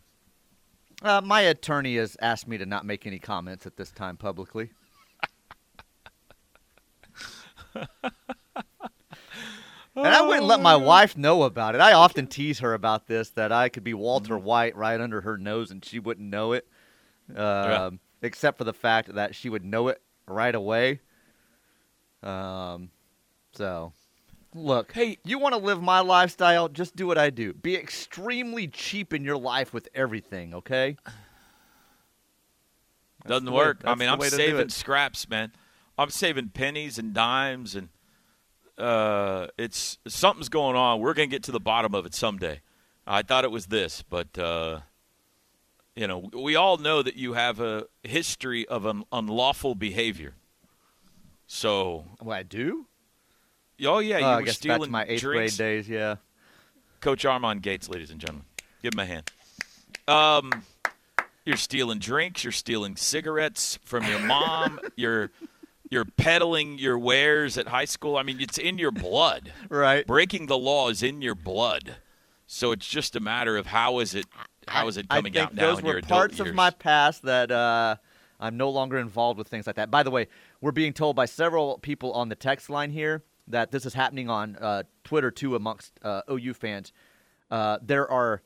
Uh, 1.01 1.22
my 1.24 1.41
attorney 1.41 1.95
has 1.95 2.18
asked 2.22 2.47
me 2.47 2.58
to 2.58 2.66
not 2.66 2.86
make 2.86 3.06
any 3.08 3.20
comments 3.20 3.66
at 3.66 3.78
this 3.78 3.91
time 3.91 4.18
publicly. 4.18 4.72
And 7.76 7.88
I 9.95 10.21
wouldn't 10.21 10.45
let 10.45 10.61
my 10.61 10.76
wife 10.76 11.17
know 11.17 11.43
about 11.43 11.76
it. 11.76 11.82
I 11.82 11.93
often 11.93 12.28
tease 12.28 12.59
her 12.59 12.74
about 12.74 13.07
this 13.07 13.30
that 13.32 13.51
I 13.51 13.69
could 13.69 13.84
be 13.84 13.93
Walter 13.93 14.38
White 14.38 14.76
right 14.76 14.99
under 14.99 15.21
her 15.21 15.38
nose 15.38 15.71
and 15.71 15.84
she 15.84 15.99
wouldn't 15.99 16.28
know 16.30 16.53
it, 16.53 16.67
um, 17.36 17.99
except 18.21 18.57
for 18.57 18.63
the 18.63 18.74
fact 18.74 19.13
that 19.15 19.36
she 19.36 19.49
would 19.49 19.63
know 19.63 19.88
it 19.89 20.01
right 20.28 20.55
away. 20.55 21.01
Um, 22.21 22.89
so, 23.53 23.93
look, 24.55 24.91
Hey- 24.93 25.17
you 25.26 25.38
want 25.39 25.53
to 25.53 25.59
live 25.59 25.82
my 25.82 25.99
lifestyle? 25.99 26.69
Just 26.69 26.95
do 26.95 27.05
what 27.05 27.17
I 27.17 27.30
do. 27.30 27.53
Be 27.53 27.76
extremely 27.76 28.67
cheap 28.67 29.13
in 29.13 29.24
your 29.24 29.38
life 29.38 29.74
with 29.74 29.89
everything, 29.93 30.53
okay? 30.55 30.97
Doesn't 33.28 33.45
the 33.45 33.51
way- 33.51 33.65
work. 33.65 33.82
I 33.86 33.95
mean, 33.95 34.09
I'm 34.09 34.19
way 34.19 34.30
to 34.30 34.36
do 34.38 34.43
saving 34.43 34.69
scraps, 34.69 35.30
man. 35.30 35.51
I'm 35.98 36.10
saving 36.10 36.50
pennies 36.50 36.98
and 36.98 37.14
dimes, 37.14 37.76
and 37.76 37.89
uh, 38.78 39.48
it's 39.58 39.98
something's 40.08 40.50
going 40.50 40.76
on. 40.76 41.00
We're 41.00 41.14
gonna 41.14 41.28
get 41.28 41.44
to 41.44 41.52
the 41.52 41.60
bottom 41.60 41.94
of 41.94 42.06
it 42.06 42.14
someday. 42.14 42.62
I 43.06 43.22
thought 43.22 43.44
it 43.44 43.52
was 43.52 43.68
this, 43.68 44.02
but 44.02 44.38
uh, 44.38 44.80
you 45.96 46.08
know, 46.08 46.30
we 46.34 46.56
all 46.56 46.78
know 46.78 47.02
that 47.04 47.16
you 47.16 47.34
have 47.34 47.60
a 47.60 47.86
history 48.04 48.68
of 48.68 48.86
un- 48.88 49.04
unlawful 49.12 49.76
behavior. 49.76 50.34
So, 51.48 52.06
Well, 52.22 52.38
I 52.38 52.44
do. 52.44 52.88
oh 53.86 54.00
yeah, 54.00 54.18
you 54.20 54.26
Oh, 54.26 54.30
I 54.30 54.36
were 54.38 54.41
guess 54.44 54.56
back 54.56 54.60
stealing 54.62 54.86
to 54.86 54.91
my 54.91 55.06
eighth 55.08 55.22
drinks. 55.22 55.58
grade 55.58 55.68
days. 55.84 55.89
Yeah. 55.89 56.16
Coach 57.02 57.26
Armand 57.26 57.62
Gates, 57.62 57.89
ladies 57.89 58.10
and 58.12 58.20
gentlemen. 58.20 58.46
Give 58.82 58.94
him 58.94 59.00
a 59.00 59.06
hand. 59.06 59.30
Um, 60.08 60.64
you're 61.46 61.58
stealing 61.58 62.00
drinks. 62.00 62.44
You're 62.44 62.52
stealing 62.54 62.96
cigarettes 62.96 63.78
from 63.84 64.06
your 64.06 64.20
mom. 64.20 64.80
you're 64.96 65.30
you're 65.94 66.06
peddling 66.06 66.78
your 66.78 66.98
wares 67.00 67.58
at 67.58 67.68
high 67.68 67.86
school. 67.86 68.18
I 68.18 68.24
mean, 68.24 68.41
it's 68.41 68.58
in 68.58 68.78
your 68.78 68.91
blood. 68.91 69.54
Right. 69.70 70.06
Breaking 70.06 70.48
the 70.48 70.58
law 70.58 70.89
is 70.89 71.02
in 71.02 71.22
your 71.22 71.36
blood. 71.36 71.96
So 72.48 72.72
it's 72.72 72.88
just 72.88 73.16
a 73.16 73.20
matter 73.20 73.56
of 73.58 73.68
how 73.68 74.00
is 74.00 74.14
it 74.14 74.26
how 74.68 74.88
is 74.88 74.98
it 74.98 75.08
coming 75.10 75.32
I 75.32 75.36
think 75.36 75.36
out 75.38 75.56
now 75.56 75.70
those 75.70 75.80
in 75.80 75.86
were 75.86 75.91
your 75.91 75.98
adult 76.00 76.10
parts 76.10 76.38
years? 76.39 76.50
of 76.50 76.56
my 76.56 76.70
past 76.70 77.24
that 77.24 77.50
uh, 77.52 77.96
I'm 78.39 78.58
no 78.58 78.70
longer 78.70 78.98
involved 78.98 79.38
with 79.38 79.48
things 79.48 79.66
like 79.68 79.78
that. 79.78 79.89
By 79.89 80.04
the 80.04 80.12
way, 80.12 80.28
we're 80.62 80.72
being 80.72 80.94
told 80.94 81.16
by 81.16 81.26
several 81.26 81.78
people 81.80 82.12
on 82.14 82.30
the 82.30 82.36
text 82.36 82.70
line 82.70 82.91
here 82.91 83.24
that 83.48 83.72
this 83.72 83.86
is 83.86 83.94
happening 83.94 84.30
on 84.30 84.56
uh, 84.58 84.84
Twitter 85.04 85.32
too 85.32 85.56
amongst 85.56 85.94
uh, 86.04 86.22
OU 86.30 86.54
fans. 86.54 86.94
Uh, 87.50 87.78
there 87.82 88.10
are 88.10 88.41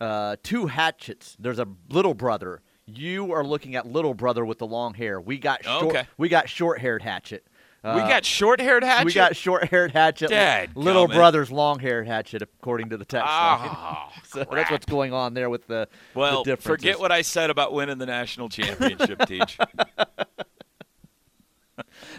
uh, 0.00 0.36
two 0.42 0.66
hatchets. 0.66 1.36
There's 1.38 1.58
a 1.58 1.68
little 1.88 2.14
brother. 2.14 2.60
You 2.94 3.32
are 3.32 3.44
looking 3.44 3.76
at 3.76 3.86
little 3.86 4.14
brother 4.14 4.44
with 4.44 4.58
the 4.58 4.66
long 4.66 4.94
hair. 4.94 5.20
We 5.20 5.38
got 5.38 5.62
short. 5.64 5.84
Okay. 5.84 6.06
We 6.16 6.28
got 6.28 6.48
short 6.48 6.80
haired 6.80 7.02
hatchet. 7.02 7.44
we 7.84 7.90
Uh, 7.90 8.08
got 8.08 8.24
short-haired 8.24 8.82
hatchet. 8.82 9.04
We 9.06 9.12
got 9.12 9.36
short-haired 9.36 9.92
hatchet. 9.92 10.30
Dad 10.30 10.70
little 10.74 11.06
gummit. 11.06 11.16
brother's 11.16 11.50
long-haired 11.52 12.08
hatchet, 12.08 12.42
according 12.42 12.88
to 12.90 12.96
the 12.96 13.04
text 13.04 13.26
line. 13.26 13.68
Oh, 13.70 14.08
So 14.24 14.44
that's 14.50 14.70
what's 14.70 14.84
going 14.86 15.12
on 15.12 15.34
there 15.34 15.48
with 15.48 15.66
the 15.68 15.88
Well, 16.14 16.42
the 16.42 16.56
forget 16.56 16.98
what 16.98 17.12
I 17.12 17.22
said 17.22 17.50
about 17.50 17.72
winning 17.72 17.98
the 17.98 18.06
national 18.06 18.48
championship, 18.48 19.20
Teach. 19.26 19.58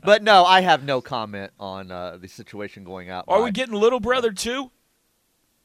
But 0.03 0.23
no, 0.23 0.45
I 0.45 0.61
have 0.61 0.83
no 0.85 1.01
comment 1.01 1.51
on 1.59 1.91
uh, 1.91 2.17
the 2.17 2.27
situation 2.29 2.83
going 2.85 3.09
out. 3.09 3.25
Are 3.27 3.39
by- 3.39 3.45
we 3.45 3.51
getting 3.51 3.75
little 3.75 3.99
brother 3.99 4.31
too? 4.31 4.71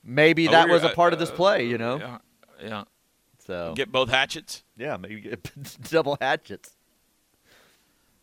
Maybe 0.03 0.49
Oh, 0.49 0.51
that 0.51 0.69
was 0.69 0.83
a 0.83 0.89
part 0.91 1.13
of 1.13 1.19
uh, 1.19 1.21
this 1.21 1.31
play, 1.31 1.67
you 1.67 1.79
know. 1.79 1.97
Yeah, 1.99 2.19
yeah. 2.63 2.85
So 3.47 3.75
Get 3.77 3.93
both 3.93 4.11
hatchets. 4.11 4.64
Yeah, 4.77 4.97
maybe 4.97 5.35
double 5.91 6.19
hatchets. 6.21 6.77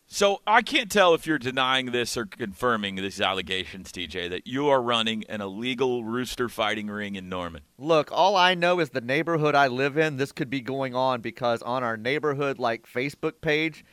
So 0.06 0.42
I 0.46 0.60
can't 0.60 0.90
tell 0.92 1.14
if 1.14 1.26
you're 1.26 1.38
denying 1.38 1.86
this 1.86 2.18
or 2.18 2.26
confirming 2.26 2.96
these 2.96 3.18
allegations, 3.18 3.90
TJ, 3.90 4.28
that 4.28 4.46
you 4.46 4.68
are 4.68 4.82
running 4.82 5.24
an 5.26 5.40
illegal 5.40 6.04
rooster 6.04 6.50
fighting 6.50 6.88
ring 6.88 7.14
in 7.14 7.30
Norman. 7.30 7.62
Look, 7.78 8.10
all 8.12 8.36
I 8.36 8.54
know 8.54 8.78
is 8.80 8.90
the 8.90 9.00
neighborhood 9.00 9.54
I 9.54 9.68
live 9.68 9.96
in. 9.96 10.18
This 10.18 10.30
could 10.30 10.50
be 10.50 10.60
going 10.60 10.94
on 10.94 11.22
because 11.22 11.62
on 11.62 11.82
our 11.82 11.96
neighborhood 11.96 12.58
like 12.58 12.86
Facebook 12.86 13.40
page, 13.40 13.86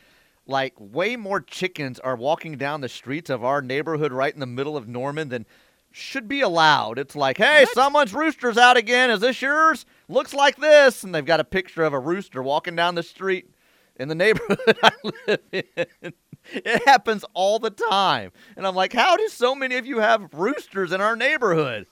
like 0.46 0.74
way 0.78 1.16
more 1.16 1.40
chickens 1.40 1.98
are 2.00 2.16
walking 2.16 2.58
down 2.58 2.82
the 2.82 2.88
streets 2.90 3.30
of 3.30 3.42
our 3.42 3.62
neighborhood 3.62 4.12
right 4.12 4.34
in 4.34 4.40
the 4.40 4.46
middle 4.46 4.76
of 4.76 4.86
Norman 4.86 5.30
than 5.30 5.46
should 5.90 6.28
be 6.28 6.42
allowed. 6.42 6.98
It's 6.98 7.16
like, 7.16 7.38
hey, 7.38 7.64
someone's 7.72 8.12
rooster's 8.12 8.58
out 8.58 8.76
again. 8.76 9.10
Is 9.10 9.20
this 9.20 9.40
yours? 9.40 9.86
Looks 10.10 10.34
like 10.34 10.56
this, 10.56 11.04
and 11.04 11.14
they've 11.14 11.24
got 11.24 11.38
a 11.38 11.44
picture 11.44 11.84
of 11.84 11.92
a 11.92 11.98
rooster 12.00 12.42
walking 12.42 12.74
down 12.74 12.96
the 12.96 13.02
street 13.04 13.48
in 13.94 14.08
the 14.08 14.14
neighborhood 14.16 14.58
I 14.82 14.90
live 15.26 15.40
in. 15.52 16.12
It 16.52 16.82
happens 16.84 17.24
all 17.32 17.60
the 17.60 17.70
time. 17.70 18.32
And 18.56 18.66
I'm 18.66 18.74
like, 18.74 18.92
how 18.92 19.16
do 19.16 19.28
so 19.28 19.54
many 19.54 19.76
of 19.76 19.86
you 19.86 20.00
have 20.00 20.32
roosters 20.32 20.90
in 20.90 21.00
our 21.00 21.14
neighborhood? 21.14 21.86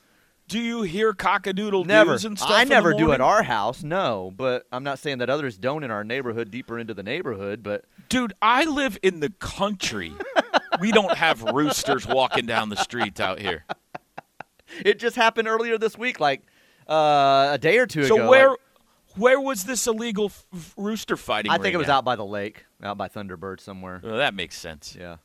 Do 0.49 0.59
you 0.59 0.83
hear 0.83 1.13
cockadoodle 1.13 1.87
Never. 1.87 2.13
doos 2.13 2.25
and 2.25 2.37
stuff? 2.37 2.51
I 2.51 2.65
never 2.65 2.95
do 2.95 3.13
at 3.13 3.21
our 3.21 3.43
house, 3.45 3.85
no. 3.85 4.33
But 4.35 4.65
I'm 4.73 4.83
not 4.83 4.99
saying 4.99 5.19
that 5.19 5.31
others 5.31 5.57
don't 5.57 5.85
in 5.85 5.91
our 5.93 6.03
neighborhood, 6.03 6.51
deeper 6.51 6.79
into 6.79 6.95
the 6.95 7.03
neighborhood. 7.05 7.63
But 7.63 7.85
Dude, 8.09 8.33
I 8.43 8.65
live 8.65 8.99
in 9.03 9.21
the 9.21 9.31
country. 9.31 10.13
we 10.81 10.91
don't 10.91 11.17
have 11.17 11.43
roosters 11.43 12.07
walking 12.07 12.47
down 12.47 12.71
the 12.71 12.77
streets 12.77 13.21
out 13.21 13.39
here. 13.39 13.65
it 14.85 14.99
just 14.99 15.15
happened 15.15 15.47
earlier 15.47 15.79
this 15.79 15.97
week, 15.97 16.19
like 16.19 16.43
uh, 16.89 17.51
a 17.53 17.59
day 17.61 17.79
or 17.79 17.87
two 17.87 18.05
So 18.05 18.15
ago. 18.17 18.25
So 18.25 18.31
where 18.31 18.49
like- 18.51 18.59
where 19.17 19.41
was 19.41 19.65
this 19.65 19.87
illegal 19.89 20.27
f- 20.55 20.75
rooster 20.77 21.17
fighting? 21.17 21.51
I 21.51 21.59
think 21.59 21.75
it 21.75 21.79
was 21.79 21.89
out 21.89 22.05
by 22.05 22.15
the 22.15 22.25
lake, 22.25 22.65
out 22.83 22.97
by 22.99 23.09
Thunderbird 23.09 23.59
somewhere. 23.61 24.01
Well, 24.03 24.17
that 24.19 24.33
makes 24.35 24.57
sense. 24.57 24.97
Yeah, 24.99 25.17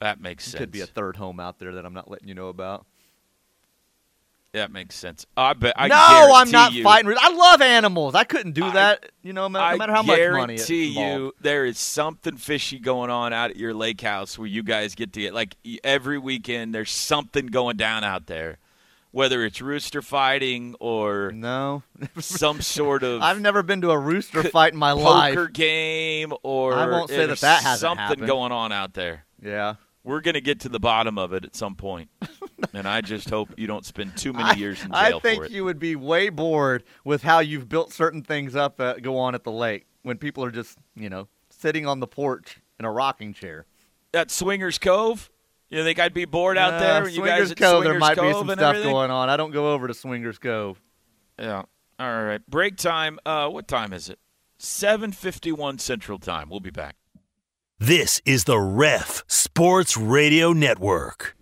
That 0.00 0.20
makes 0.20 0.44
sense. 0.44 0.58
could 0.58 0.70
be 0.70 0.80
a 0.82 0.86
third 0.86 1.16
home 1.16 1.40
out 1.40 1.58
there 1.58 1.72
that 1.74 1.86
I'm 1.86 1.94
not 1.94 2.10
letting 2.10 2.28
you 2.28 2.34
know 2.34 2.48
about. 2.48 2.84
that 4.52 4.72
makes 4.72 4.94
sense. 4.96 5.24
I 5.36 5.52
bet. 5.52 5.74
I 5.76 5.88
no, 5.88 6.32
I'm 6.34 6.50
not 6.50 6.72
you, 6.72 6.82
fighting. 6.82 7.14
I 7.18 7.30
love 7.30 7.60
animals. 7.62 8.14
I 8.14 8.24
couldn't 8.24 8.52
do 8.52 8.64
I- 8.64 8.72
that. 8.72 9.10
You 9.22 9.32
know, 9.32 9.46
no 9.48 9.58
I 9.60 9.76
matter 9.76 9.92
how 9.92 10.02
much 10.02 10.18
money 10.18 10.54
it's 10.54 10.66
guarantee 10.68 10.86
you 11.00 11.32
there 11.40 11.64
is 11.66 11.78
something 11.78 12.36
fishy 12.36 12.78
going 12.78 13.10
on 13.10 13.32
out 13.32 13.50
at 13.50 13.56
your 13.56 13.72
lake 13.74 14.00
house 14.00 14.38
where 14.38 14.48
you 14.48 14.62
guys 14.62 14.94
get 14.94 15.12
to 15.14 15.20
get 15.20 15.34
like 15.34 15.56
every 15.84 16.18
weekend. 16.18 16.74
There's 16.74 16.90
something 16.90 17.46
going 17.46 17.76
down 17.76 18.04
out 18.04 18.26
there, 18.26 18.58
whether 19.10 19.44
it's 19.44 19.60
rooster 19.60 20.02
fighting 20.02 20.74
or 20.80 21.32
No, 21.32 21.82
some 22.18 22.60
sort 22.60 23.02
of 23.02 23.22
I've 23.22 23.40
never 23.40 23.62
been 23.62 23.80
to 23.82 23.90
a 23.90 23.98
rooster 23.98 24.42
fight 24.50 24.72
in 24.72 24.78
my 24.78 24.92
life. 24.92 25.34
poker 25.34 25.48
game 25.48 26.32
or 26.42 26.74
I 26.74 26.86
won't 26.86 27.08
say 27.10 27.26
that 27.26 27.40
that 27.40 27.62
hasn't 27.62 27.80
something 27.80 28.02
happened. 28.04 28.26
going 28.26 28.52
on 28.52 28.72
out 28.72 28.94
there. 28.94 29.24
Yeah. 29.42 29.74
We're 30.04 30.20
gonna 30.20 30.40
get 30.40 30.60
to 30.60 30.68
the 30.70 30.80
bottom 30.80 31.18
of 31.18 31.32
it 31.34 31.44
at 31.44 31.54
some 31.54 31.74
point, 31.74 32.08
and 32.72 32.88
I 32.88 33.02
just 33.02 33.28
hope 33.28 33.50
you 33.58 33.66
don't 33.66 33.84
spend 33.84 34.16
too 34.16 34.32
many 34.32 34.58
years 34.58 34.82
in 34.82 34.92
I 34.92 35.10
jail 35.10 35.20
think 35.20 35.40
for 35.40 35.44
it. 35.46 35.50
you 35.50 35.64
would 35.64 35.78
be 35.78 35.96
way 35.96 36.30
bored 36.30 36.84
with 37.04 37.22
how 37.22 37.40
you've 37.40 37.68
built 37.68 37.92
certain 37.92 38.22
things 38.22 38.56
up 38.56 38.78
that 38.78 39.02
go 39.02 39.18
on 39.18 39.34
at 39.34 39.44
the 39.44 39.52
lake 39.52 39.86
when 40.02 40.16
people 40.16 40.42
are 40.44 40.50
just, 40.50 40.78
you 40.94 41.10
know, 41.10 41.28
sitting 41.50 41.84
on 41.86 42.00
the 42.00 42.06
porch 42.06 42.58
in 42.78 42.86
a 42.86 42.90
rocking 42.90 43.34
chair. 43.34 43.66
At 44.14 44.30
Swingers 44.30 44.78
Cove, 44.78 45.28
you 45.70 45.82
think 45.84 45.98
I'd 45.98 46.14
be 46.14 46.24
bored 46.24 46.56
out 46.58 46.74
Uh, 46.74 46.80
there? 46.80 47.08
You 47.08 47.16
Swingers 47.16 47.38
guys 47.40 47.50
at 47.52 47.56
Cove, 47.58 47.82
Swingers 47.82 47.90
there 47.92 47.98
might 47.98 48.14
be 48.16 48.32
some 48.32 48.46
stuff 48.48 48.60
everything? 48.60 48.92
going 48.92 49.10
on. 49.10 49.28
I 49.28 49.36
don't 49.36 49.50
go 49.50 49.72
over 49.72 49.86
to 49.88 49.94
Swingers 49.94 50.38
Cove. 50.38 50.80
Yeah. 51.38 51.62
All 52.00 52.22
right. 52.24 52.40
Break 52.48 52.76
time. 52.76 53.18
Uh, 53.26 53.48
what 53.48 53.68
time 53.68 53.92
is 53.92 54.08
it? 54.08 54.18
Seven 54.58 55.12
fifty-one 55.12 55.78
Central 55.78 56.18
Time. 56.18 56.48
We'll 56.48 56.60
be 56.60 56.70
back. 56.70 56.96
This 57.78 58.20
is 58.24 58.44
the 58.44 58.58
Ref 58.58 59.22
Sports 59.28 59.96
Radio 59.96 60.52
Network. 60.52 61.36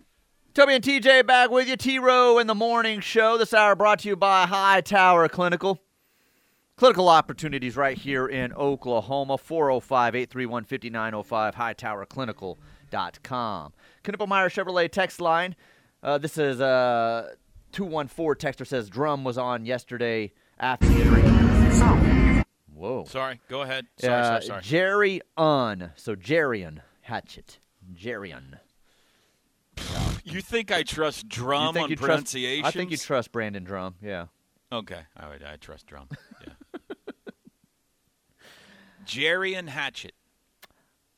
Toby 0.52 0.74
and 0.74 0.84
TJ 0.84 1.26
back 1.26 1.50
with 1.50 1.68
you. 1.68 1.76
T 1.76 1.98
Row 1.98 2.38
in 2.38 2.46
the 2.46 2.54
morning 2.54 3.00
show. 3.00 3.38
This 3.38 3.54
hour 3.54 3.74
brought 3.74 4.00
to 4.00 4.08
you 4.08 4.16
by 4.16 4.46
High 4.46 4.80
Tower 4.82 5.28
Clinical. 5.28 5.80
Clinical 6.76 7.08
opportunities 7.08 7.74
right 7.76 7.96
here 7.96 8.26
in 8.26 8.52
Oklahoma. 8.52 9.38
405 9.38 10.14
831 10.14 10.64
5905, 12.90 12.92
hightowerclinical.com. 12.92 13.72
Knippelmier 14.04 14.48
Chevrolet 14.48 14.90
text 14.90 15.20
line. 15.20 15.54
Uh, 16.02 16.18
this 16.18 16.38
is 16.38 16.60
uh, 16.60 17.30
214 17.72 18.50
texter 18.52 18.66
says 18.66 18.88
Drum 18.88 19.24
was 19.24 19.38
on 19.38 19.66
yesterday 19.66 20.32
afternoon. 20.60 22.44
Whoa. 22.74 23.04
Sorry, 23.08 23.40
go 23.48 23.62
ahead. 23.62 23.86
Sorry, 23.98 24.14
Uh, 24.14 24.24
sorry, 24.24 24.42
sorry. 24.42 24.62
Jerry 24.62 25.20
Un. 25.36 25.92
So 25.96 26.14
Jerian 26.14 26.80
Hatchett. 27.02 27.58
Jerian. 27.94 28.58
You 30.24 30.40
think 30.40 30.72
I 30.72 30.82
trust 30.82 31.28
drum 31.28 31.76
on 31.76 31.88
you 31.90 31.96
pronunciation? 31.96 32.64
I 32.64 32.70
think 32.70 32.90
you 32.90 32.96
trust 32.96 33.30
Brandon 33.32 33.62
Drum. 33.62 33.94
Yeah. 34.02 34.26
Okay, 34.72 35.00
I. 35.16 35.26
I 35.26 35.56
trust 35.60 35.86
drum. 35.86 36.08
Yeah. 36.44 36.52
Jerry 39.04 39.54
and 39.54 39.70
Hatchett. 39.70 40.14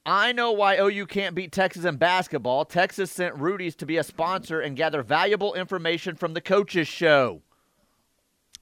I 0.08 0.32
know 0.32 0.52
why 0.52 0.78
OU 0.78 1.06
can't 1.06 1.34
beat 1.34 1.52
Texas 1.52 1.84
in 1.84 1.96
basketball. 1.96 2.64
Texas 2.64 3.10
sent 3.10 3.34
Rudy's 3.34 3.76
to 3.76 3.86
be 3.86 3.98
a 3.98 4.02
sponsor 4.02 4.58
and 4.58 4.74
gather 4.74 5.02
valuable 5.02 5.52
information 5.52 6.14
from 6.16 6.32
the 6.32 6.40
coaches 6.40 6.88
show. 6.88 7.42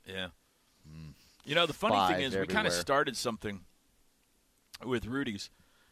Yeah. 0.04 0.28
Hmm. 0.90 1.10
You 1.44 1.54
know, 1.54 1.66
the 1.66 1.72
funny 1.72 1.94
thing 2.14 2.22
Spies 2.30 2.34
is, 2.34 2.40
we 2.40 2.46
kind 2.48 2.66
of 2.66 2.72
started 2.72 3.16
something 3.16 3.60
with 4.84 5.06
Rudy's 5.06 5.50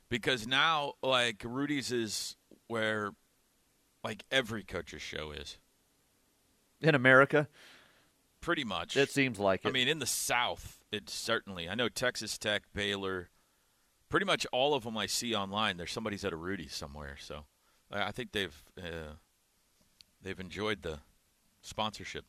because 0.08 0.44
now, 0.46 0.94
like, 1.04 1.42
Rudy's 1.44 1.92
is 1.92 2.36
where, 2.66 3.12
like, 4.02 4.24
every 4.32 4.64
coach's 4.64 5.02
show 5.02 5.30
is. 5.30 5.58
In 6.80 6.96
America, 6.96 7.48
Pretty 8.40 8.64
much. 8.64 8.96
it 8.96 9.10
seems 9.10 9.38
like 9.38 9.64
it. 9.64 9.68
I 9.68 9.70
mean, 9.70 9.86
in 9.86 10.00
the 10.00 10.06
South, 10.06 10.80
it's 10.90 11.12
certainly. 11.14 11.68
I 11.68 11.76
know 11.76 11.88
Texas 11.88 12.36
Tech, 12.38 12.64
Baylor, 12.74 13.30
pretty 14.08 14.26
much 14.26 14.46
all 14.52 14.74
of 14.74 14.84
them 14.84 14.96
I 14.96 15.06
see 15.06 15.34
online. 15.34 15.76
There's 15.76 15.92
somebody's 15.92 16.24
at 16.24 16.32
a 16.32 16.36
Rudy's 16.36 16.74
somewhere. 16.74 17.16
So 17.20 17.44
I 17.90 18.04
I 18.04 18.10
think 18.12 18.32
they've 18.32 18.54
uh, 18.78 19.14
they've 20.22 20.38
enjoyed 20.40 20.82
the 20.82 21.00
sponsorship. 21.62 22.24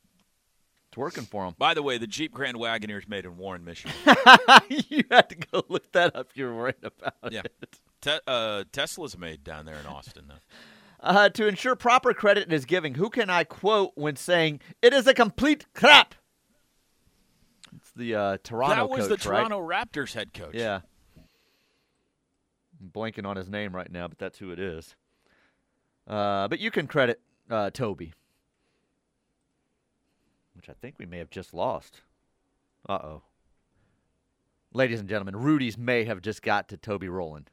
it's 0.90 0.98
working 0.98 1.26
for 1.26 1.46
them. 1.46 1.56
By 1.58 1.74
the 1.74 1.84
way, 1.84 1.98
the 1.98 2.08
Jeep 2.08 2.32
Grand 2.34 2.58
Wagoneer 2.58 3.00
is 3.00 3.08
made 3.08 3.26
in 3.26 3.38
Warren, 3.38 3.64
Michigan. 3.66 3.94
you 4.70 5.04
had 5.12 5.30
to 5.30 5.36
go 5.36 5.64
look 5.70 5.92
that 5.92 6.16
up. 6.16 6.30
You're 6.36 6.56
worried 6.56 6.76
about 6.84 7.32
Yeah. 7.34 7.42
it. 7.62 7.80
Te- 8.02 8.20
uh, 8.28 8.64
Tesla's 8.72 9.18
made 9.18 9.44
down 9.44 9.66
there 9.66 9.78
in 9.80 9.86
Austin, 9.86 10.26
though. 10.28 10.36
Uh, 11.02 11.30
to 11.30 11.46
ensure 11.46 11.76
proper 11.76 12.16
credit 12.16 12.52
is 12.52 12.66
giving, 12.66 12.96
who 12.96 13.12
can 13.12 13.30
I 13.30 13.44
quote 13.44 13.92
when 13.94 14.16
saying 14.16 14.60
it 14.82 14.92
is 14.92 15.06
a 15.06 15.14
complete 15.14 15.66
crap? 15.76 16.16
It's 17.76 17.92
the 17.96 18.16
uh, 18.16 18.38
Toronto 18.44 18.76
that 18.76 18.90
was 18.90 19.08
coach, 19.08 19.24
the 19.24 19.30
right? 19.30 19.48
Toronto 19.48 19.60
Raptors 19.60 20.14
head 20.14 20.34
coach. 20.34 20.56
Yeah. 20.56 20.80
I'm 22.82 22.90
blanking 22.90 23.26
on 23.26 23.38
his 23.38 23.50
name 23.50 23.76
right 23.76 23.92
now, 23.92 24.08
but 24.08 24.18
that's 24.18 24.40
who 24.40 24.52
it 24.52 24.60
is. 24.60 24.96
Uh, 26.08 26.48
but 26.48 26.60
you 26.60 26.72
can 26.72 26.88
credit 26.88 27.20
uh, 27.50 27.70
Toby, 27.72 28.14
which 30.56 30.70
I 30.70 30.74
think 30.74 30.96
we 30.98 31.06
may 31.06 31.18
have 31.18 31.30
just 31.30 31.54
lost. 31.54 32.02
Uh 32.88 33.00
oh. 33.02 33.22
Ladies 34.74 35.00
and 35.00 35.10
gentlemen, 35.10 35.38
Rudy's 35.38 35.78
may 35.78 36.04
have 36.04 36.22
just 36.22 36.42
got 36.42 36.68
to 36.70 36.78
Toby 36.78 37.08
Rowland 37.08 37.50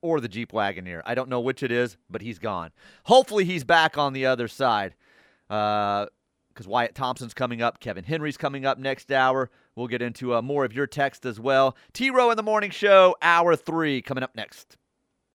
or 0.00 0.20
the 0.20 0.28
Jeep 0.28 0.52
Wagoneer. 0.52 1.02
I 1.04 1.14
don't 1.14 1.28
know 1.28 1.40
which 1.40 1.62
it 1.62 1.72
is, 1.72 1.96
but 2.08 2.22
he's 2.22 2.38
gone. 2.38 2.70
Hopefully, 3.04 3.44
he's 3.44 3.64
back 3.64 3.98
on 3.98 4.12
the 4.12 4.26
other 4.26 4.48
side. 4.48 4.94
Because 5.48 6.66
Wyatt 6.66 6.94
Thompson's 6.94 7.34
coming 7.34 7.62
up, 7.62 7.80
Kevin 7.80 8.04
Henry's 8.04 8.36
coming 8.36 8.64
up 8.64 8.78
next 8.78 9.12
hour. 9.12 9.50
We'll 9.74 9.86
get 9.86 10.02
into 10.02 10.34
uh, 10.34 10.42
more 10.42 10.64
of 10.64 10.72
your 10.72 10.86
text 10.86 11.24
as 11.24 11.40
well. 11.40 11.76
T 11.92 12.10
Row 12.10 12.30
in 12.30 12.36
the 12.36 12.42
Morning 12.42 12.70
Show, 12.70 13.16
hour 13.22 13.56
three, 13.56 14.02
coming 14.02 14.22
up 14.22 14.34
next. 14.36 14.76